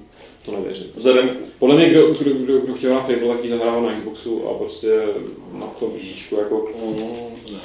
To 0.45 0.53
nevěřím. 0.53 0.87
Vzhledem... 0.95 1.31
Podle 1.59 1.77
mě, 1.77 1.89
kdo, 1.89 2.07
kdo, 2.07 2.31
kdo, 2.31 2.59
kdo 2.59 2.75
chtěl 2.75 2.95
na 2.95 3.01
Fable, 3.01 3.29
tak 3.35 3.45
ji 3.45 3.51
zahrál 3.51 3.83
na 3.83 3.97
Xboxu 3.97 4.49
a 4.49 4.55
prostě 4.55 5.03
na 5.53 5.67
tom 5.67 5.91
PC 5.91 6.33
jako... 6.33 6.69
Mm, 6.85 7.59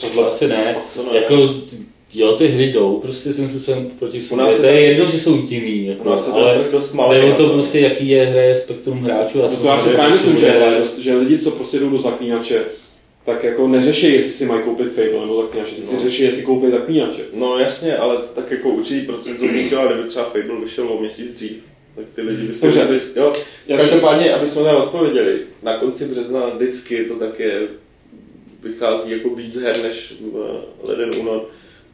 tohle 0.00 0.28
asi 0.28 0.48
ne. 0.48 0.56
ne. 1.12 1.18
Jako, 1.18 1.54
jo, 2.16 2.32
ty 2.32 2.46
hry 2.46 2.72
jdou 2.72 2.98
prostě 3.00 3.32
jsem 3.32 3.48
se 3.48 3.86
proti 3.98 4.20
sobě. 4.20 4.46
To 4.46 4.66
je 4.66 4.80
jedno, 4.80 5.06
že 5.06 5.18
jsou 5.18 5.42
divný, 5.42 5.86
jako, 5.86 6.16
ale 6.32 6.64
dost 6.72 6.92
malý, 6.92 7.32
to 7.36 7.48
prostě, 7.48 7.80
jaký 7.80 8.08
je 8.08 8.26
hraje 8.26 8.54
spektrum 8.54 9.02
hráčů. 9.02 9.42
A 9.42 9.46
no 9.46 9.56
to 9.56 9.66
já 9.66 9.78
si 9.78 9.90
právě 9.90 10.12
myslím, 10.14 10.36
že, 10.36 10.82
že 10.98 11.16
lidi, 11.16 11.38
co 11.38 11.50
prostě 11.50 11.78
jdou 11.78 11.90
do 11.90 11.98
zaklínače, 11.98 12.64
tak 13.24 13.44
jako 13.44 13.68
neřeší, 13.68 14.12
jestli 14.12 14.32
si 14.32 14.46
mají 14.46 14.62
koupit 14.62 14.88
Fable 14.88 15.20
nebo 15.20 15.42
zaklínače, 15.42 15.74
ty 15.74 15.82
si 15.82 15.94
no. 15.94 16.00
řeší, 16.00 16.22
jestli 16.22 16.42
koupit 16.42 16.70
zaklínače. 16.70 17.22
No 17.34 17.58
jasně, 17.58 17.96
ale 17.96 18.18
tak 18.34 18.50
jako 18.50 18.68
určitý 18.68 19.06
procent, 19.06 19.38
co 19.38 19.48
jsem 19.48 19.66
chtěla, 19.66 19.86
kdyby 19.92 20.08
třeba 20.08 20.24
Fable 20.24 20.60
vyšel 20.60 20.88
o 20.92 21.00
měsíc 21.00 21.34
dřív, 21.34 21.56
tak 21.96 22.04
ty 22.14 22.22
lidi 22.22 22.46
by 22.46 22.54
se 22.54 22.72
řekli, 22.72 23.00
jo. 23.16 23.32
Každopádně, 23.76 24.34
aby 24.34 24.46
jsme 24.46 24.62
tam 24.62 24.76
odpověděli, 24.76 25.38
na 25.62 25.78
konci 25.78 26.04
března 26.04 26.46
vždycky 26.46 27.04
to 27.04 27.14
tak 27.14 27.40
je, 27.40 27.68
vychází 28.62 29.10
jako 29.10 29.30
víc 29.30 29.56
her 29.56 29.82
než 29.82 30.14
leden, 30.82 31.10
únor, 31.20 31.46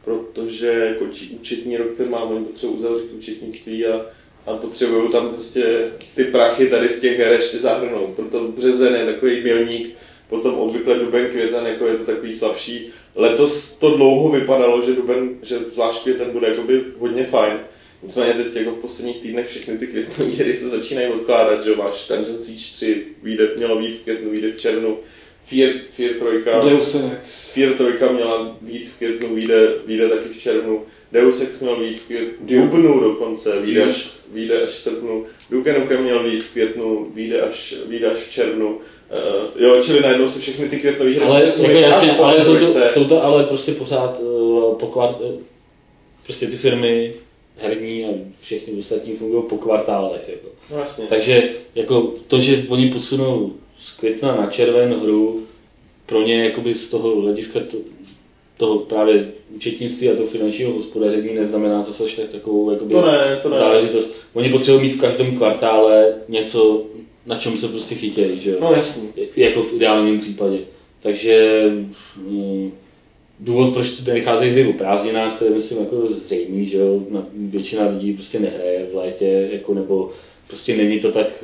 protože 0.03 0.67
jako 0.67 1.05
účetní 1.39 1.77
rok 1.77 1.93
firma, 1.93 2.23
oni 2.23 2.45
potřebují 2.45 2.79
uzavřít 2.79 3.11
účetnictví 3.11 3.85
a, 3.85 4.05
a 4.45 4.57
potřebují 4.57 5.09
tam 5.09 5.29
prostě 5.29 5.91
ty 6.15 6.23
prachy 6.23 6.67
tady 6.67 6.89
z 6.89 6.99
těch 6.99 7.19
her 7.19 7.33
ještě 7.33 7.57
zahrnout. 7.57 8.15
Proto 8.15 8.43
březen 8.43 8.95
je 8.95 9.05
takový 9.05 9.43
milník, 9.43 9.95
potom 10.29 10.53
obvykle 10.53 10.99
duben, 10.99 11.27
květen, 11.27 11.65
jako 11.65 11.87
je 11.87 11.97
to 11.97 12.05
takový 12.05 12.33
slabší. 12.33 12.89
Letos 13.15 13.77
to 13.77 13.97
dlouho 13.97 14.29
vypadalo, 14.29 14.81
že 14.81 14.95
duben, 14.95 15.29
že 15.41 15.59
zvlášť 15.73 16.03
květen 16.03 16.29
bude 16.31 16.47
jakoby 16.47 16.83
hodně 16.97 17.25
fajn. 17.25 17.59
Nicméně 18.03 18.33
teď 18.33 18.55
jako 18.55 18.71
v 18.71 18.77
posledních 18.77 19.17
týdnech 19.17 19.47
všechny 19.47 19.77
ty 19.77 19.87
květnové 19.87 20.31
hry 20.31 20.55
se 20.55 20.69
začínají 20.69 21.07
odkládat, 21.07 21.63
že 21.63 21.75
máš 21.75 22.07
Dungeon 22.07 22.39
Siege 22.39 22.63
3, 22.73 23.05
vyjde, 23.23 23.49
mělo 23.57 23.79
být 23.79 23.99
v 23.99 24.03
květnu, 24.03 24.29
vyjde 24.29 24.51
v 24.51 24.55
červnu, 24.55 24.97
Fear, 25.45 25.69
Fear 25.89 26.13
3, 26.13 26.69
Deus 26.69 26.95
Ex. 26.95 27.51
Fear 27.53 27.73
3 27.73 28.13
měla 28.13 28.57
být 28.61 28.89
v 28.89 28.97
květnu, 28.97 29.35
vyjde, 29.35 29.73
vyjde 29.85 30.09
taky 30.09 30.29
v 30.29 30.37
červnu, 30.37 30.81
Deus 31.11 31.41
Ex 31.41 31.59
měl 31.59 31.79
být 31.79 31.99
v 32.09 32.45
dubnu 32.45 32.99
dokonce, 32.99 33.59
vyjde 33.59 33.83
až, 33.83 34.09
vyjde 34.33 34.63
až 34.63 34.69
v 34.69 34.79
srpnu, 34.79 35.25
Duke 35.49 35.79
Nukem 35.79 36.03
měl 36.03 36.23
být 36.23 36.43
v 36.43 36.51
květnu, 36.51 37.11
vyjde 37.15 37.41
až, 37.41 37.75
vyjde 37.87 38.11
až 38.11 38.17
v 38.17 38.31
červnu, 38.31 38.67
uh, 38.67 39.63
jo, 39.63 39.81
čili 39.81 40.01
najednou 40.01 40.27
se 40.27 40.39
všechny 40.39 40.69
ty 40.69 40.79
květnové 40.79 41.11
hry 41.11 41.19
ale, 41.19 41.45
jako 41.45 41.77
jasně, 41.77 42.11
ale 42.11 42.41
jsou 42.41 42.57
to, 42.57 42.67
jsou 42.67 43.05
to 43.05 43.23
ale 43.23 43.43
prostě 43.43 43.71
pořád 43.71 44.19
uh, 44.19 44.75
pokvad, 44.75 45.21
uh, 45.21 45.41
prostě 46.23 46.47
ty 46.47 46.57
firmy 46.57 47.13
herní 47.57 48.05
a 48.05 48.09
všechny 48.41 48.73
ostatní 48.73 49.15
fungují 49.15 49.43
po 49.49 49.57
kvartálech. 49.57 50.29
Jako. 50.29 50.47
Jasně. 50.79 51.05
Takže 51.09 51.49
jako 51.75 52.11
to, 52.27 52.39
že 52.39 52.63
oni 52.67 52.91
posunou 52.91 53.53
z 53.77 53.91
května 53.91 54.35
na 54.35 54.47
červen 54.47 54.93
hru, 54.93 55.43
pro 56.05 56.21
ně 56.21 56.43
jakoby 56.43 56.75
z 56.75 56.89
toho 56.89 57.21
hlediska 57.21 57.59
to, 57.59 57.77
toho 58.57 58.79
právě 58.79 59.31
účetnictví 59.55 60.09
a 60.09 60.15
toho 60.15 60.27
finančního 60.27 60.73
hospodaření 60.73 61.33
neznamená 61.33 61.81
zase 61.81 62.03
tak 62.15 62.29
takovou 62.29 62.71
jakoby, 62.71 62.91
to 62.91 63.05
ne, 63.05 63.39
to 63.41 63.49
ne. 63.49 63.57
záležitost. 63.57 64.15
Oni 64.33 64.49
potřebují 64.49 64.83
mít 64.83 64.95
v 64.95 65.01
každém 65.01 65.37
kvartále 65.37 66.13
něco, 66.27 66.85
na 67.25 67.35
čem 67.35 67.57
se 67.57 67.67
prostě 67.67 67.95
chytějí, 67.95 68.39
že 68.39 68.51
jo? 68.51 68.57
No 68.61 68.73
jasně. 68.73 69.09
Jako 69.35 69.63
v 69.63 69.73
ideálním 69.73 70.19
případě. 70.19 70.59
Takže 70.99 71.63
mm, 72.17 72.71
důvod, 73.39 73.73
proč 73.73 74.01
vycházejí 74.01 74.51
hry 74.51 74.67
o 74.67 74.73
prázdninách, 74.73 75.39
to 75.39 75.45
je 75.45 75.51
myslím 75.51 75.79
jako 75.79 76.07
zřejmý, 76.07 76.67
že 76.67 76.77
jo? 76.77 77.01
většina 77.33 77.87
lidí 77.87 78.13
prostě 78.13 78.39
nehraje 78.39 78.87
v 78.91 78.95
létě, 78.95 79.49
jako, 79.51 79.73
nebo 79.73 80.11
prostě 80.47 80.77
není 80.77 80.99
to 80.99 81.11
tak 81.11 81.43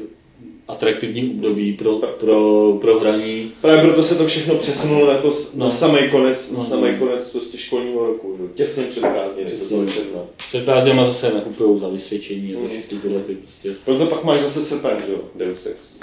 atraktivní 0.70 1.30
období 1.30 1.74
pro, 1.74 1.96
pro, 1.96 2.74
pro 2.82 3.00
hraní. 3.00 3.52
Právě 3.62 3.82
proto 3.82 4.04
se 4.04 4.16
to 4.16 4.28
všechno 4.28 4.56
přesunulo 4.56 5.08
letos 5.08 5.56
no. 5.56 5.66
na 5.66 5.72
samý 5.72 6.10
konec, 6.12 6.52
no. 6.52 6.58
na 6.58 6.64
samý 6.64 6.98
konec 7.00 7.32
prostě 7.32 7.58
školního 7.58 8.06
roku, 8.06 8.38
že? 8.38 8.54
těsně 8.54 8.84
před 8.84 9.02
prázdniny. 9.02 9.52
Před 10.38 10.66
prázdninama 10.66 11.08
zase 11.08 11.34
nakupují 11.34 11.80
za 11.80 11.90
vysvědčení 11.90 12.56
a 12.56 12.62
za 12.62 12.68
všechny 12.68 12.98
tyhle 13.00 13.22
ty 13.22 13.36
prostě. 13.36 13.76
Proto 13.86 14.06
pak 14.06 14.24
máš 14.24 14.42
zase 14.42 14.62
srpen, 14.62 15.04
že 15.06 15.12
jo, 15.12 15.20
Deus 15.36 15.66
Ex. 15.66 16.00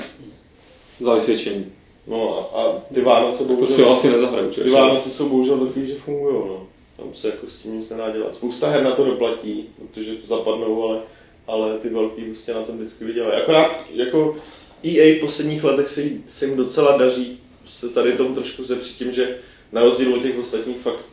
Za 1.01 1.15
vysvědčení. 1.15 1.67
No 2.07 2.51
a, 2.55 2.61
a 2.61 2.81
ty 2.95 3.01
Vánoce 3.01 3.45
bohužel... 3.45 3.67
To 3.67 3.73
si 3.73 3.85
asi 3.85 4.11
nezahraju, 4.11 4.51
Ty 4.51 4.71
Vánoce 4.71 5.11
jsou 5.11 5.29
bohužel 5.29 5.59
takový, 5.67 5.87
že 5.87 5.95
fungují, 5.95 6.35
no. 6.35 6.67
Tam 6.97 7.07
se 7.13 7.29
jako 7.29 7.47
s 7.47 7.59
tím 7.59 7.75
nic 7.75 7.91
nedá 7.91 8.11
dělat. 8.11 8.35
Spousta 8.35 8.69
her 8.69 8.83
na 8.83 8.91
to 8.91 9.05
doplatí, 9.05 9.65
protože 9.77 10.15
to 10.15 10.27
zapadnou, 10.27 10.83
ale, 10.83 11.01
ale 11.47 11.79
ty 11.79 11.89
velký 11.89 12.23
prostě 12.23 12.55
na 12.55 12.63
tom 12.63 12.79
vždycky 12.79 13.05
vydělají. 13.05 13.43
Akorát 13.43 13.85
jako 13.95 14.37
EA 14.85 15.17
v 15.17 15.21
posledních 15.21 15.65
letech 15.65 15.89
se, 15.89 16.03
se 16.27 16.47
jim 16.47 16.57
docela 16.57 16.97
daří 16.97 17.39
se 17.67 17.89
tady 17.89 18.13
tomu 18.13 18.35
trošku 18.35 18.65
zepřít 18.65 18.97
tím, 18.97 19.13
že 19.13 19.39
na 19.73 19.83
rozdíl 19.83 20.15
od 20.15 20.23
těch 20.23 20.39
ostatních 20.39 20.77
fakt 20.77 21.05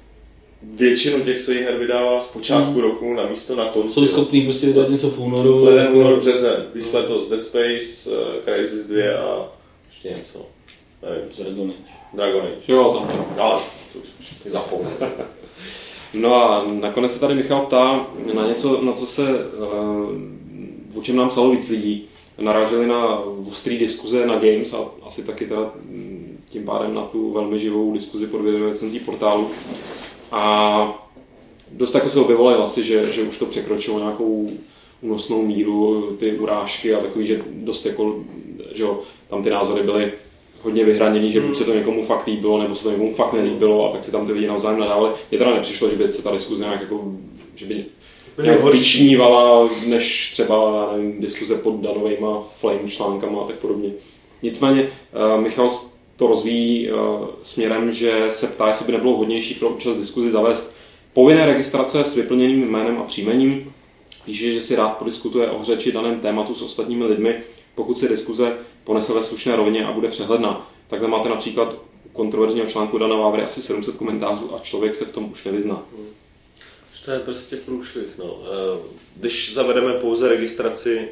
většinu 0.61 1.21
těch 1.21 1.39
svých 1.39 1.61
her 1.61 1.77
vydává 1.77 2.21
z 2.21 2.27
počátku 2.27 2.71
hmm. 2.71 2.81
roku 2.81 3.13
na 3.13 3.27
místo 3.27 3.55
na 3.55 3.65
konci. 3.65 3.93
Jsou 3.93 4.07
schopný 4.07 4.43
prostě 4.43 4.67
vydat 4.67 4.89
něco 4.89 5.09
v 5.09 5.19
únoru. 5.19 5.65
Leden, 5.65 5.93
únor, 5.93 6.17
březen. 6.17 6.65
To 7.07 7.21
z 7.21 7.29
Dead 7.29 7.43
Space, 7.43 8.09
uh, 8.09 8.43
Crysis 8.43 8.85
2 8.87 9.17
a 9.17 9.51
ještě 9.87 10.09
něco. 10.09 10.45
Nevím, 11.01 11.29
Dragon 11.37 11.69
Age. 11.69 11.93
Dragon 12.13 12.41
Age. 12.41 12.73
Jo, 12.73 12.93
tam 12.93 13.07
to. 13.07 13.25
Já 13.37 13.61
to 13.93 13.99
zapomněl. 14.45 14.97
No 16.13 16.35
a 16.35 16.65
nakonec 16.67 17.13
se 17.13 17.19
tady 17.19 17.35
Michal 17.35 17.61
ptá 17.61 18.07
na 18.33 18.47
něco, 18.47 18.81
na 18.81 18.93
co 18.93 19.05
se, 19.05 19.23
uh, 19.23 20.97
o 20.97 21.01
čem 21.01 21.15
nám 21.15 21.29
psalo 21.29 21.51
víc 21.51 21.69
lidí. 21.69 22.05
Naráželi 22.37 22.87
na 22.87 23.19
ostrý 23.49 23.77
diskuze 23.77 24.25
na 24.25 24.35
Games 24.35 24.73
a 24.73 24.77
asi 25.05 25.25
taky 25.25 25.45
teda 25.45 25.71
tím 26.49 26.63
pádem 26.63 26.95
na 26.95 27.01
tu 27.01 27.31
velmi 27.31 27.59
živou 27.59 27.93
diskuzi 27.93 28.27
pod 28.27 28.41
video 28.41 28.69
recenzí 28.69 28.99
portálu. 28.99 29.49
A 30.31 31.07
dost 31.71 31.95
jako 31.95 32.09
se 32.09 32.19
objevovaly 32.19 32.57
hlasy, 32.57 32.83
že, 32.83 33.11
že 33.11 33.23
už 33.23 33.37
to 33.37 33.45
překročilo 33.45 33.99
nějakou 33.99 34.49
únosnou 35.01 35.41
míru, 35.41 36.11
ty 36.19 36.31
urážky 36.31 36.93
a 36.93 36.99
takový, 36.99 37.27
že 37.27 37.41
dost 37.51 37.85
jako, 37.85 38.23
že 38.73 38.83
jo, 38.83 38.99
tam 39.29 39.43
ty 39.43 39.49
názory 39.49 39.83
byly 39.83 40.11
hodně 40.63 40.83
vyhraněný, 40.83 41.31
že 41.31 41.41
buď 41.41 41.57
se 41.57 41.63
to 41.63 41.73
někomu 41.73 42.03
fakt 42.03 42.27
líbilo, 42.27 42.61
nebo 42.61 42.75
se 42.75 42.83
to 42.83 42.91
někomu 42.91 43.13
fakt 43.13 43.33
nelíbilo 43.33 43.89
a 43.89 43.91
tak 43.91 44.03
si 44.03 44.11
tam 44.11 44.25
ty 44.25 44.33
lidi 44.33 44.47
navzájem 44.47 44.79
nadávali. 44.79 45.11
Mně 45.31 45.37
teda 45.37 45.55
nepřišlo, 45.55 45.89
že 45.89 45.95
by 45.95 46.11
se 46.11 46.23
ta 46.23 46.31
diskuze 46.31 46.63
nějak 46.63 46.81
jako, 46.81 47.03
že 47.55 47.65
by 47.65 47.85
nějak 48.43 48.63
vyčnívala, 48.63 49.69
než 49.87 50.31
třeba 50.31 50.89
nevím, 50.95 51.21
diskuze 51.21 51.55
pod 51.55 51.81
danovými 51.81 52.27
flame 52.59 52.89
článkama 52.89 53.41
a 53.41 53.47
tak 53.47 53.55
podobně. 53.55 53.89
Nicméně 54.41 54.83
uh, 54.83 55.41
Michal 55.41 55.69
to 56.15 56.27
rozvíjí 56.27 56.91
uh, 56.91 56.97
směrem, 57.41 57.91
že 57.91 58.25
se 58.29 58.47
ptá, 58.47 58.67
jestli 58.67 58.85
by 58.85 58.91
nebylo 58.91 59.17
hodnější 59.17 59.53
pro 59.53 59.69
účast 59.69 59.95
diskuzi 59.95 60.29
zavést 60.29 60.75
povinné 61.13 61.45
registrace 61.45 62.03
s 62.03 62.15
vyplněným 62.15 62.69
jménem 62.69 62.97
a 62.97 63.03
příjmením. 63.03 63.73
Píše, 64.25 64.51
že 64.51 64.61
si 64.61 64.75
rád 64.75 64.89
podiskutuje 64.89 65.49
o 65.49 65.59
hře 65.59 65.77
či 65.77 65.91
daném 65.91 66.19
tématu 66.19 66.55
s 66.55 66.61
ostatními 66.61 67.03
lidmi, 67.03 67.35
pokud 67.75 67.97
se 67.97 68.09
diskuze 68.09 68.57
ponese 68.83 69.13
ve 69.13 69.23
slušné 69.23 69.55
rovině 69.55 69.85
a 69.85 69.91
bude 69.91 70.07
přehledná. 70.07 70.71
Takhle 70.87 71.07
máte 71.07 71.29
například 71.29 71.77
kontroverzního 72.13 72.67
článku 72.67 72.97
Dana 72.97 73.15
Vávry 73.15 73.43
asi 73.43 73.61
700 73.61 73.95
komentářů 73.95 74.55
a 74.55 74.59
člověk 74.59 74.95
se 74.95 75.05
v 75.05 75.11
tom 75.11 75.31
už 75.31 75.45
nevyzná. 75.45 75.83
To 77.05 77.11
je 77.11 77.19
prostě 77.19 77.55
průšvih. 77.55 78.17
No. 78.17 78.43
Eh, 78.43 78.79
když 79.15 79.53
zavedeme 79.53 79.93
pouze 79.93 80.29
registraci 80.29 81.09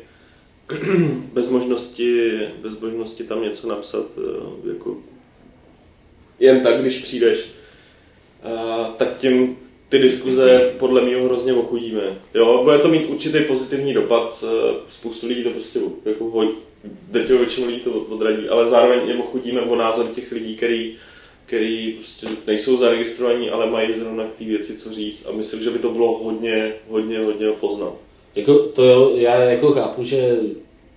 bez 1.34 1.50
možnosti, 1.50 2.40
bez 2.62 2.80
možnosti 2.80 3.24
tam 3.24 3.42
něco 3.42 3.68
napsat, 3.68 4.06
eh, 4.18 4.70
jako 4.70 4.98
jen 6.40 6.64
tak, 6.64 6.82
když 6.82 6.98
přijdeš, 6.98 7.52
eh, 8.44 8.92
tak 8.98 9.18
tím 9.18 9.58
ty 9.92 10.00
diskuze 10.00 10.74
podle 10.80 11.02
mě 11.02 11.16
hrozně 11.16 11.54
ochudíme. 11.54 12.20
Jo, 12.34 12.62
bude 12.64 12.80
to 12.80 12.88
mít 12.88 13.06
určitý 13.10 13.40
pozitivní 13.48 13.94
dopad, 13.94 14.44
spoustu 14.88 15.28
lidí 15.28 15.44
to 15.44 15.50
prostě 15.50 15.80
jako 16.06 16.48
drtivou 17.12 17.40
většinu 17.40 17.68
lidí 17.68 17.80
to 17.80 17.92
odradí, 17.92 18.50
ale 18.50 18.68
zároveň 18.68 19.00
je 19.08 19.16
ochudíme 19.16 19.62
o 19.62 19.76
názor 19.76 20.08
těch 20.08 20.32
lidí, 20.32 20.56
který, 20.56 20.96
který 21.46 21.94
prostě 21.94 22.28
nejsou 22.48 22.78
zaregistrovaní, 22.78 23.50
ale 23.50 23.70
mají 23.70 23.94
zrovna 23.94 24.24
k 24.24 24.34
té 24.34 24.44
věci 24.44 24.78
co 24.78 24.92
říct 24.92 25.28
a 25.28 25.32
myslím, 25.32 25.64
že 25.64 25.70
by 25.70 25.80
to 25.80 25.90
bylo 25.90 26.18
hodně, 26.24 26.74
hodně, 26.90 27.20
hodně 27.20 27.48
poznat. 27.60 27.94
Jako 28.36 28.60
to 28.60 28.84
jo, 28.84 29.12
já 29.16 29.42
jako 29.42 29.72
chápu, 29.72 30.04
že 30.04 30.40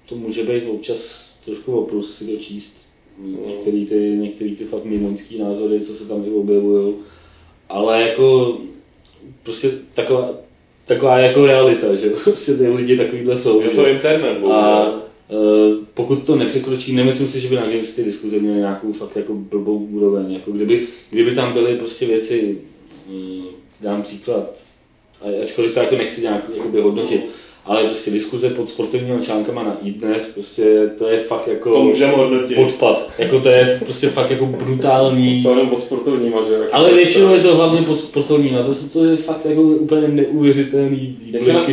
to 0.08 0.16
může 0.16 0.42
být 0.42 0.66
občas 0.66 1.30
trošku 1.44 1.72
oprus 1.72 2.18
si 2.18 2.32
dočíst 2.32 2.86
no. 3.18 3.38
některý 3.48 3.86
ty, 3.86 3.94
některý 4.20 4.56
ty 4.56 4.64
fakt 4.64 4.84
mimoňský 4.84 5.38
názory, 5.38 5.80
co 5.80 5.94
se 5.94 6.08
tam 6.08 6.24
i 6.26 6.30
objevují, 6.30 6.94
ale 7.68 8.02
jako 8.02 8.58
prostě 9.44 9.70
taková, 9.94 10.30
taková 10.84 11.18
jako 11.18 11.46
realita, 11.46 11.94
že 11.94 12.10
prostě 12.24 12.54
ty 12.54 12.68
lidi 12.68 12.96
takovýhle 12.96 13.36
jsou. 13.36 13.60
Je 13.60 13.68
to 13.68 13.86
internet. 13.86 14.38
A 14.52 14.92
Eh, 15.30 15.84
pokud 15.94 16.16
to 16.16 16.36
nepřekročí, 16.36 16.92
nemyslím 16.92 17.28
si, 17.28 17.40
že 17.40 17.48
by 17.48 17.56
na 17.56 17.66
ty 17.96 18.04
diskuze 18.04 18.38
měly 18.38 18.56
nějakou 18.56 18.92
fakt 18.92 19.16
jako 19.16 19.34
blbou 19.34 19.78
úroveň. 19.78 20.32
Jako 20.32 20.50
kdyby, 20.50 20.86
kdyby 21.10 21.34
tam 21.34 21.52
byly 21.52 21.76
prostě 21.76 22.06
věci, 22.06 22.58
mm, 23.08 23.44
dám 23.80 24.02
příklad, 24.02 24.64
ačkoliv 25.42 25.74
to 25.74 25.80
jako 25.80 25.96
nechci 25.96 26.20
nějak 26.20 26.50
jakoby 26.56 26.80
hodnotit, 26.80 27.30
ale 27.64 27.84
prostě 27.84 28.10
diskuze 28.10 28.50
pod 28.50 28.68
sportovními 28.68 29.22
článkama 29.22 29.62
na 29.62 29.78
iDnes, 29.82 30.26
prostě 30.26 30.90
to 30.98 31.08
je 31.08 31.18
fakt 31.18 31.48
jako 31.48 31.72
to 31.72 32.06
hodnotit. 32.16 32.58
odpad. 32.58 33.10
Jako 33.18 33.40
to 33.40 33.48
je 33.48 33.80
prostě 33.84 34.08
fakt 34.08 34.30
jako 34.30 34.46
brutální. 34.46 35.42
Co 35.42 35.50
jenom 35.50 35.68
pod 35.68 35.80
sportovníma, 35.80 36.42
že? 36.48 36.52
Jako 36.52 36.74
ale 36.74 36.94
většinou 36.94 37.34
je 37.34 37.40
to 37.40 37.56
hlavně 37.56 37.82
pod 37.82 37.98
sportovníma, 37.98 38.62
to, 38.62 38.72
to 38.92 39.04
je 39.04 39.16
fakt 39.16 39.46
jako 39.46 39.62
úplně 39.62 40.08
neuvěřitelný. 40.08 41.16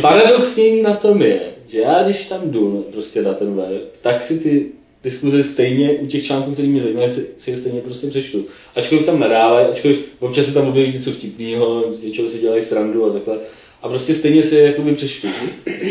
Paradoxní 0.00 0.82
na 0.82 0.94
tom 0.94 1.22
je, 1.22 1.40
že 1.68 1.78
já 1.78 2.02
když 2.02 2.24
tam 2.24 2.40
jdu 2.44 2.86
prostě 2.92 3.22
na 3.22 3.34
ten 3.34 3.54
web, 3.54 3.96
tak 4.00 4.22
si 4.22 4.38
ty 4.40 4.66
diskuze 5.04 5.44
stejně 5.44 5.90
u 5.90 6.06
těch 6.06 6.24
článků, 6.24 6.52
které 6.52 6.68
mě 6.68 6.80
zajímají, 6.80 7.10
si 7.36 7.50
je 7.50 7.56
stejně 7.56 7.80
prostě 7.80 8.06
přečtu. 8.06 8.44
Ačkoliv 8.76 9.06
tam 9.06 9.20
nadávají, 9.20 9.66
ačkoliv 9.66 9.98
občas 10.20 10.46
se 10.46 10.54
tam 10.54 10.68
objeví 10.68 10.92
něco 10.92 11.10
vtipného, 11.10 11.84
z 11.92 12.04
něčeho 12.04 12.28
si 12.28 12.38
dělají 12.38 12.62
srandu 12.62 13.06
a 13.06 13.12
takhle. 13.12 13.38
A 13.82 13.88
prostě 13.88 14.14
stejně 14.14 14.42
si 14.42 14.54
je 14.54 14.66
jakoby 14.66 14.94
přečtu. 14.94 15.28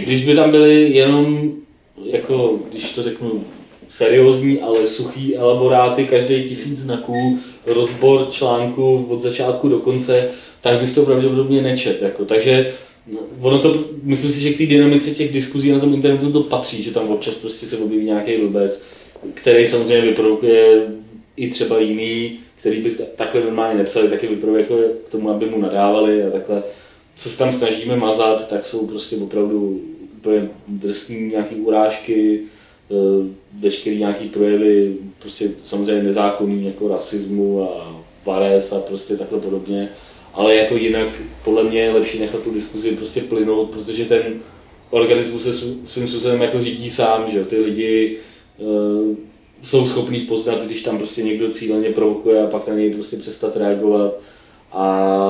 Když 0.06 0.26
by 0.26 0.36
tam 0.36 0.52
byly 0.52 0.92
jenom, 0.92 1.52
jako, 2.06 2.60
když 2.72 2.90
to 2.94 3.04
řeknu, 3.04 3.44
seriózní, 3.90 4.62
ale 4.62 4.88
suchý 4.88 5.38
elaboráty, 5.38 6.06
každý 6.06 6.44
tisíc 6.44 6.80
znaků, 6.80 7.40
rozbor 7.66 8.28
článku 8.30 9.06
od 9.10 9.22
začátku 9.22 9.70
do 9.70 9.80
konce, 9.80 10.30
tak 10.62 10.80
bych 10.80 10.96
to 10.96 11.06
pravděpodobně 11.06 11.62
nečet. 11.62 12.02
Jako. 12.02 12.26
Takže 12.26 12.74
No, 13.08 13.20
ono 13.42 13.60
to, 13.60 13.84
myslím 14.04 14.32
si, 14.32 14.42
že 14.42 14.54
k 14.54 14.58
té 14.58 14.66
dynamice 14.66 15.12
těch 15.12 15.34
diskuzí 15.34 15.72
na 15.72 15.80
tom 15.80 15.94
internetu 15.94 16.32
to 16.32 16.44
patří, 16.44 16.84
že 16.84 16.92
tam 16.92 17.10
občas 17.10 17.36
prostě 17.36 17.66
se 17.66 17.78
objeví 17.78 18.06
nějaký 18.06 18.38
vůbec, 18.38 18.86
který 19.34 19.68
samozřejmě 19.68 20.02
vyprodukuje 20.02 20.88
i 21.36 21.50
třeba 21.50 21.80
jiný, 21.80 22.40
který 22.56 22.82
by 22.82 22.92
takhle 22.92 23.42
normálně 23.42 23.78
nepsali, 23.78 24.10
taky 24.10 24.28
vyprodukuje 24.28 24.90
k 25.06 25.10
tomu, 25.10 25.30
aby 25.30 25.46
mu 25.46 25.62
nadávali 25.62 26.24
a 26.24 26.30
takhle. 26.30 26.64
Co 27.16 27.30
se 27.30 27.38
tam 27.38 27.52
snažíme 27.52 27.96
mazat, 27.96 28.48
tak 28.48 28.66
jsou 28.66 28.88
prostě 28.88 29.16
opravdu 29.16 29.82
úplně 30.18 30.50
drsní 30.68 31.28
nějaké 31.28 31.56
urážky, 31.56 32.40
eh, 32.92 32.94
veškerý 33.60 34.00
nějaký 34.00 34.30
projevy, 34.30 34.96
prostě 35.20 35.52
samozřejmě 35.64 36.04
nezákonný 36.04 36.66
jako 36.66 36.88
rasismu 36.88 37.64
a 37.64 38.02
vares 38.26 38.72
a 38.72 38.80
prostě 38.80 39.18
takhle 39.18 39.40
podobně. 39.40 39.90
Ale 40.34 40.56
jako 40.56 40.76
jinak 40.76 41.08
podle 41.44 41.64
mě 41.64 41.80
je 41.80 41.92
lepší 41.92 42.20
nechat 42.20 42.44
tu 42.44 42.54
diskuzi 42.54 42.92
prostě 42.92 43.22
plynout, 43.22 43.70
protože 43.70 44.06
ten 44.06 44.24
organismus 44.90 45.44
se 45.44 45.54
svým 45.84 46.08
způsobem 46.08 46.42
jako 46.42 46.62
řídí 46.62 46.90
sám, 46.90 47.32
že 47.32 47.46
ty 47.46 47.58
lidi 47.58 48.18
uh, 48.58 49.16
jsou 49.64 49.86
schopní 49.86 50.20
poznat, 50.20 50.64
když 50.64 50.82
tam 50.82 50.98
prostě 50.98 51.24
někdo 51.24 51.50
cíleně 51.50 51.90
provokuje 51.90 52.44
a 52.44 52.48
pak 52.48 52.68
na 52.68 52.74
něj 52.74 52.94
prostě 52.94 53.18
přestat 53.18 53.56
reagovat. 53.56 54.20
A 54.72 55.28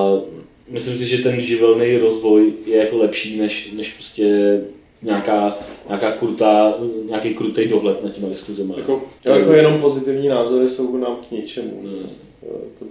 myslím 0.72 0.98
si, 0.98 1.06
že 1.06 1.24
ten 1.24 1.42
živelný 1.42 1.98
rozvoj 1.98 2.54
je 2.66 2.78
jako 2.78 2.98
lepší, 2.98 3.40
než, 3.40 3.72
než 3.76 3.94
prostě 3.94 4.60
nějaká, 5.02 5.58
nějaká 5.88 6.12
krutá, 6.12 6.74
nějaký 7.08 7.34
krutý 7.34 7.68
dohled 7.68 8.04
nad 8.04 8.12
těma 8.12 8.30
diskuzemi. 8.30 8.74
Jako, 8.78 9.02
jako 9.26 9.54
jenom 9.54 9.82
pozitivní 9.82 10.28
názory 10.28 10.70
jsou 10.70 10.98
nám 10.98 11.16
k 11.16 11.32
ničemu. 11.32 11.82
No, 11.84 12.10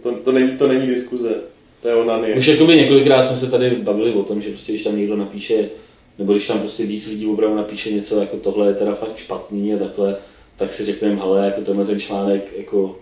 to, 0.02 0.12
to, 0.12 0.32
není, 0.32 0.58
to 0.58 0.68
není 0.68 0.86
diskuze. 0.86 1.34
To 1.82 1.88
je 1.88 1.94
onanie. 1.94 2.34
Už 2.34 2.46
jakoby 2.46 2.76
několikrát 2.76 3.22
jsme 3.22 3.36
se 3.36 3.50
tady 3.50 3.70
bavili 3.70 4.12
o 4.12 4.22
tom, 4.22 4.40
že 4.40 4.48
prostě 4.48 4.72
když 4.72 4.84
tam 4.84 4.96
někdo 4.96 5.16
napíše, 5.16 5.68
nebo 6.18 6.32
když 6.32 6.46
tam 6.46 6.58
prostě 6.58 6.86
víc 6.86 7.08
lidí 7.08 7.26
opravdu 7.26 7.56
napíše 7.56 7.92
něco 7.92 8.20
jako 8.20 8.36
tohle 8.36 8.66
je 8.66 8.74
teda 8.74 8.94
fakt 8.94 9.16
špatný 9.16 9.74
a 9.74 9.78
takhle, 9.78 10.16
tak 10.56 10.72
si 10.72 10.84
řekneme, 10.84 11.16
hele, 11.16 11.46
jako 11.46 11.60
tenhle 11.60 11.86
ten 11.86 11.98
článek, 11.98 12.52
jako 12.56 12.96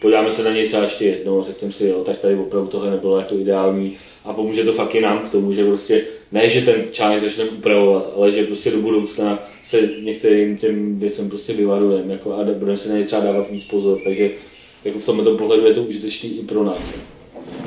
podíváme 0.00 0.30
se 0.30 0.44
na 0.44 0.50
něj 0.50 0.66
třeba 0.66 0.82
ještě 0.82 1.04
jednou, 1.04 1.42
řekneme 1.42 1.72
si, 1.72 1.86
jo, 1.86 2.04
tak 2.04 2.18
tady 2.18 2.34
opravdu 2.36 2.68
tohle 2.68 2.90
nebylo 2.90 3.18
jako 3.18 3.34
ideální 3.34 3.96
a 4.24 4.32
pomůže 4.32 4.64
to 4.64 4.72
fakt 4.72 4.94
i 4.94 5.00
nám 5.00 5.18
k 5.18 5.30
tomu, 5.30 5.52
že 5.52 5.64
prostě 5.64 6.04
ne, 6.32 6.48
že 6.48 6.60
ten 6.60 6.82
článek 6.92 7.20
začneme 7.20 7.50
upravovat, 7.50 8.12
ale 8.16 8.32
že 8.32 8.46
prostě 8.46 8.70
do 8.70 8.78
budoucna 8.78 9.42
se 9.62 9.90
některým 10.02 10.56
těm 10.56 10.98
věcem 10.98 11.28
prostě 11.28 11.52
vyvarujeme 11.52 12.12
jako 12.12 12.32
a 12.32 12.44
budeme 12.44 12.76
si 12.76 12.88
na 12.88 12.98
ně 12.98 13.04
třeba 13.04 13.22
dávat 13.22 13.50
víc 13.50 13.64
pozor, 13.64 13.98
takže 14.04 14.30
jako 14.84 14.98
v 14.98 15.04
tomto 15.04 15.36
pohledu 15.36 15.66
je 15.66 15.74
to 15.74 15.82
užitečný 15.82 16.38
i 16.38 16.42
pro 16.42 16.64
nás. 16.64 16.94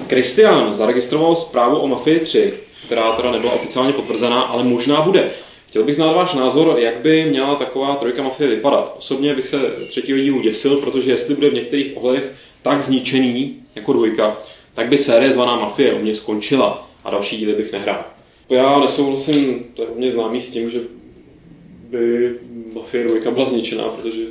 Kristian 0.08 0.74
zaregistroval 0.74 1.36
zprávu 1.36 1.78
o 1.78 1.88
Mafii 1.88 2.20
3, 2.20 2.54
která 2.86 3.12
teda 3.12 3.32
nebyla 3.32 3.54
oficiálně 3.54 3.94
potvrzená, 3.94 4.42
ale 4.42 4.64
možná 4.64 5.02
bude. 5.02 5.30
Chtěl 5.74 5.84
bych 5.84 5.96
znát 5.96 6.14
váš 6.14 6.34
názor, 6.34 6.80
jak 6.80 7.02
by 7.02 7.26
měla 7.26 7.56
taková 7.56 7.96
trojka 7.96 8.24
Mafie 8.24 8.50
vypadat. 8.50 8.96
Osobně 8.98 9.36
bych 9.36 9.48
se 9.48 9.58
třetího 9.88 10.18
dílu 10.18 10.42
děsil, 10.42 10.78
protože 10.78 11.12
jestli 11.12 11.36
bude 11.36 11.50
v 11.50 11.54
některých 11.54 11.98
ohledech 11.98 12.32
tak 12.62 12.84
zničený 12.84 13.56
jako 13.76 13.94
dvojka, 13.94 14.38
tak 14.74 14.88
by 14.88 14.98
série 14.98 15.32
zvaná 15.32 15.56
Mafie 15.56 15.94
u 15.94 16.00
mě 16.00 16.16
skončila 16.16 16.90
a 17.04 17.10
další 17.10 17.38
díly 17.38 17.54
bych 17.54 17.72
nehrál. 17.72 18.06
Já 18.50 18.80
nesouhlasím, 18.80 19.66
to 19.74 19.82
je 19.82 19.88
mě 19.96 20.12
známý 20.12 20.42
s 20.42 20.50
tím, 20.50 20.70
že 20.70 20.80
by 21.90 22.36
Mafie 22.74 23.08
2 23.08 23.32
byla 23.32 23.46
zničená, 23.46 23.84
protože 23.84 24.22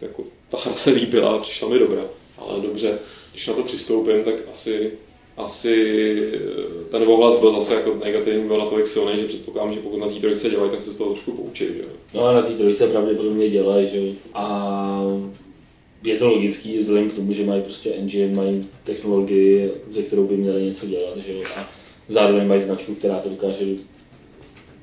jako, 0.00 0.24
ta 0.48 0.58
hra 0.64 0.74
se 0.74 0.90
líbila 0.90 1.30
a 1.30 1.38
přišla 1.38 1.68
mi 1.68 1.78
dobrá. 1.78 2.02
Ale 2.38 2.60
dobře, 2.60 2.98
když 3.32 3.46
na 3.46 3.54
to 3.54 3.62
přistoupím, 3.62 4.22
tak 4.22 4.34
asi, 4.50 4.90
asi 5.36 6.14
eh, 6.34 6.90
ten 6.90 7.02
ohlas 7.02 7.40
byl 7.40 7.50
zase 7.50 7.74
jako 7.74 7.94
negativní, 8.04 8.48
byl 8.48 8.58
natolik 8.58 8.86
silný, 8.86 9.18
že 9.18 9.26
předpokládám, 9.26 9.72
že 9.72 9.80
pokud 9.80 9.96
na 9.96 10.08
té 10.08 10.14
trojice 10.14 10.50
dělají, 10.50 10.70
tak 10.70 10.82
se 10.82 10.92
z 10.92 10.96
toho 10.96 11.10
trošku 11.10 11.32
poučí. 11.32 11.66
Že? 11.66 11.84
No 12.14 12.24
a 12.24 12.32
na 12.32 12.42
té 12.42 12.52
trojice 12.52 12.88
pravděpodobně 12.88 13.50
dělají, 13.50 13.88
že 13.88 14.00
a 14.34 15.06
je 16.04 16.18
to 16.18 16.28
logický 16.28 16.78
vzhledem 16.78 17.10
k 17.10 17.14
tomu, 17.14 17.32
že 17.32 17.44
mají 17.44 17.62
prostě 17.62 17.90
engine, 17.90 18.34
mají 18.36 18.68
technologii, 18.84 19.70
ze 19.90 20.02
kterou 20.02 20.26
by 20.26 20.36
měli 20.36 20.62
něco 20.62 20.86
dělat, 20.86 21.16
že 21.16 21.32
a 21.56 21.68
zároveň 22.08 22.48
mají 22.48 22.60
značku, 22.60 22.94
která 22.94 23.18
to 23.18 23.28
dokáže 23.28 23.64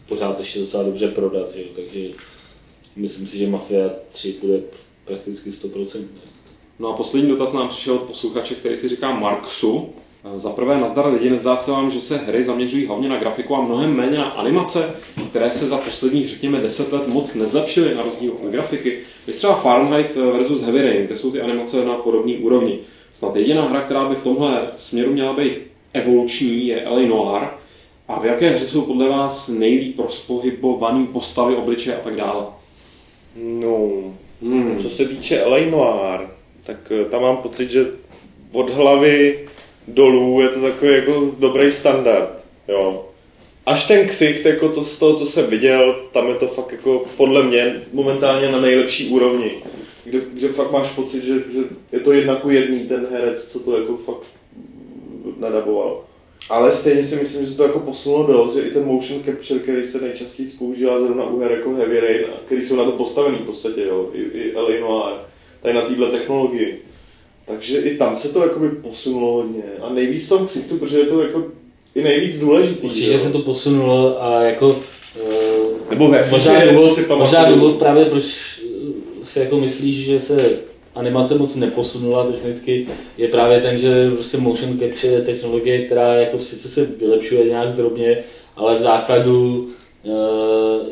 pořád 0.09 0.39
ještě 0.39 0.59
docela 0.59 0.83
dobře 0.83 1.07
prodat, 1.07 1.55
že 1.55 1.63
takže 1.75 1.99
myslím 2.95 3.27
si, 3.27 3.37
že 3.37 3.47
Mafia 3.47 3.89
3 4.09 4.35
bude 4.41 4.61
prakticky 5.05 5.49
100%. 5.49 6.03
No 6.79 6.89
a 6.89 6.97
poslední 6.97 7.29
dotaz 7.29 7.53
nám 7.53 7.69
přišel 7.69 7.93
od 7.93 8.01
posluchače, 8.01 8.55
který 8.55 8.77
si 8.77 8.89
říká 8.89 9.19
Marksu. 9.19 9.89
Za 10.36 10.49
prvé, 10.49 10.78
nazdar 10.78 11.13
lidi, 11.13 11.30
nezdá 11.30 11.57
se 11.57 11.72
vám, 11.72 11.91
že 11.91 12.01
se 12.01 12.17
hry 12.17 12.43
zaměřují 12.43 12.86
hlavně 12.86 13.09
na 13.09 13.17
grafiku 13.17 13.55
a 13.55 13.61
mnohem 13.61 13.95
méně 13.95 14.17
na 14.17 14.26
animace, 14.26 14.95
které 15.30 15.51
se 15.51 15.67
za 15.67 15.78
posledních, 15.78 16.30
řekněme, 16.30 16.59
deset 16.59 16.93
let 16.93 17.07
moc 17.07 17.36
nezlepšily 17.36 17.95
na 17.95 18.03
rozdíl 18.03 18.34
od 18.43 18.51
grafiky. 18.51 18.99
Je 19.28 19.34
třeba 19.34 19.55
Fahrenheit 19.55 20.15
versus 20.15 20.61
Heavy 20.61 20.82
Rain, 20.82 21.05
kde 21.05 21.17
jsou 21.17 21.32
ty 21.32 21.41
animace 21.41 21.86
na 21.86 21.93
podobné 21.93 22.34
úrovni. 22.38 22.80
Snad 23.13 23.36
jediná 23.36 23.67
hra, 23.67 23.82
která 23.82 24.09
by 24.09 24.15
v 24.15 24.24
tomhle 24.24 24.72
směru 24.76 25.13
měla 25.13 25.34
být 25.34 25.53
evoluční, 25.93 26.67
je 26.67 26.89
LA 26.89 26.99
Noir. 26.99 27.47
A 28.07 28.19
v 28.19 28.26
jaké 28.26 28.49
hře 28.49 28.67
jsou 28.67 28.82
podle 28.82 29.09
vás 29.09 29.47
nejlíp 29.47 29.99
rozpohybované 29.99 31.05
postavy, 31.05 31.55
obličeje 31.55 31.97
a 31.97 31.99
tak 31.99 32.15
dále? 32.15 32.45
No, 33.36 33.89
hmm. 34.41 34.76
co 34.76 34.89
se 34.89 35.07
týče 35.07 35.43
LA 35.45 35.57
Noir, 35.57 36.30
tak 36.63 36.91
eh, 36.91 37.05
tam 37.05 37.22
mám 37.22 37.38
pocit, 37.38 37.72
že 37.72 37.86
od 38.51 38.69
hlavy 38.69 39.45
dolů 39.93 40.41
je 40.41 40.49
to 40.49 40.61
takový 40.61 40.91
jako 40.91 41.31
dobrý 41.39 41.71
standard. 41.71 42.43
Jo. 42.67 43.05
Až 43.65 43.83
ten 43.83 44.07
ksicht, 44.07 44.45
jako 44.45 44.69
to 44.69 44.85
z 44.85 44.99
toho, 44.99 45.13
co 45.13 45.25
jsem 45.25 45.49
viděl, 45.49 45.95
tam 46.11 46.27
je 46.27 46.35
to 46.35 46.47
fakt 46.47 46.71
jako 46.71 47.05
podle 47.17 47.43
mě 47.43 47.81
momentálně 47.93 48.51
na 48.51 48.61
nejlepší 48.61 49.09
úrovni. 49.09 49.51
Kde, 50.03 50.19
kde 50.33 50.47
fakt 50.47 50.71
máš 50.71 50.89
pocit, 50.89 51.23
že, 51.23 51.33
že 51.33 51.59
je 51.91 51.99
to 51.99 52.11
jedna 52.11 52.35
ku 52.35 52.49
jedný 52.49 52.79
ten 52.79 53.07
herec, 53.11 53.51
co 53.51 53.59
to 53.59 53.77
jako 53.77 53.97
fakt 53.97 54.27
nadaboval. 55.39 56.03
Ale 56.49 56.71
stejně 56.71 57.03
si 57.03 57.15
myslím, 57.15 57.45
že 57.45 57.51
se 57.51 57.57
to 57.57 57.63
jako 57.63 57.79
posunulo 57.79 58.27
dost, 58.27 58.55
že 58.55 58.61
i 58.61 58.71
ten 58.71 58.85
motion 58.85 59.23
capture, 59.23 59.59
který 59.59 59.85
se 59.85 60.01
nejčastěji 60.01 60.49
používá 60.59 60.99
zrovna 60.99 61.23
u 61.23 61.39
her 61.39 61.51
jako 61.51 61.73
Heavy 61.73 61.99
Rain, 61.99 62.25
který 62.45 62.63
jsou 62.63 62.75
na 62.75 62.83
to 62.83 62.91
postavený 62.91 63.37
v 63.37 63.45
podstatě, 63.45 63.81
jo, 63.81 64.09
i, 64.13 64.21
i 64.21 64.53
LA 64.55 64.79
Noir, 64.79 65.13
tady 65.61 65.73
na 65.73 65.81
této 65.81 66.11
technologii. 66.11 66.81
Takže 67.51 67.77
i 67.77 67.97
tam 67.97 68.15
se 68.15 68.33
to 68.33 68.41
jakoby 68.43 68.69
posunulo 68.69 69.33
hodně. 69.33 69.63
A 69.81 69.93
nejvíc 69.93 70.29
tom 70.29 70.45
ksichtu, 70.45 70.77
protože 70.77 70.99
je 70.99 71.05
to 71.05 71.21
jako 71.21 71.43
i 71.95 72.03
nejvíc 72.03 72.39
důležitý. 72.39 72.87
Určitě 72.87 73.11
jo. 73.11 73.17
se 73.17 73.31
to 73.31 73.39
posunulo 73.39 74.23
a 74.23 74.41
jako... 74.41 74.79
Nebo 75.89 76.07
ve 76.07 76.29
možná 76.29 76.65
důvod, 76.65 76.93
si 76.93 77.05
možná 77.15 77.45
důvod 77.45 77.75
právě, 77.75 78.05
proč 78.05 78.25
si 79.23 79.39
jako 79.39 79.57
myslíš, 79.57 79.95
že 79.95 80.19
se 80.19 80.59
animace 80.95 81.37
moc 81.37 81.55
neposunula 81.55 82.27
technicky, 82.27 82.87
je 83.17 83.27
právě 83.27 83.61
ten, 83.61 83.77
že 83.77 84.11
prostě 84.11 84.37
motion 84.37 84.79
capture 84.79 85.13
je 85.13 85.21
technologie, 85.21 85.85
která 85.85 86.15
jako 86.15 86.39
sice 86.39 86.67
se 86.67 86.85
vylepšuje 86.85 87.45
nějak 87.45 87.73
drobně, 87.73 88.23
ale 88.55 88.77
v 88.77 88.81
základu 88.81 89.67
uh, 90.03 90.87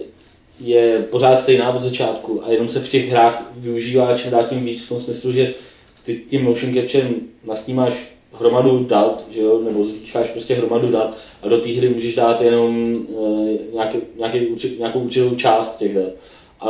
je 0.60 1.05
pořád 1.10 1.36
stejná 1.36 1.76
od 1.76 1.82
začátku 1.82 2.45
a 2.45 2.51
jenom 2.51 2.68
se 2.68 2.80
v 2.80 2.89
těch 2.89 3.10
hrách 3.10 3.51
využívá 3.57 4.18
čím 4.18 4.32
dál 4.32 4.45
tím 4.49 4.66
víc 4.66 4.86
v 4.86 4.89
tom 4.89 4.99
smyslu, 4.99 5.32
že 5.32 5.53
ty 6.10 6.22
tím 6.30 6.43
motion 6.43 6.74
capture 6.74 7.10
vlastně 7.43 7.74
máš 7.74 8.16
hromadu 8.34 8.84
dat, 8.84 9.26
že 9.32 9.41
jo? 9.41 9.62
nebo 9.64 9.86
získáš 9.86 10.30
prostě 10.30 10.55
hromadu 10.55 10.91
dat 10.91 11.18
a 11.41 11.47
do 11.47 11.57
té 11.57 11.70
hry 11.70 11.89
můžeš 11.89 12.16
dát 12.16 12.41
jenom 12.41 12.95
uh, 13.10 13.49
nějaký, 13.74 13.97
nějaký, 14.18 14.39
nějakou 14.80 14.99
určitou 14.99 15.36
část 15.36 15.78
těch 15.78 15.95
dat. 15.95 16.10
A 16.62 16.70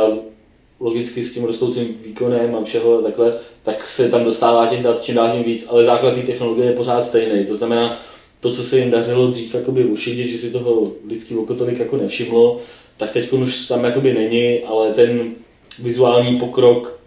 logicky 0.80 1.24
s 1.24 1.34
tím 1.34 1.44
rostoucím 1.44 1.96
výkonem 2.06 2.54
a 2.54 2.64
všeho 2.64 3.02
takhle, 3.02 3.34
tak 3.62 3.86
se 3.86 4.08
tam 4.08 4.24
dostává 4.24 4.66
těch 4.66 4.82
dat 4.82 5.04
čím 5.04 5.14
dál 5.14 5.30
tím 5.32 5.42
víc, 5.42 5.66
ale 5.70 5.84
základ 5.84 6.14
té 6.14 6.20
technologie 6.20 6.66
je 6.66 6.76
pořád 6.76 7.04
stejný. 7.04 7.46
To 7.46 7.56
znamená, 7.56 7.98
to, 8.40 8.52
co 8.52 8.64
se 8.64 8.78
jim 8.78 8.90
dařilo 8.90 9.26
dřív 9.26 9.54
jakoby 9.54 9.84
ušidit, 9.84 10.28
že 10.28 10.38
si 10.38 10.50
toho 10.50 10.92
lidský 11.08 11.36
oko 11.36 11.54
tolik 11.54 11.78
jako 11.78 11.96
nevšimlo, 11.96 12.58
tak 12.96 13.10
teď 13.10 13.32
už 13.32 13.66
tam 13.66 13.84
jakoby 13.84 14.14
není, 14.14 14.58
ale 14.58 14.94
ten 14.94 15.32
vizuální 15.82 16.38
pokrok 16.38 16.99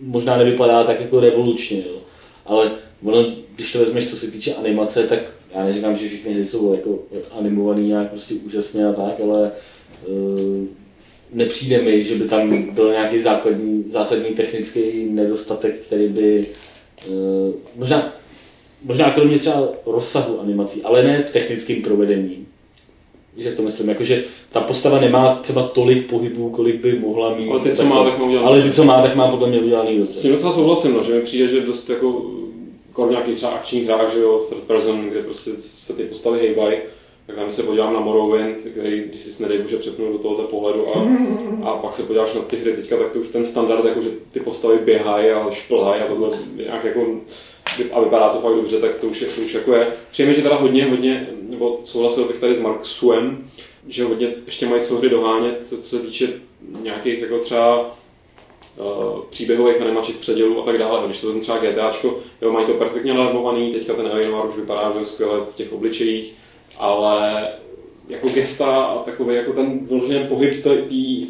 možná 0.00 0.36
nevypadá 0.36 0.84
tak 0.84 1.00
jako 1.00 1.20
revolučně, 1.20 1.78
jo. 1.78 1.98
ale 2.46 2.70
ono, 3.04 3.26
když 3.56 3.72
to 3.72 3.78
vezmeš, 3.78 4.10
co 4.10 4.16
se 4.16 4.30
týče 4.30 4.54
animace, 4.54 5.02
tak 5.06 5.18
já 5.54 5.64
neříkám, 5.64 5.96
že 5.96 6.08
všechny 6.08 6.32
hry 6.32 6.44
jsou 6.44 6.74
jako 6.74 6.98
animovaný 7.38 7.88
nějak 7.88 8.10
prostě 8.10 8.34
úžasně 8.34 8.86
a 8.86 8.92
tak, 8.92 9.20
ale 9.20 9.50
uh, 10.06 10.66
nepřijde 11.32 11.82
mi, 11.82 12.04
že 12.04 12.14
by 12.14 12.24
tam 12.24 12.72
byl 12.74 12.90
nějaký 12.90 13.22
základní, 13.22 13.84
zásadní 13.90 14.34
technický 14.34 15.04
nedostatek, 15.04 15.80
který 15.86 16.08
by 16.08 16.46
uh, 17.08 17.54
možná, 17.76 18.12
možná 18.84 19.10
kromě 19.10 19.38
třeba 19.38 19.68
rozsahu 19.86 20.40
animací, 20.40 20.82
ale 20.82 21.02
ne 21.02 21.22
v 21.22 21.32
technickém 21.32 21.82
provedení. 21.82 22.46
Že 23.36 23.52
to 23.52 23.62
myslím, 23.62 23.88
jakože 23.88 24.24
ta 24.52 24.60
postava 24.60 25.00
nemá 25.00 25.34
třeba 25.34 25.62
tolik 25.62 26.06
pohybů, 26.06 26.50
kolik 26.50 26.82
by 26.82 26.98
mohla 26.98 27.34
mít. 27.34 27.50
Ale 27.50 27.60
ty, 27.60 27.74
co 27.74 27.84
má, 27.84 28.04
tak 28.04 28.18
má 28.18 28.24
udělaný. 28.24 28.46
Ale 28.46 28.62
ty, 28.62 28.70
co 28.70 28.84
má, 28.84 29.02
tak 29.02 29.14
má 29.14 29.30
podle 29.30 29.48
mě 29.48 29.60
udělaný 29.60 29.96
dobře. 29.96 30.12
S 30.12 30.22
tím 30.22 30.32
docela 30.32 30.52
souhlasím, 30.52 30.94
no, 30.94 31.02
že 31.02 31.14
mi 31.14 31.20
přijde, 31.20 31.48
že 31.48 31.60
dost 31.60 31.90
jako 31.90 32.22
kolem 32.92 33.10
nějakých 33.10 33.34
třeba 33.34 33.52
akčních 33.52 33.84
hrách, 33.84 34.12
že 34.12 34.20
jo, 34.20 34.42
third 34.48 34.62
person, 34.62 35.08
kde 35.08 35.22
prostě 35.22 35.50
se 35.58 35.92
ty 35.92 36.02
postavy 36.02 36.38
hejbají, 36.38 36.78
tak 37.26 37.36
tam 37.36 37.52
se 37.52 37.62
podívám 37.62 37.94
na 37.94 38.00
Morrowind, 38.00 38.56
který, 38.56 39.04
když 39.04 39.22
si 39.22 39.42
nedej 39.42 39.58
bože 39.58 39.76
přepnu 39.76 40.12
do 40.12 40.18
tohoto 40.18 40.42
pohledu 40.42 40.86
a, 40.96 41.06
a 41.64 41.76
pak 41.76 41.94
se 41.94 42.02
podíváš 42.02 42.34
na 42.34 42.40
ty 42.40 42.56
hry 42.56 42.72
teďka, 42.72 42.96
tak 42.96 43.10
to 43.10 43.18
už 43.18 43.26
ten 43.28 43.44
standard, 43.44 43.84
jako 43.84 44.00
že 44.00 44.08
ty 44.32 44.40
postavy 44.40 44.78
běhají 44.84 45.30
a 45.30 45.50
šplhají 45.50 46.02
a 46.02 46.06
tohle 46.06 46.30
nějak 46.56 46.84
jako 46.84 47.06
a 47.92 48.00
vypadá 48.00 48.28
to 48.28 48.40
fakt 48.40 48.54
dobře, 48.54 48.80
tak 48.80 48.96
to 49.00 49.06
už, 49.06 49.20
je, 49.20 49.28
to 49.28 49.40
už 49.40 49.54
jako 49.54 49.74
je. 49.74 49.86
Přijeme, 50.10 50.34
že 50.34 50.42
teda 50.42 50.56
hodně, 50.56 50.86
hodně, 50.86 51.28
nebo 51.48 51.80
souhlasil 51.84 52.24
bych 52.24 52.40
tady 52.40 52.54
s 52.54 52.60
Marksuem, 52.60 53.50
že 53.88 54.04
hodně 54.04 54.34
ještě 54.46 54.66
mají 54.66 54.82
co 54.82 54.96
hry 54.96 55.08
dohánět, 55.08 55.66
co, 55.66 55.78
co 55.78 55.96
se 55.96 55.98
týče 55.98 56.32
nějakých 56.82 57.20
jako 57.20 57.38
třeba 57.38 57.96
uh, 58.76 59.20
příběhových 59.30 59.80
animačních 59.80 60.16
předělů 60.16 60.60
a 60.60 60.64
tak 60.64 60.78
dále. 60.78 61.06
Když 61.06 61.20
to 61.20 61.32
ten 61.32 61.40
třeba 61.40 61.58
GTAčko, 61.58 62.18
jo, 62.42 62.52
mají 62.52 62.66
to 62.66 62.74
perfektně 62.74 63.14
narmovaný, 63.14 63.72
teďka 63.72 63.94
ten 63.94 64.06
Alienware 64.06 64.48
už 64.48 64.56
vypadá 64.56 64.94
že 64.98 65.04
skvěle 65.04 65.40
v 65.40 65.54
těch 65.54 65.72
obličejích, 65.72 66.34
ale 66.78 67.48
jako 68.08 68.28
gesta 68.28 68.82
a 68.82 68.98
takový 69.02 69.34
jako 69.36 69.52
ten 69.52 69.78
vyložený 69.86 70.26
pohyb 70.28 70.64
tý, 70.88 71.26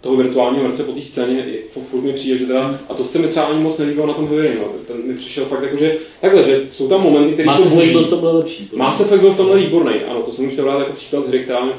toho 0.00 0.16
virtuálního 0.16 0.64
herce 0.64 0.84
po 0.84 0.92
té 0.92 1.02
scéně, 1.02 1.46
furt 1.90 2.02
mi 2.02 2.12
přijde, 2.12 2.38
že 2.38 2.46
teda, 2.46 2.80
a 2.88 2.94
to 2.94 3.04
se 3.04 3.18
mi 3.18 3.28
třeba 3.28 3.46
ani 3.46 3.62
moc 3.62 3.78
nelíbilo 3.78 4.06
na 4.06 4.14
tom 4.14 4.28
Heavy 4.28 4.56
no. 4.60 4.66
ten 4.86 4.96
mi 5.06 5.14
přišel 5.14 5.44
fakt 5.44 5.62
jako, 5.62 5.76
že 5.76 5.96
takhle, 6.20 6.42
že 6.42 6.60
jsou 6.70 6.88
tam 6.88 7.02
momenty, 7.02 7.32
které 7.32 7.48
jsou 7.56 7.74
boží. 7.74 7.92
byl 7.92 8.04
v 8.04 8.10
tomhle 8.10 8.32
lepší. 8.32 8.70
Mass 8.74 9.00
Effect 9.00 9.20
byl 9.20 9.32
v 9.32 9.36
tomhle 9.36 9.56
výborný, 9.56 9.94
ano, 9.94 10.22
to 10.22 10.32
jsem 10.32 10.50
chtěl 10.50 10.64
dát 10.64 10.78
jako 10.78 10.92
příklad 10.92 11.28
hry, 11.28 11.44
která, 11.44 11.78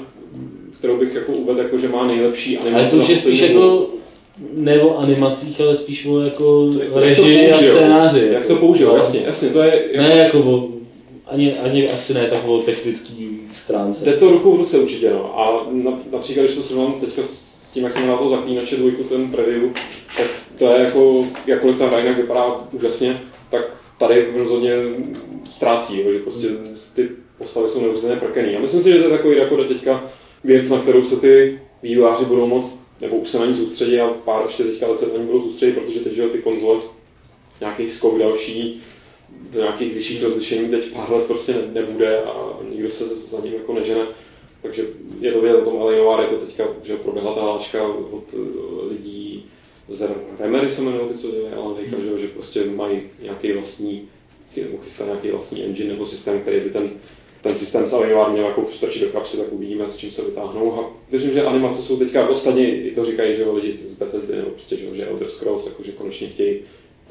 kterou 0.80 0.98
bych 0.98 1.16
jako 1.16 1.32
uvedl, 1.32 1.60
jako, 1.60 1.78
že 1.78 1.90
má 1.90 2.08
nejlepší 2.08 2.58
animace. 2.58 2.82
Ale 2.82 2.92
to 2.92 2.98
už 2.98 3.10
je 3.10 3.16
spíš 3.16 3.40
jako 3.40 3.88
ne 4.54 4.82
o 4.82 4.98
animacích, 4.98 5.62
ale 5.62 5.76
spíš 5.76 6.06
o 6.06 6.20
jako 6.20 6.72
režii 6.94 7.52
a 7.52 7.58
scénáři. 7.58 8.30
Jak 8.32 8.46
to 8.46 8.56
použil, 8.56 8.88
no. 8.88 8.96
jasně, 8.96 9.22
jasně, 9.26 9.50
to 9.50 9.62
je... 9.62 9.88
Jako... 9.92 10.10
Ne 10.10 10.18
jako 10.18 10.40
o, 10.40 10.70
ani, 11.28 11.54
ani 11.54 11.90
asi 11.90 12.14
ne 12.14 12.26
tak 12.26 12.48
o 12.48 12.58
technický 12.58 13.40
stránce. 13.54 14.06
Jde 14.06 14.14
to 14.14 14.32
rukou 14.32 14.52
v 14.52 14.58
ruce 14.58 14.80
určitě, 14.80 15.10
no. 15.10 15.40
A 15.40 15.68
na, 15.72 16.00
například, 16.12 16.44
když 16.44 16.56
to 16.56 16.64
srovnám 16.64 16.94
teďka 17.02 17.24
s 17.24 17.51
s 17.72 17.74
tím, 17.74 17.84
jak 17.84 17.94
jsem 17.94 18.08
na 18.08 18.18
to 18.18 18.30
zaklínače 18.30 18.76
dvojku, 18.76 19.04
ten 19.04 19.32
preview, 19.32 19.70
tak 20.18 20.28
to 20.58 20.66
je 20.66 20.84
jako, 20.84 21.26
jakkoliv 21.48 21.78
ta 21.78 21.88
hra 21.88 22.00
jinak 22.00 22.18
vypadá 22.18 22.68
úžasně, 22.72 23.22
tak 23.52 23.62
tady 23.98 24.34
rozhodně 24.38 24.76
ztrácí, 25.52 25.98
že 25.98 26.20
prostě 26.20 26.48
ty 26.96 27.10
postavy 27.38 27.70
jsou 27.70 27.82
neuvěřitelně 27.82 28.16
prkený. 28.16 28.56
A 28.56 28.60
myslím 28.60 28.84
si, 28.84 28.92
že 28.92 28.98
to 28.98 29.04
je 29.04 29.18
takový 29.18 29.38
jako 29.38 29.64
teďka 29.64 30.04
věc, 30.44 30.70
na 30.70 30.80
kterou 30.80 31.04
se 31.04 31.16
ty 31.18 31.62
vývojáři 31.84 32.26
budou 32.26 32.48
moc, 32.48 32.80
nebo 33.02 33.18
už 33.18 33.30
se 33.30 33.40
na 33.40 33.46
ní 33.46 33.54
soustředí 33.54 34.00
a 34.00 34.08
pár 34.08 34.44
ještě 34.46 34.64
teďka 34.64 34.88
let 34.88 34.98
se 34.98 35.14
na 35.14 35.20
ní 35.20 35.26
budou 35.26 35.42
soustředit, 35.42 35.72
protože 35.72 36.00
teď 36.00 36.14
že 36.14 36.28
ty 36.28 36.38
konzole 36.38 36.80
nějaký 37.62 37.90
skok 37.90 38.20
další 38.20 38.82
do 39.52 39.60
nějakých 39.60 39.94
vyšších 39.94 40.24
rozlišení 40.24 40.70
teď 40.70 40.92
pár 40.94 41.12
let 41.12 41.26
prostě 41.28 41.54
nebude 41.74 42.22
a 42.22 42.34
nikdo 42.70 42.90
se 42.90 43.08
za 43.08 43.40
ním 43.40 43.54
jako 43.54 43.74
nežene 43.74 44.02
takže 44.62 44.86
je 45.20 45.32
to 45.32 45.42
vědět 45.42 45.58
o 45.58 45.66
tom 45.66 45.82
Alienoir, 45.82 46.20
je 46.20 46.38
to 46.38 46.46
teďka, 46.46 46.68
že 46.84 46.96
proběhla 46.96 47.36
ta 47.36 47.42
hláčka 47.42 47.88
od 47.88 48.24
eh, 48.34 48.38
lidí 48.90 49.46
z 49.90 50.10
Remery 50.40 50.70
se 50.70 50.82
jmenují 50.82 51.10
ty, 51.10 51.18
co 51.18 51.32
dělají 51.32 51.54
Alan 51.54 51.74
Wake, 51.74 51.92
mm. 51.92 52.04
že, 52.04 52.18
že 52.18 52.34
prostě 52.34 52.66
mají 52.66 53.02
nějaký 53.22 53.52
vlastní, 53.52 54.08
nebo 54.58 54.78
chystá 54.78 55.06
nějaký 55.06 55.32
vlastní 55.32 55.64
engine 55.64 55.94
nebo 55.94 56.06
systém, 56.06 56.42
který 56.42 56.60
by 56.60 56.70
ten, 56.70 56.90
ten 57.42 57.56
systém 57.56 57.88
z 57.88 57.94
Alienoir 57.94 58.30
měl 58.30 58.46
jako 58.46 58.66
strčit 58.72 59.02
do 59.02 59.10
kapsy, 59.10 59.38
tak 59.38 59.52
uvidíme, 59.52 59.90
s 59.90 59.98
čím 59.98 60.12
se 60.12 60.22
vytáhnou. 60.22 60.74
A 60.74 60.90
věřím, 61.12 61.34
že 61.34 61.44
animace 61.44 61.82
jsou 61.82 61.98
teďka, 61.98 62.28
ostatně 62.28 62.82
i 62.82 62.96
to 62.96 63.06
říkají, 63.06 63.36
že 63.36 63.50
lidi 63.50 63.78
z 63.78 63.98
Bethesdy, 63.98 64.36
nebo 64.36 64.50
prostě, 64.50 64.76
že, 64.76 64.96
že 64.96 65.06
Elder 65.06 65.28
Scrolls, 65.28 65.66
jako, 65.66 65.84
že 65.84 65.92
konečně 65.92 66.28
chtějí, 66.28 66.60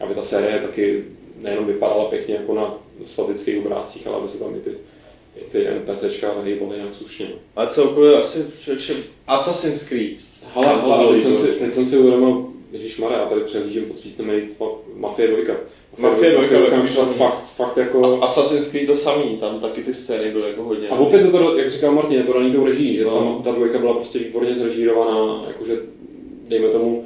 aby 0.01 0.15
ta 0.15 0.25
série 0.25 0.59
taky 0.59 1.05
nejenom 1.41 1.67
vypadala 1.67 2.05
pěkně 2.05 2.35
jako 2.35 2.55
na 2.55 2.79
statických 3.05 3.59
obrázcích, 3.59 4.07
ale 4.07 4.17
aby 4.17 4.29
se 4.29 4.39
tam 4.39 4.55
i 4.57 4.61
ty 4.61 4.71
ty 5.53 5.67
NPCčka 5.69 6.43
hýbaly 6.45 6.77
nějak 6.77 6.95
slušně. 6.95 7.27
A 7.57 7.67
celkově 7.67 8.17
asi 8.17 8.47
člověče 8.61 8.95
Assassin's 9.27 9.89
Creed. 9.89 10.17
Hala, 10.55 10.73
hala, 10.73 11.13
teď 11.13 11.23
jsem 11.23 11.37
si, 11.37 11.47
teď 11.47 11.73
jsem 11.73 11.87
si 11.87 11.99
uvědomil, 11.99 12.47
Ježišmarja, 12.73 13.19
já 13.19 13.27
tady 13.27 13.41
přehlížím 13.41 13.85
pod 13.85 14.01
písnem 14.01 14.27
nejvíc 14.27 14.59
Mafie 14.95 15.29
2. 15.29 15.55
Mafie 15.99 16.33
2, 16.33 16.43
Mafia 16.43 16.67
2 16.67 16.81
vyšla 16.81 17.07
fakt, 17.07 17.47
fakt 17.57 17.77
jako... 17.77 18.23
A 18.23 18.25
Assassin's 18.25 18.71
Creed 18.71 18.87
to 18.87 18.97
samý, 18.97 19.37
tam 19.37 19.61
taky 19.61 19.83
ty 19.83 19.95
scény 19.95 20.31
byly 20.31 20.49
jako 20.49 20.63
hodně... 20.63 20.89
A 20.89 20.95
opět 20.95 21.31
to, 21.31 21.59
jak 21.59 21.71
říkal 21.71 21.93
Martin, 21.93 22.19
je 22.19 22.25
to 22.25 22.33
daný 22.33 22.53
tou 22.53 22.65
reží, 22.65 22.97
že 22.97 23.05
no. 23.05 23.19
tam 23.19 23.43
ta 23.43 23.53
dvojka 23.53 23.79
byla 23.79 23.95
prostě 23.95 24.19
výborně 24.19 24.55
zrežírovaná, 24.55 25.45
jakože 25.49 25.79
dejme 26.49 26.69
tomu, 26.69 27.05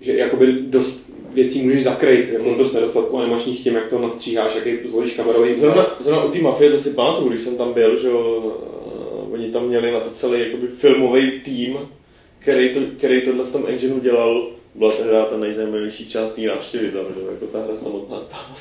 že 0.00 0.18
jakoby 0.18 0.52
dost 0.52 1.07
věcí 1.38 1.62
můžeš 1.62 1.84
zakrýt, 1.84 2.32
jako 2.32 2.54
dost 2.54 2.72
nedostatku 2.72 3.18
animačních 3.18 3.62
tím, 3.62 3.74
jak 3.74 3.88
to 3.88 3.98
nastříháš, 3.98 4.54
jaký 4.54 4.88
zvolíš 4.88 5.14
kamerový 5.14 5.54
Zrovna, 5.54 5.86
zrovna 5.98 6.24
u 6.24 6.30
té 6.30 6.38
mafie, 6.38 6.70
to 6.70 6.78
si 6.78 6.90
pamatuju, 6.90 7.28
když 7.28 7.40
jsem 7.40 7.56
tam 7.56 7.72
byl, 7.72 7.98
že 7.98 8.08
eh, 8.08 8.12
oni 9.32 9.48
tam 9.48 9.66
měli 9.66 9.92
na 9.92 10.00
to 10.00 10.10
celý 10.10 10.40
jakoby 10.40 10.66
filmový 10.66 11.30
tým, 11.30 11.78
který, 12.38 12.68
to, 12.68 12.80
který 12.96 13.20
tohle 13.20 13.44
v 13.44 13.52
tom 13.52 13.64
engineu 13.66 14.00
dělal, 14.00 14.48
byla 14.74 14.92
to 14.92 15.04
hra 15.04 15.24
ta 15.24 15.36
nejzajímavější 15.36 16.08
část 16.08 16.34
té 16.34 16.42
návštěvy 16.42 16.90
tam, 16.90 17.04
že 17.14 17.20
jako 17.30 17.46
ta 17.46 17.64
hra 17.64 17.76
samotná 17.76 18.20
stála. 18.20 18.56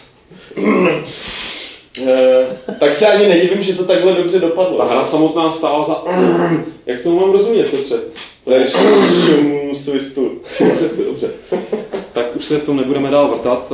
Eh, 2.07 2.45
tak 2.79 2.95
se 2.95 3.07
ani 3.07 3.27
nedivím, 3.27 3.61
že 3.61 3.73
to 3.73 3.83
takhle 3.83 4.13
dobře 4.13 4.39
dopadlo. 4.39 4.77
Ta 4.77 4.83
hra 4.83 5.03
samotná 5.03 5.51
stála 5.51 5.83
za... 5.83 6.03
Jak 6.85 7.01
tomu 7.01 7.19
mám 7.19 7.31
rozumět, 7.31 7.71
Petře? 7.71 7.99
To 8.43 8.53
je 8.53 8.67
šumu 9.25 9.75
svistu. 9.75 10.41
Dobře. 11.05 11.31
Tak 12.17 12.35
už 12.35 12.45
se 12.45 12.59
v 12.59 12.65
tom 12.65 12.77
nebudeme 12.77 13.09
dál 13.09 13.27
vrtat 13.27 13.71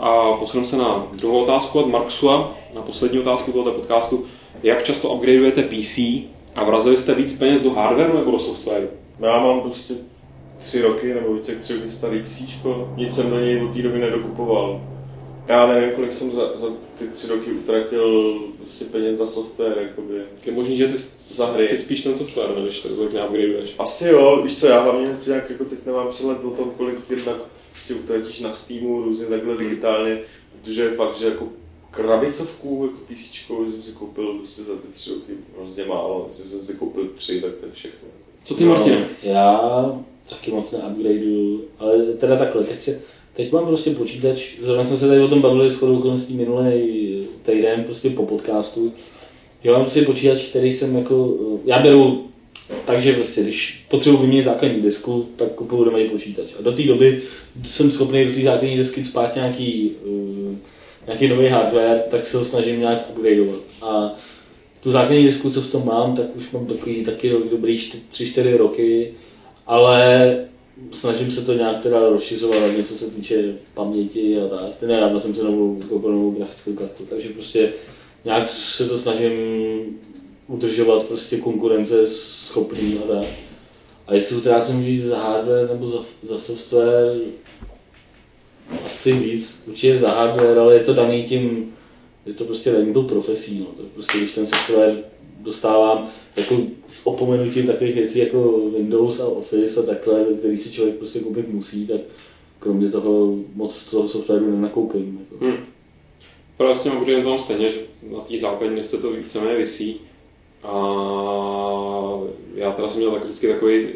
a, 0.00 0.36
posuneme 0.38 0.66
se 0.66 0.76
na 0.76 1.06
druhou 1.12 1.42
otázku 1.42 1.80
od 1.80 1.88
Marksua, 1.88 2.58
na 2.74 2.82
poslední 2.82 3.18
otázku 3.18 3.52
tohoto 3.52 3.72
podcastu. 3.72 4.24
Jak 4.62 4.84
často 4.84 5.08
upgradeujete 5.08 5.62
PC 5.62 5.98
a 6.54 6.64
vrazili 6.64 6.96
jste 6.96 7.14
víc 7.14 7.38
peněz 7.38 7.62
do 7.62 7.70
hardwareu 7.70 8.16
nebo 8.16 8.30
do 8.30 8.38
softwaru? 8.38 8.86
Já 9.20 9.40
mám 9.40 9.60
prostě 9.60 9.94
tři 10.58 10.82
roky 10.82 11.14
nebo 11.14 11.34
více 11.34 11.52
jak 11.52 11.60
tři 11.60 11.74
roky 11.74 11.88
starý 11.88 12.22
PC, 12.22 12.42
nic 12.96 13.14
jsem 13.14 13.30
do 13.30 13.40
něj 13.40 13.64
od 13.64 13.72
té 13.76 13.82
doby 13.82 13.98
nedokupoval. 13.98 14.80
Já 15.48 15.66
nevím, 15.66 15.90
kolik 15.90 16.12
jsem 16.12 16.32
za, 16.32 16.56
za 16.56 16.66
ty 16.98 17.06
tři 17.08 17.28
roky 17.28 17.52
utratil 17.52 18.34
prostě 18.56 18.84
peněz 18.84 19.18
za 19.18 19.26
software, 19.26 19.78
jakoby. 19.80 20.22
Je 20.46 20.52
možný, 20.52 20.76
že 20.76 20.88
ty, 20.88 20.98
Za 21.30 21.46
hry. 21.46 21.68
ty 21.68 21.78
spíš 21.78 22.02
ten 22.02 22.16
software, 22.16 22.58
než 22.64 22.80
tolik 22.80 23.12
neupgradeuješ. 23.12 23.74
Asi 23.78 24.08
jo, 24.08 24.40
víš 24.42 24.60
co, 24.60 24.66
já 24.66 24.80
hlavně 24.80 25.16
nějak 25.26 25.50
jako 25.50 25.64
teď 25.64 25.86
nemám 25.86 26.08
přehled 26.08 26.44
o 26.44 26.50
tom, 26.50 26.70
kolik 26.76 26.98
jednak 27.10 27.36
prostě 27.72 27.94
utratíš 27.94 28.40
na 28.40 28.52
Steamu, 28.52 29.02
různě 29.02 29.26
takhle 29.26 29.56
digitálně, 29.56 30.18
protože 30.52 30.82
je 30.82 30.90
fakt, 30.90 31.16
že 31.16 31.24
jako 31.24 31.48
krabicovku, 31.90 32.82
jako 32.90 33.12
PC, 33.12 33.70
jsem 33.70 33.82
si 33.82 33.92
koupil 33.92 34.34
prostě 34.34 34.62
za 34.62 34.76
ty 34.76 34.88
tři 34.88 35.10
roky 35.10 35.32
hrozně 35.58 35.84
málo, 35.84 36.24
jestli 36.28 36.44
jsem 36.44 36.60
si 36.60 36.74
koupil 36.74 37.08
tři, 37.14 37.40
tak 37.40 37.54
to 37.54 37.66
je 37.66 37.72
všechno. 37.72 38.08
Co 38.44 38.54
ty, 38.54 38.64
No, 38.64 38.70
Martine? 38.74 39.06
Já 39.22 39.60
taky 40.28 40.50
moc 40.50 40.72
neupgradeuju, 40.72 41.64
ale 41.78 41.98
teda 41.98 42.36
takhle, 42.36 42.64
teď, 42.64 42.82
se, 42.82 43.00
teď 43.32 43.52
mám 43.52 43.66
prostě 43.66 43.90
počítač, 43.90 44.58
zrovna 44.60 44.84
jsme 44.84 44.98
se 44.98 45.08
tady 45.08 45.20
o 45.20 45.28
tom 45.28 45.40
bavili 45.40 45.70
s 45.70 45.76
chodou 45.76 45.98
okolností 45.98 46.34
minulý 46.36 47.26
týden 47.42 47.84
prostě 47.84 48.10
po 48.10 48.26
podcastu, 48.26 48.92
že 49.64 49.70
mám 49.70 49.80
prostě 49.80 50.02
počítač, 50.02 50.42
který 50.42 50.72
jsem 50.72 50.96
jako, 50.96 51.36
já 51.64 51.78
beru 51.78 52.28
takže 52.84 53.12
prostě, 53.12 53.42
když 53.42 53.84
potřebuji 53.88 54.16
vyměnit 54.16 54.42
základní 54.42 54.82
disku, 54.82 55.28
tak 55.36 55.52
kupuju 55.52 55.84
nový 55.84 56.08
počítač. 56.08 56.46
A 56.58 56.62
do 56.62 56.72
té 56.72 56.82
doby 56.82 57.22
jsem 57.64 57.90
schopný 57.90 58.24
do 58.24 58.34
té 58.34 58.42
základní 58.42 58.76
desky 58.76 59.04
spát 59.04 59.34
nějaký, 59.34 59.92
uh, 60.04 60.56
nějaký 61.06 61.28
nový 61.28 61.46
hardware, 61.46 62.02
tak 62.10 62.26
se 62.26 62.36
ho 62.36 62.44
snažím 62.44 62.80
nějak 62.80 63.10
upgradeovat. 63.10 63.60
A 63.82 64.14
tu 64.80 64.90
základní 64.90 65.24
disku, 65.24 65.50
co 65.50 65.62
v 65.62 65.70
tom 65.70 65.86
mám, 65.86 66.14
tak 66.14 66.36
už 66.36 66.50
mám 66.50 66.66
takový 66.66 67.04
taky 67.04 67.30
dobrý 67.50 67.76
3-4 67.76 68.56
roky, 68.56 69.14
ale 69.66 70.36
snažím 70.90 71.30
se 71.30 71.42
to 71.42 71.54
nějak 71.54 71.82
teda 71.82 72.08
rozšiřovat, 72.08 72.58
hlavně 72.58 72.82
co 72.82 72.98
se 72.98 73.10
týče 73.10 73.54
paměti 73.74 74.38
a 74.38 74.48
tak. 74.48 74.76
Ten 74.76 74.88
nedávno 74.88 75.20
jsem 75.20 75.34
se 75.34 75.42
novou 75.42 75.80
koupil 75.88 76.12
novou 76.12 76.30
grafickou 76.30 76.72
kartu, 76.72 77.04
takže 77.10 77.28
prostě 77.28 77.72
nějak 78.24 78.46
se 78.46 78.88
to 78.88 78.98
snažím 78.98 79.32
udržovat 80.52 81.04
prostě 81.04 81.36
konkurence 81.36 82.06
schopný 82.06 82.98
a 82.98 83.06
tak. 83.06 83.26
A 84.06 84.14
jestli 84.14 84.36
utrácím 84.36 84.84
víc 84.84 85.04
za 85.04 85.18
hardware 85.18 85.68
nebo 85.68 85.86
za, 85.86 85.98
za 86.22 86.38
software, 86.38 87.16
asi 88.86 89.12
víc, 89.12 89.64
určitě 89.68 89.96
za 89.96 90.10
hardware, 90.10 90.58
ale 90.58 90.74
je 90.74 90.80
to 90.80 90.94
daný 90.94 91.24
tím, 91.24 91.72
je 92.26 92.34
to 92.34 92.44
prostě 92.44 92.72
daný 92.72 92.92
tou 92.92 93.02
profesí, 93.02 93.58
no. 93.58 93.66
To 93.66 93.82
prostě, 93.94 94.18
když 94.18 94.32
ten 94.32 94.46
software 94.46 95.04
dostávám 95.40 96.08
jako 96.36 96.60
s 96.86 97.06
opomenutím 97.06 97.66
takových 97.66 97.94
věcí 97.94 98.18
jako 98.18 98.60
Windows 98.76 99.20
a 99.20 99.26
Office 99.26 99.80
a 99.80 99.82
takhle, 99.82 100.24
který 100.38 100.56
si 100.56 100.72
člověk 100.72 100.96
prostě 100.96 101.20
koupit 101.20 101.48
musí, 101.48 101.86
tak 101.86 102.00
kromě 102.58 102.90
toho 102.90 103.36
moc 103.54 103.90
toho 103.90 104.08
softwaru 104.08 104.50
nenakoupím. 104.50 105.20
Jako. 105.20 105.44
Hm. 105.44 105.64
Právě 106.56 106.74
s 106.74 106.82
tím 106.82 106.96
upgradem 106.96 107.22
to 107.22 107.28
mám 107.28 107.38
stejně, 107.38 107.70
že 107.70 107.78
na 108.12 108.20
té 108.20 108.38
základní 108.38 108.76
desce 108.76 108.98
to 108.98 109.12
víceméně 109.12 109.56
visí. 109.56 110.00
A 110.62 112.20
já 112.54 112.72
teda 112.72 112.88
jsem 112.88 113.00
měl 113.00 113.10
tak 113.10 113.24
vždycky 113.24 113.48
takový 113.48 113.88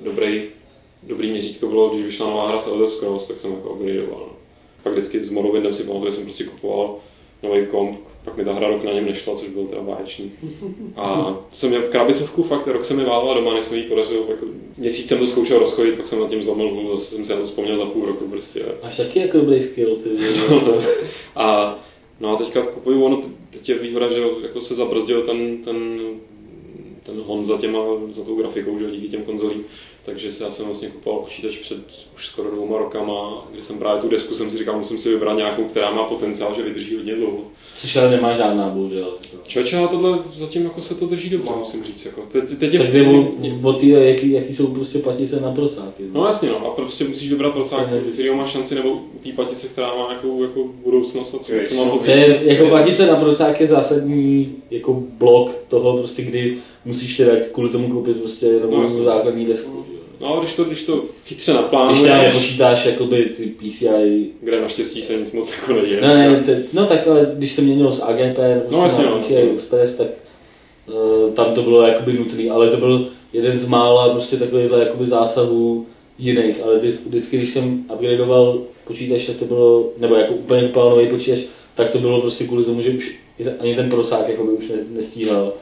dobrý, 0.00 0.42
dobrý 1.02 1.30
měřítko 1.30 1.66
bylo, 1.66 1.88
když 1.88 2.04
vyšla 2.04 2.30
nová 2.30 2.48
hra 2.48 2.60
z 2.60 2.66
Elder 2.66 2.90
Scrolls, 2.90 3.28
tak 3.28 3.38
jsem 3.38 3.52
jako 3.52 3.70
upgradeoval. 3.70 4.20
No. 4.20 4.36
Pak 4.82 4.92
vždycky 4.92 5.24
s 5.24 5.30
Morrowindem 5.30 5.74
si 5.74 5.84
pamatuju, 5.84 6.10
že 6.10 6.16
jsem 6.16 6.24
prostě 6.24 6.44
kupoval 6.44 6.96
nový 7.42 7.66
komp, 7.66 8.00
pak 8.24 8.36
mi 8.36 8.44
ta 8.44 8.52
hra 8.52 8.68
rok 8.68 8.84
na 8.84 8.92
něm 8.92 9.06
nešla, 9.06 9.36
což 9.36 9.48
byl 9.48 9.64
teda 9.64 9.82
báječný. 9.82 10.32
A 10.96 11.34
jsem 11.50 11.70
měl 11.70 11.82
krabicovku, 11.82 12.42
fakt 12.42 12.66
rok 12.66 12.84
se 12.84 12.94
mi 12.94 13.04
válela 13.04 13.34
doma, 13.34 13.54
než 13.54 13.64
jsem 13.64 13.78
jí 13.78 13.82
podařil, 13.82 14.24
jako 14.28 14.46
měsíc 14.76 15.08
jsem 15.08 15.18
to 15.18 15.26
zkoušel 15.26 15.58
rozchodit, 15.58 15.94
pak 15.94 16.08
jsem 16.08 16.20
nad 16.20 16.30
tím 16.30 16.42
zlomil 16.42 16.68
hůl, 16.68 16.98
zase 16.98 17.14
jsem 17.14 17.24
si 17.24 17.32
na 17.32 17.38
to 17.38 17.44
vzpomněl 17.44 17.76
za 17.76 17.86
půl 17.86 18.06
roku 18.06 18.28
prostě. 18.28 18.64
Máš 18.82 18.96
taky 18.96 19.18
jako 19.18 19.38
dobrý 19.38 19.60
skill, 19.60 19.96
ty. 19.96 20.10
A 21.36 21.78
no 22.22 22.34
a 22.34 22.38
teďka 22.38 22.62
kupuju, 22.62 23.04
ono 23.04 23.20
teď 23.50 23.68
je 23.68 23.78
výhoda, 23.78 24.12
že 24.12 24.22
jako 24.42 24.60
se 24.60 24.74
zabrzdil 24.74 25.22
ten, 25.22 25.58
ten, 25.58 26.00
ten 27.02 27.20
hon 27.26 27.44
za, 27.44 27.58
těma, 27.58 27.78
za 28.10 28.24
tou 28.24 28.36
grafikou, 28.36 28.78
že 28.78 28.90
díky 28.90 29.08
těm 29.08 29.22
konzolím. 29.22 29.64
Takže 30.04 30.32
si 30.32 30.42
já 30.42 30.50
jsem 30.50 30.66
vlastně 30.66 30.88
kupoval 30.88 31.20
počítač 31.20 31.56
před 31.58 31.78
už 32.14 32.26
skoro 32.26 32.50
dvouma 32.50 32.78
rokama, 32.78 33.48
kdy 33.52 33.62
jsem 33.62 33.78
právě 33.78 34.02
tu 34.02 34.08
desku 34.08 34.34
jsem 34.34 34.50
si 34.50 34.58
říkal, 34.58 34.78
musím 34.78 34.98
si 34.98 35.08
vybrat 35.08 35.36
nějakou, 35.36 35.64
která 35.64 35.90
má 35.90 36.04
potenciál, 36.04 36.54
že 36.56 36.62
vydrží 36.62 36.96
hodně 36.96 37.14
dlouho. 37.14 37.38
Což 37.74 37.96
ale 37.96 38.10
nemá 38.10 38.32
žádná, 38.34 38.68
bohužel. 38.68 39.12
Člověče, 39.46 39.76
ale 39.76 39.88
tohle 39.88 40.18
zatím 40.36 40.64
jako 40.64 40.80
se 40.80 40.94
to 40.94 41.06
drží 41.06 41.30
dobře, 41.30 41.50
musím 41.58 41.84
říct. 41.84 42.06
Jako. 42.06 42.22
Teď, 42.32 42.44
teď 42.58 42.72
je, 42.72 42.78
Tak 42.78 42.92
jde 42.92 43.06
o, 43.62 43.72
ty, 43.72 43.88
jaký, 43.88 44.30
jaký 44.30 44.52
jsou 44.54 44.66
prostě 44.66 44.98
platice 44.98 45.40
na 45.40 45.50
procáky. 45.52 46.02
No 46.12 46.26
jasně, 46.26 46.48
no, 46.48 46.66
a 46.66 46.70
prostě 46.70 47.04
musíš 47.04 47.30
vybrat 47.30 47.52
procák, 47.54 47.88
který 48.12 48.30
má 48.30 48.46
šanci, 48.46 48.74
nebo 48.74 49.00
té 49.22 49.32
patice, 49.32 49.68
která 49.68 49.94
má 49.96 50.08
nějakou 50.08 50.42
jako 50.42 50.64
budoucnost, 50.84 51.34
a 51.34 51.38
co, 51.38 51.52
co 51.68 51.74
mám 51.74 51.90
To 51.90 51.96
pocit. 51.96 52.10
je, 52.10 52.40
jako 52.44 52.66
platice 52.68 53.06
na 53.06 53.16
procák 53.16 53.60
je 53.60 53.66
zásadní 53.66 54.54
jako 54.70 54.92
blok 55.18 55.54
toho, 55.68 55.98
prostě, 55.98 56.22
kdy 56.22 56.56
musíš 56.84 57.16
teda 57.16 57.32
kvůli 57.52 57.68
tomu 57.70 57.88
koupit 57.88 58.16
prostě 58.16 58.52
novou 58.60 58.82
No, 58.82 58.88
základní 58.88 59.46
desku. 59.46 59.84
že. 59.92 60.01
No, 60.22 60.40
když 60.40 60.54
to, 60.54 60.64
když 60.64 60.84
to 60.84 61.04
chytře 61.26 61.52
Když 61.52 61.62
naplánuješ, 61.62 62.00
teda 62.00 62.22
nepočítáš 62.22 62.86
jakoby 62.86 63.24
ty 63.24 63.46
PCI 63.46 64.26
kde 64.40 64.60
naštěstí 64.60 65.02
se 65.02 65.16
nic 65.16 65.32
moc 65.32 65.52
jako 65.60 65.72
neděje. 65.72 66.00
Ne, 66.00 66.14
ne, 66.30 66.42
te, 66.44 66.62
no 66.72 66.86
tak 66.86 67.06
ale 67.08 67.30
když 67.34 67.52
jsem 67.52 67.64
měnil 67.64 67.92
z 67.92 68.00
AGP 68.02 68.38
No, 68.70 68.78
no, 68.78 68.84
jasně, 68.84 69.04
no, 69.04 69.18
PCI 69.18 69.34
jasně. 69.34 69.50
Express, 69.52 69.94
tak 69.96 70.06
uh, 70.86 71.30
tam 71.30 71.54
to 71.54 71.62
bylo 71.62 71.82
jakoby 71.82 72.12
nutný, 72.12 72.50
ale 72.50 72.70
to 72.70 72.76
byl 72.76 73.08
jeden 73.32 73.58
z 73.58 73.68
mála 73.68 74.08
prostě 74.08 74.36
takovýchhle 74.36 74.80
jakoby 74.80 75.06
zásahů 75.06 75.86
jiných, 76.18 76.62
ale 76.62 76.78
vždy- 76.78 76.98
vždycky, 77.06 77.36
když 77.36 77.48
jsem 77.50 77.84
upgradeoval 77.94 78.58
počítač, 78.84 79.26
tak 79.26 79.36
to 79.36 79.44
bylo, 79.44 79.90
nebo 79.98 80.14
jako 80.14 80.34
úplně 80.34 80.62
kupoval 80.62 80.90
nový 80.90 81.06
počítač, 81.06 81.38
tak 81.74 81.90
to 81.90 81.98
bylo 81.98 82.20
prostě 82.20 82.44
kvůli 82.44 82.64
tomu, 82.64 82.80
že 82.80 82.90
už 82.90 83.18
ani 83.60 83.76
ten 83.76 83.90
procák 83.90 84.28
jakoby 84.28 84.52
už 84.52 84.68
ne, 84.68 84.76
nestíhal. 84.90 85.52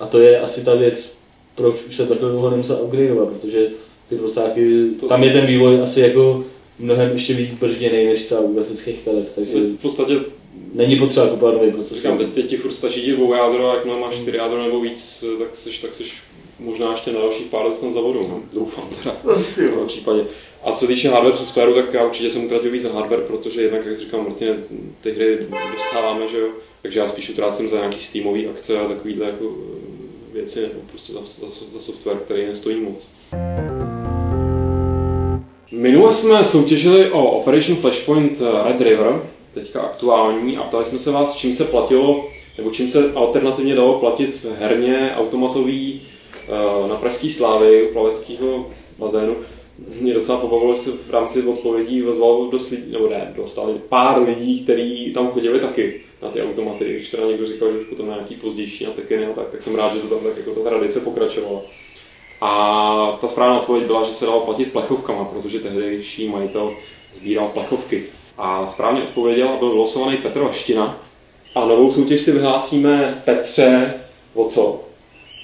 A 0.00 0.06
to 0.06 0.20
je 0.20 0.40
asi 0.40 0.64
ta 0.64 0.74
věc, 0.74 1.16
proč 1.54 1.74
už 1.88 1.96
se 1.96 2.06
takhle 2.06 2.30
dlouho 2.30 2.50
nemusel 2.50 2.78
upgradeovat, 2.82 3.28
protože 3.28 3.66
ty 4.10 4.16
procáky, 4.16 4.86
To- 5.00 5.06
tam 5.06 5.22
je 5.24 5.30
ten 5.30 5.46
vývoj 5.46 5.80
asi 5.82 6.00
jako 6.00 6.44
mnohem 6.78 7.10
ještě 7.12 7.34
víc 7.34 7.50
bržděný 7.50 8.04
než 8.06 8.22
třeba 8.22 8.40
u 8.40 8.54
grafických 8.54 8.96
karet, 9.04 9.34
takže 9.34 9.54
V 9.54 9.76
podstatě, 9.82 10.14
není 10.72 10.96
potřeba 10.96 11.26
kupovat 11.26 11.54
nový 11.54 11.70
procesor. 11.72 11.96
říkám, 11.96 12.18
teď, 12.18 12.28
teď 12.32 12.46
ti 12.46 12.56
furt 12.56 12.72
stačí 12.72 13.02
ti 13.02 13.12
dvou 13.12 13.34
jádro, 13.34 13.70
a 13.70 13.74
jakmile 13.74 14.00
máš 14.00 14.14
čtyři 14.14 14.36
jádro 14.36 14.62
nebo 14.62 14.80
víc, 14.80 15.24
tak 15.38 15.56
seš, 15.56 15.78
tak 15.78 15.94
seš 15.94 16.22
možná 16.58 16.90
ještě 16.90 17.12
na 17.12 17.20
dalších 17.20 17.46
pár 17.46 17.66
let 17.66 17.76
snad 17.76 17.92
za 17.92 18.00
vodou, 18.00 18.22
no. 18.22 18.40
doufám 18.52 18.88
teda. 19.02 19.16
V 19.42 19.74
tom 19.74 19.86
případě. 19.86 20.24
A 20.64 20.72
co 20.72 20.86
týče 20.86 21.08
hardware 21.08 21.36
softwaru, 21.36 21.74
tak 21.74 21.94
já 21.94 22.06
určitě 22.06 22.30
jsem 22.30 22.44
utratil 22.44 22.70
víc 22.70 22.82
za 22.82 22.92
hardware, 22.92 23.20
protože 23.20 23.62
jednak, 23.62 23.86
jak 23.86 24.00
říkal 24.00 24.22
Martin, 24.22 24.56
ty 25.00 25.12
hry 25.12 25.38
dostáváme, 25.72 26.28
že 26.28 26.38
jo, 26.38 26.48
takže 26.82 27.00
já 27.00 27.06
spíš 27.06 27.30
utrácím 27.30 27.68
za 27.68 27.76
nějaký 27.76 28.04
Steamový 28.04 28.46
akce 28.46 28.78
a 28.78 28.88
takovýhle 28.88 29.26
jako 29.26 29.44
eh, 29.44 30.32
věci, 30.32 30.60
nebo 30.60 30.80
prostě 30.90 31.12
za, 31.12 31.20
za, 31.24 31.46
za 31.72 31.80
software, 31.80 32.16
který 32.16 32.46
nestojí 32.46 32.80
moc. 32.80 33.10
Minule 35.80 36.12
jsme 36.12 36.44
soutěžili 36.44 37.10
o 37.10 37.24
Operation 37.24 37.78
Flashpoint 37.78 38.42
Red 38.66 38.80
River, 38.80 39.22
teďka 39.54 39.80
aktuální, 39.80 40.56
a 40.56 40.62
ptali 40.62 40.84
jsme 40.84 40.98
se 40.98 41.10
vás, 41.10 41.34
čím 41.34 41.52
se 41.52 41.64
platilo, 41.64 42.28
nebo 42.58 42.70
čím 42.70 42.88
se 42.88 43.12
alternativně 43.12 43.74
dalo 43.74 43.98
platit 43.98 44.34
v 44.34 44.58
herně 44.58 45.12
automatový 45.16 46.02
eh, 46.48 46.88
na 46.88 46.96
Pražský 46.96 47.30
slávy 47.30 47.82
u 47.82 47.92
plaveckého 47.92 48.70
bazénu. 48.98 49.36
Mě 50.00 50.14
docela 50.14 50.38
pobavilo, 50.38 50.74
že 50.74 50.80
se 50.80 50.90
v 50.90 51.10
rámci 51.10 51.42
odpovědí 51.42 52.04
ozvalo 52.04 52.50
dost 52.50 52.70
lidí, 52.70 52.92
nebo 52.92 53.08
ne, 53.08 53.32
dostali 53.36 53.74
pár 53.88 54.22
lidí, 54.22 54.64
kteří 54.64 55.12
tam 55.12 55.28
chodili 55.28 55.60
taky 55.60 56.00
na 56.22 56.28
ty 56.28 56.42
automaty. 56.42 56.84
Když 56.84 57.10
teda 57.10 57.26
někdo 57.26 57.46
říkal, 57.46 57.72
že 57.72 57.78
už 57.78 57.86
potom 57.86 58.08
na 58.08 58.14
nějaký 58.14 58.34
pozdější 58.34 58.84
na 58.84 58.90
Tekeny 58.90 59.26
a 59.26 59.32
tak, 59.32 59.50
tak 59.50 59.62
jsem 59.62 59.74
rád, 59.74 59.94
že 59.94 60.00
to 60.00 60.14
tam 60.14 60.24
tak 60.24 60.36
jako 60.36 60.50
ta 60.50 60.70
tradice 60.70 61.00
pokračovala. 61.00 61.60
A 62.40 63.18
ta 63.20 63.28
správná 63.28 63.60
odpověď 63.60 63.86
byla, 63.86 64.02
že 64.02 64.14
se 64.14 64.26
dalo 64.26 64.40
platit 64.40 64.72
plechovkama, 64.72 65.24
protože 65.24 65.60
tehdejší 65.60 66.28
majitel 66.28 66.74
sbíral 67.12 67.48
plechovky. 67.48 68.04
A 68.38 68.66
správně 68.66 69.02
odpověděl 69.02 69.48
a 69.48 69.56
byl 69.56 69.70
vylosovaný 69.70 70.16
Petr 70.16 70.40
Vaština. 70.40 70.98
A 71.54 71.64
novou 71.64 71.92
soutěž 71.92 72.20
si 72.20 72.32
vyhlásíme 72.32 73.22
Petře, 73.24 73.94
o 74.34 74.44
co? 74.44 74.84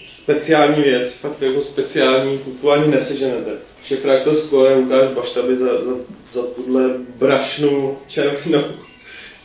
Speciální 0.07 0.83
věc, 0.83 1.13
fakt 1.13 1.43
jako 1.43 1.63
speciální, 1.63 2.41
tu 2.61 2.71
ani 2.71 2.89
neseženete. 2.89 3.59
Šefraktor 3.83 4.37
skóre 4.37 4.75
Lukáš 4.75 5.09
Bašta 5.09 5.43
by 5.43 5.57
za, 5.57 5.81
za, 5.81 5.97
za 6.27 6.43
tuhle 6.43 6.83
brašnu 7.19 7.99
červenou 8.09 8.65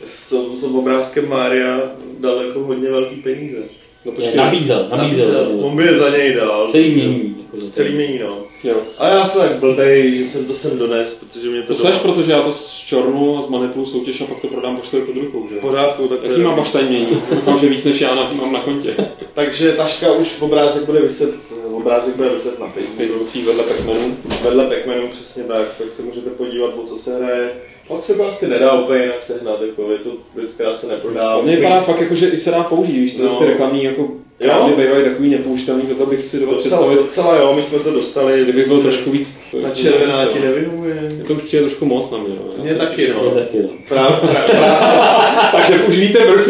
s, 0.04 0.54
s 0.54 0.64
obrázkem 0.64 1.28
Mária 1.28 1.80
dal 2.18 2.42
jako 2.42 2.60
hodně 2.60 2.90
velký 2.90 3.16
peníze. 3.16 3.81
No 4.04 4.12
Je, 4.18 4.36
nabízel, 4.36 4.88
nabízel. 4.96 5.48
On 5.62 5.76
by 5.76 5.82
je 5.84 5.94
za 5.94 6.10
něj 6.10 6.34
dal. 6.34 6.68
Celý 6.68 6.90
mění. 6.90 7.36
Jako 7.54 7.66
Celý 7.70 7.94
mění, 7.94 8.18
no. 8.18 8.38
Jo. 8.64 8.76
A 8.98 9.08
já 9.08 9.24
jsem 9.24 9.40
tak 9.40 9.52
blbej, 9.56 10.16
že 10.16 10.24
jsem 10.24 10.44
to 10.44 10.54
sem 10.54 10.78
dones, 10.78 11.24
protože 11.24 11.48
mě 11.48 11.62
to, 11.62 11.74
To 11.74 11.74
seš, 11.74 11.96
protože 11.96 12.32
já 12.32 12.42
to 12.42 12.52
čornu 12.86 13.38
a 13.38 13.42
zmanipuluji 13.42 13.86
soutěž 13.90 14.20
a 14.20 14.24
pak 14.24 14.40
to 14.40 14.46
prodám 14.48 14.76
poštově 14.76 15.06
pod 15.06 15.16
rukou, 15.16 15.48
že? 15.50 15.56
v 15.56 15.58
pořádku. 15.58 16.08
Tak 16.08 16.18
Jaký 16.22 16.40
má 16.40 16.56
baštaj 16.56 16.84
mění? 16.84 17.08
Doufám, 17.30 17.58
že 17.58 17.68
víc 17.68 17.84
než 17.84 18.00
já 18.00 18.14
na, 18.14 18.32
mám 18.32 18.52
na 18.52 18.60
kontě. 18.60 18.94
Takže 19.34 19.72
taška 19.72 20.12
už 20.12 20.40
obrázek 20.40 20.84
bude 20.84 21.00
vyset, 21.00 21.34
obrázek 21.72 22.16
bude 22.16 22.28
vyset 22.28 22.60
na 22.60 22.68
Facebooku. 22.68 22.96
Faceboocí 23.02 23.42
vedle 23.42 23.64
Pacmanu. 23.64 24.16
Vedle 24.44 24.66
Pac-Manu 24.66 25.08
přesně 25.10 25.44
tak, 25.44 25.74
tak 25.78 25.92
se 25.92 26.02
můžete 26.02 26.30
podívat, 26.30 26.74
o 26.76 26.86
co 26.86 26.96
se 26.96 27.16
hraje. 27.18 27.50
Pak 27.88 28.04
se 28.04 28.14
to 28.14 28.26
asi 28.26 28.48
nedá 28.48 28.72
úplně 28.72 29.00
jinak 29.02 29.22
sehnat, 29.22 29.60
jako 29.62 29.92
je 29.92 29.98
to 29.98 30.10
věc, 30.36 30.52
která 30.54 30.74
se 30.74 30.86
neprodá. 30.86 31.40
Mně 31.42 31.56
vypadá 31.56 31.80
fakt 31.80 32.00
jako, 32.00 32.14
že 32.14 32.28
i 32.28 32.36
se 32.38 32.50
dá 32.50 32.62
použít, 32.62 32.92
víš, 33.00 33.12
ty, 33.12 33.22
No. 33.22 33.28
ty 33.28 33.44
reklamní 33.44 33.84
jako 33.84 34.08
krády 34.38 34.72
bývají 34.76 35.04
takový 35.04 35.30
nepoužitelný, 35.30 35.82
to 35.98 36.06
bych 36.06 36.24
si 36.24 36.38
dovedl 36.40 36.56
docela, 36.56 36.76
představit, 36.78 36.96
docela 37.02 37.36
jo, 37.36 37.52
my 37.56 37.62
jsme 37.62 37.78
to 37.78 37.90
dostali. 37.90 38.42
kdybych 38.42 38.66
byl 38.68 38.76
prostě 38.76 38.90
trošku 38.96 39.10
víc... 39.10 39.40
Ta 39.62 39.70
červená 39.70 40.24
ti 40.26 40.40
nevyhovuje. 40.40 40.94
Mně 41.14 41.24
to 41.24 41.34
už 41.34 41.42
přijde 41.42 41.62
trošku 41.62 41.84
moc 41.84 42.10
na 42.10 42.18
mě, 42.18 42.28
no. 42.36 42.62
Mně 42.64 42.72
si- 42.72 42.78
taky, 42.78 43.06
To 43.06 43.24
no. 43.24 43.30
taky, 43.30 43.58
no. 43.62 43.68
Právě, 43.88 44.16
Takže 45.52 45.74
už 45.88 45.98
víte, 45.98 46.18
proč 46.18 46.42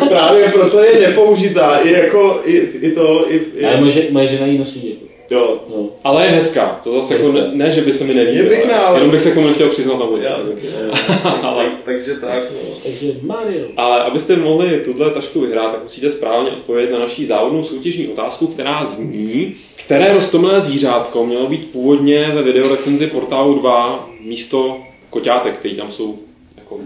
to 0.00 0.06
právě 0.08 0.48
proto 0.48 0.82
je 0.84 1.00
nepoužitá. 1.08 1.76
I 1.78 1.92
jako, 1.92 2.40
i, 2.44 2.56
i 2.56 2.92
to, 2.92 3.26
i, 3.32 3.40
i 3.56 3.64
Ale 3.64 3.80
moje, 4.10 4.26
žena 4.26 4.46
ji 4.46 4.58
nosí. 4.58 4.90
Jako. 4.90 5.13
Jo. 5.30 5.62
No. 5.70 5.88
Ale 6.04 6.24
je 6.26 6.30
hezká, 6.30 6.80
to 6.84 6.92
zase 6.92 7.14
jako 7.16 7.32
ne, 7.32 7.50
ne, 7.54 7.72
že 7.72 7.80
by 7.80 7.92
se 7.92 8.04
mi 8.04 8.14
nelíbilo. 8.14 8.50
Je 8.50 8.56
pěkná, 8.56 8.78
ale- 8.78 8.98
Jenom 8.98 9.10
bych 9.10 9.20
se 9.20 9.30
k 9.30 9.34
tomu 9.34 9.46
nechtěl 9.46 9.68
přiznat 9.68 9.98
na 9.98 10.04
ulici. 10.04 10.28
Ale- 11.42 11.64
Tak- 11.64 11.74
Takže 11.84 12.14
tak, 12.14 12.42
no. 12.52 12.70
Takže 12.82 13.12
Mario. 13.22 13.66
Ale 13.76 14.02
abyste 14.04 14.36
mohli 14.36 14.80
tuhle 14.84 15.10
tašku 15.10 15.40
vyhrát, 15.40 15.72
tak 15.72 15.82
musíte 15.84 16.10
správně 16.10 16.50
odpovědět 16.50 16.92
na 16.92 16.98
naší 16.98 17.26
závodnou 17.26 17.64
soutěžní 17.64 18.08
otázku, 18.08 18.46
která 18.46 18.84
zní, 18.84 19.54
které 19.86 20.12
rostomilé 20.12 20.60
zvířátko 20.60 21.26
mělo 21.26 21.46
být 21.46 21.70
původně 21.72 22.30
ve 22.34 22.42
videorecenzi 22.42 23.06
portálu 23.06 23.58
2 23.58 24.08
místo 24.20 24.76
koťátek, 25.10 25.54
který 25.58 25.76
tam 25.76 25.90
jsou 25.90 26.18
jako. 26.56 26.78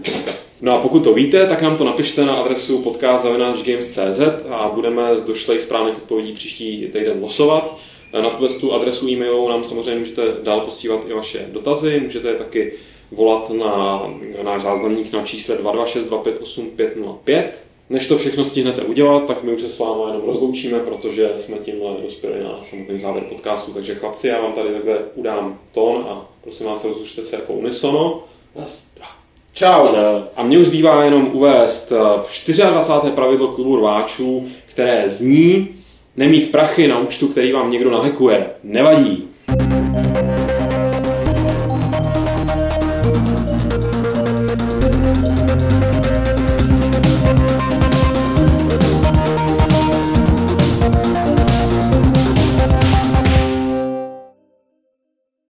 No 0.61 0.75
a 0.75 0.81
pokud 0.81 0.99
to 1.03 1.13
víte, 1.13 1.47
tak 1.47 1.61
nám 1.61 1.77
to 1.77 1.83
napište 1.83 2.25
na 2.25 2.33
adresu 2.35 2.81
podcast.games.cz 2.81 4.19
a 4.49 4.71
budeme 4.75 5.17
z 5.17 5.23
došlých 5.23 5.61
správných 5.61 5.95
odpovědí 5.97 6.33
příští 6.33 6.87
týden 6.93 7.17
losovat. 7.21 7.77
Na 8.13 8.29
tuhle 8.29 8.49
tu 8.49 8.73
adresu 8.73 9.09
e-mailovou 9.09 9.49
nám 9.49 9.63
samozřejmě 9.63 9.99
můžete 9.99 10.21
dál 10.43 10.61
posílat 10.61 11.01
i 11.09 11.13
vaše 11.13 11.47
dotazy, 11.51 11.99
můžete 11.99 12.27
je 12.27 12.35
taky 12.35 12.73
volat 13.11 13.49
na 13.49 14.03
náš 14.43 14.61
záznamník 14.61 15.13
na 15.13 15.25
čísle 15.25 15.55
226258505. 15.55 17.49
Než 17.89 18.07
to 18.07 18.17
všechno 18.17 18.45
stihnete 18.45 18.81
udělat, 18.81 19.25
tak 19.25 19.43
my 19.43 19.53
už 19.53 19.61
se 19.61 19.69
s 19.69 19.79
vámi 19.79 20.01
jenom 20.07 20.21
rozloučíme, 20.25 20.79
protože 20.79 21.33
jsme 21.37 21.57
tímhle 21.57 21.91
dospěli 22.03 22.43
na 22.43 22.59
samotný 22.61 22.99
závěr 22.99 23.23
podcastu. 23.23 23.73
Takže 23.73 23.95
chlapci, 23.95 24.27
já 24.27 24.41
vám 24.41 24.53
tady 24.53 24.73
takhle 24.73 24.99
udám 25.15 25.59
tón 25.73 26.05
a 26.09 26.29
prosím 26.43 26.65
vás, 26.65 26.85
rozlučte 26.85 27.23
se 27.23 27.35
jako 27.35 27.53
unisono. 27.53 28.23
Raz, 28.55 28.93
dva. 28.95 29.05
Čau. 29.53 29.87
Čau. 29.87 29.95
A 30.35 30.43
mně 30.43 30.59
už 30.59 30.65
zbývá 30.65 31.03
jenom 31.03 31.29
uvést 31.33 31.91
eh, 31.91 32.69
24. 32.69 33.11
pravidlo 33.15 33.47
klubu 33.47 33.75
rváčů, 33.75 34.47
které 34.65 35.09
zní 35.09 35.78
nemít 36.19 36.51
prachy 36.51 36.87
na 36.87 36.99
účtu, 36.99 37.27
který 37.27 37.51
vám 37.51 37.71
někdo 37.71 37.91
nahekuje. 37.91 38.49
Nevadí. 38.63 39.28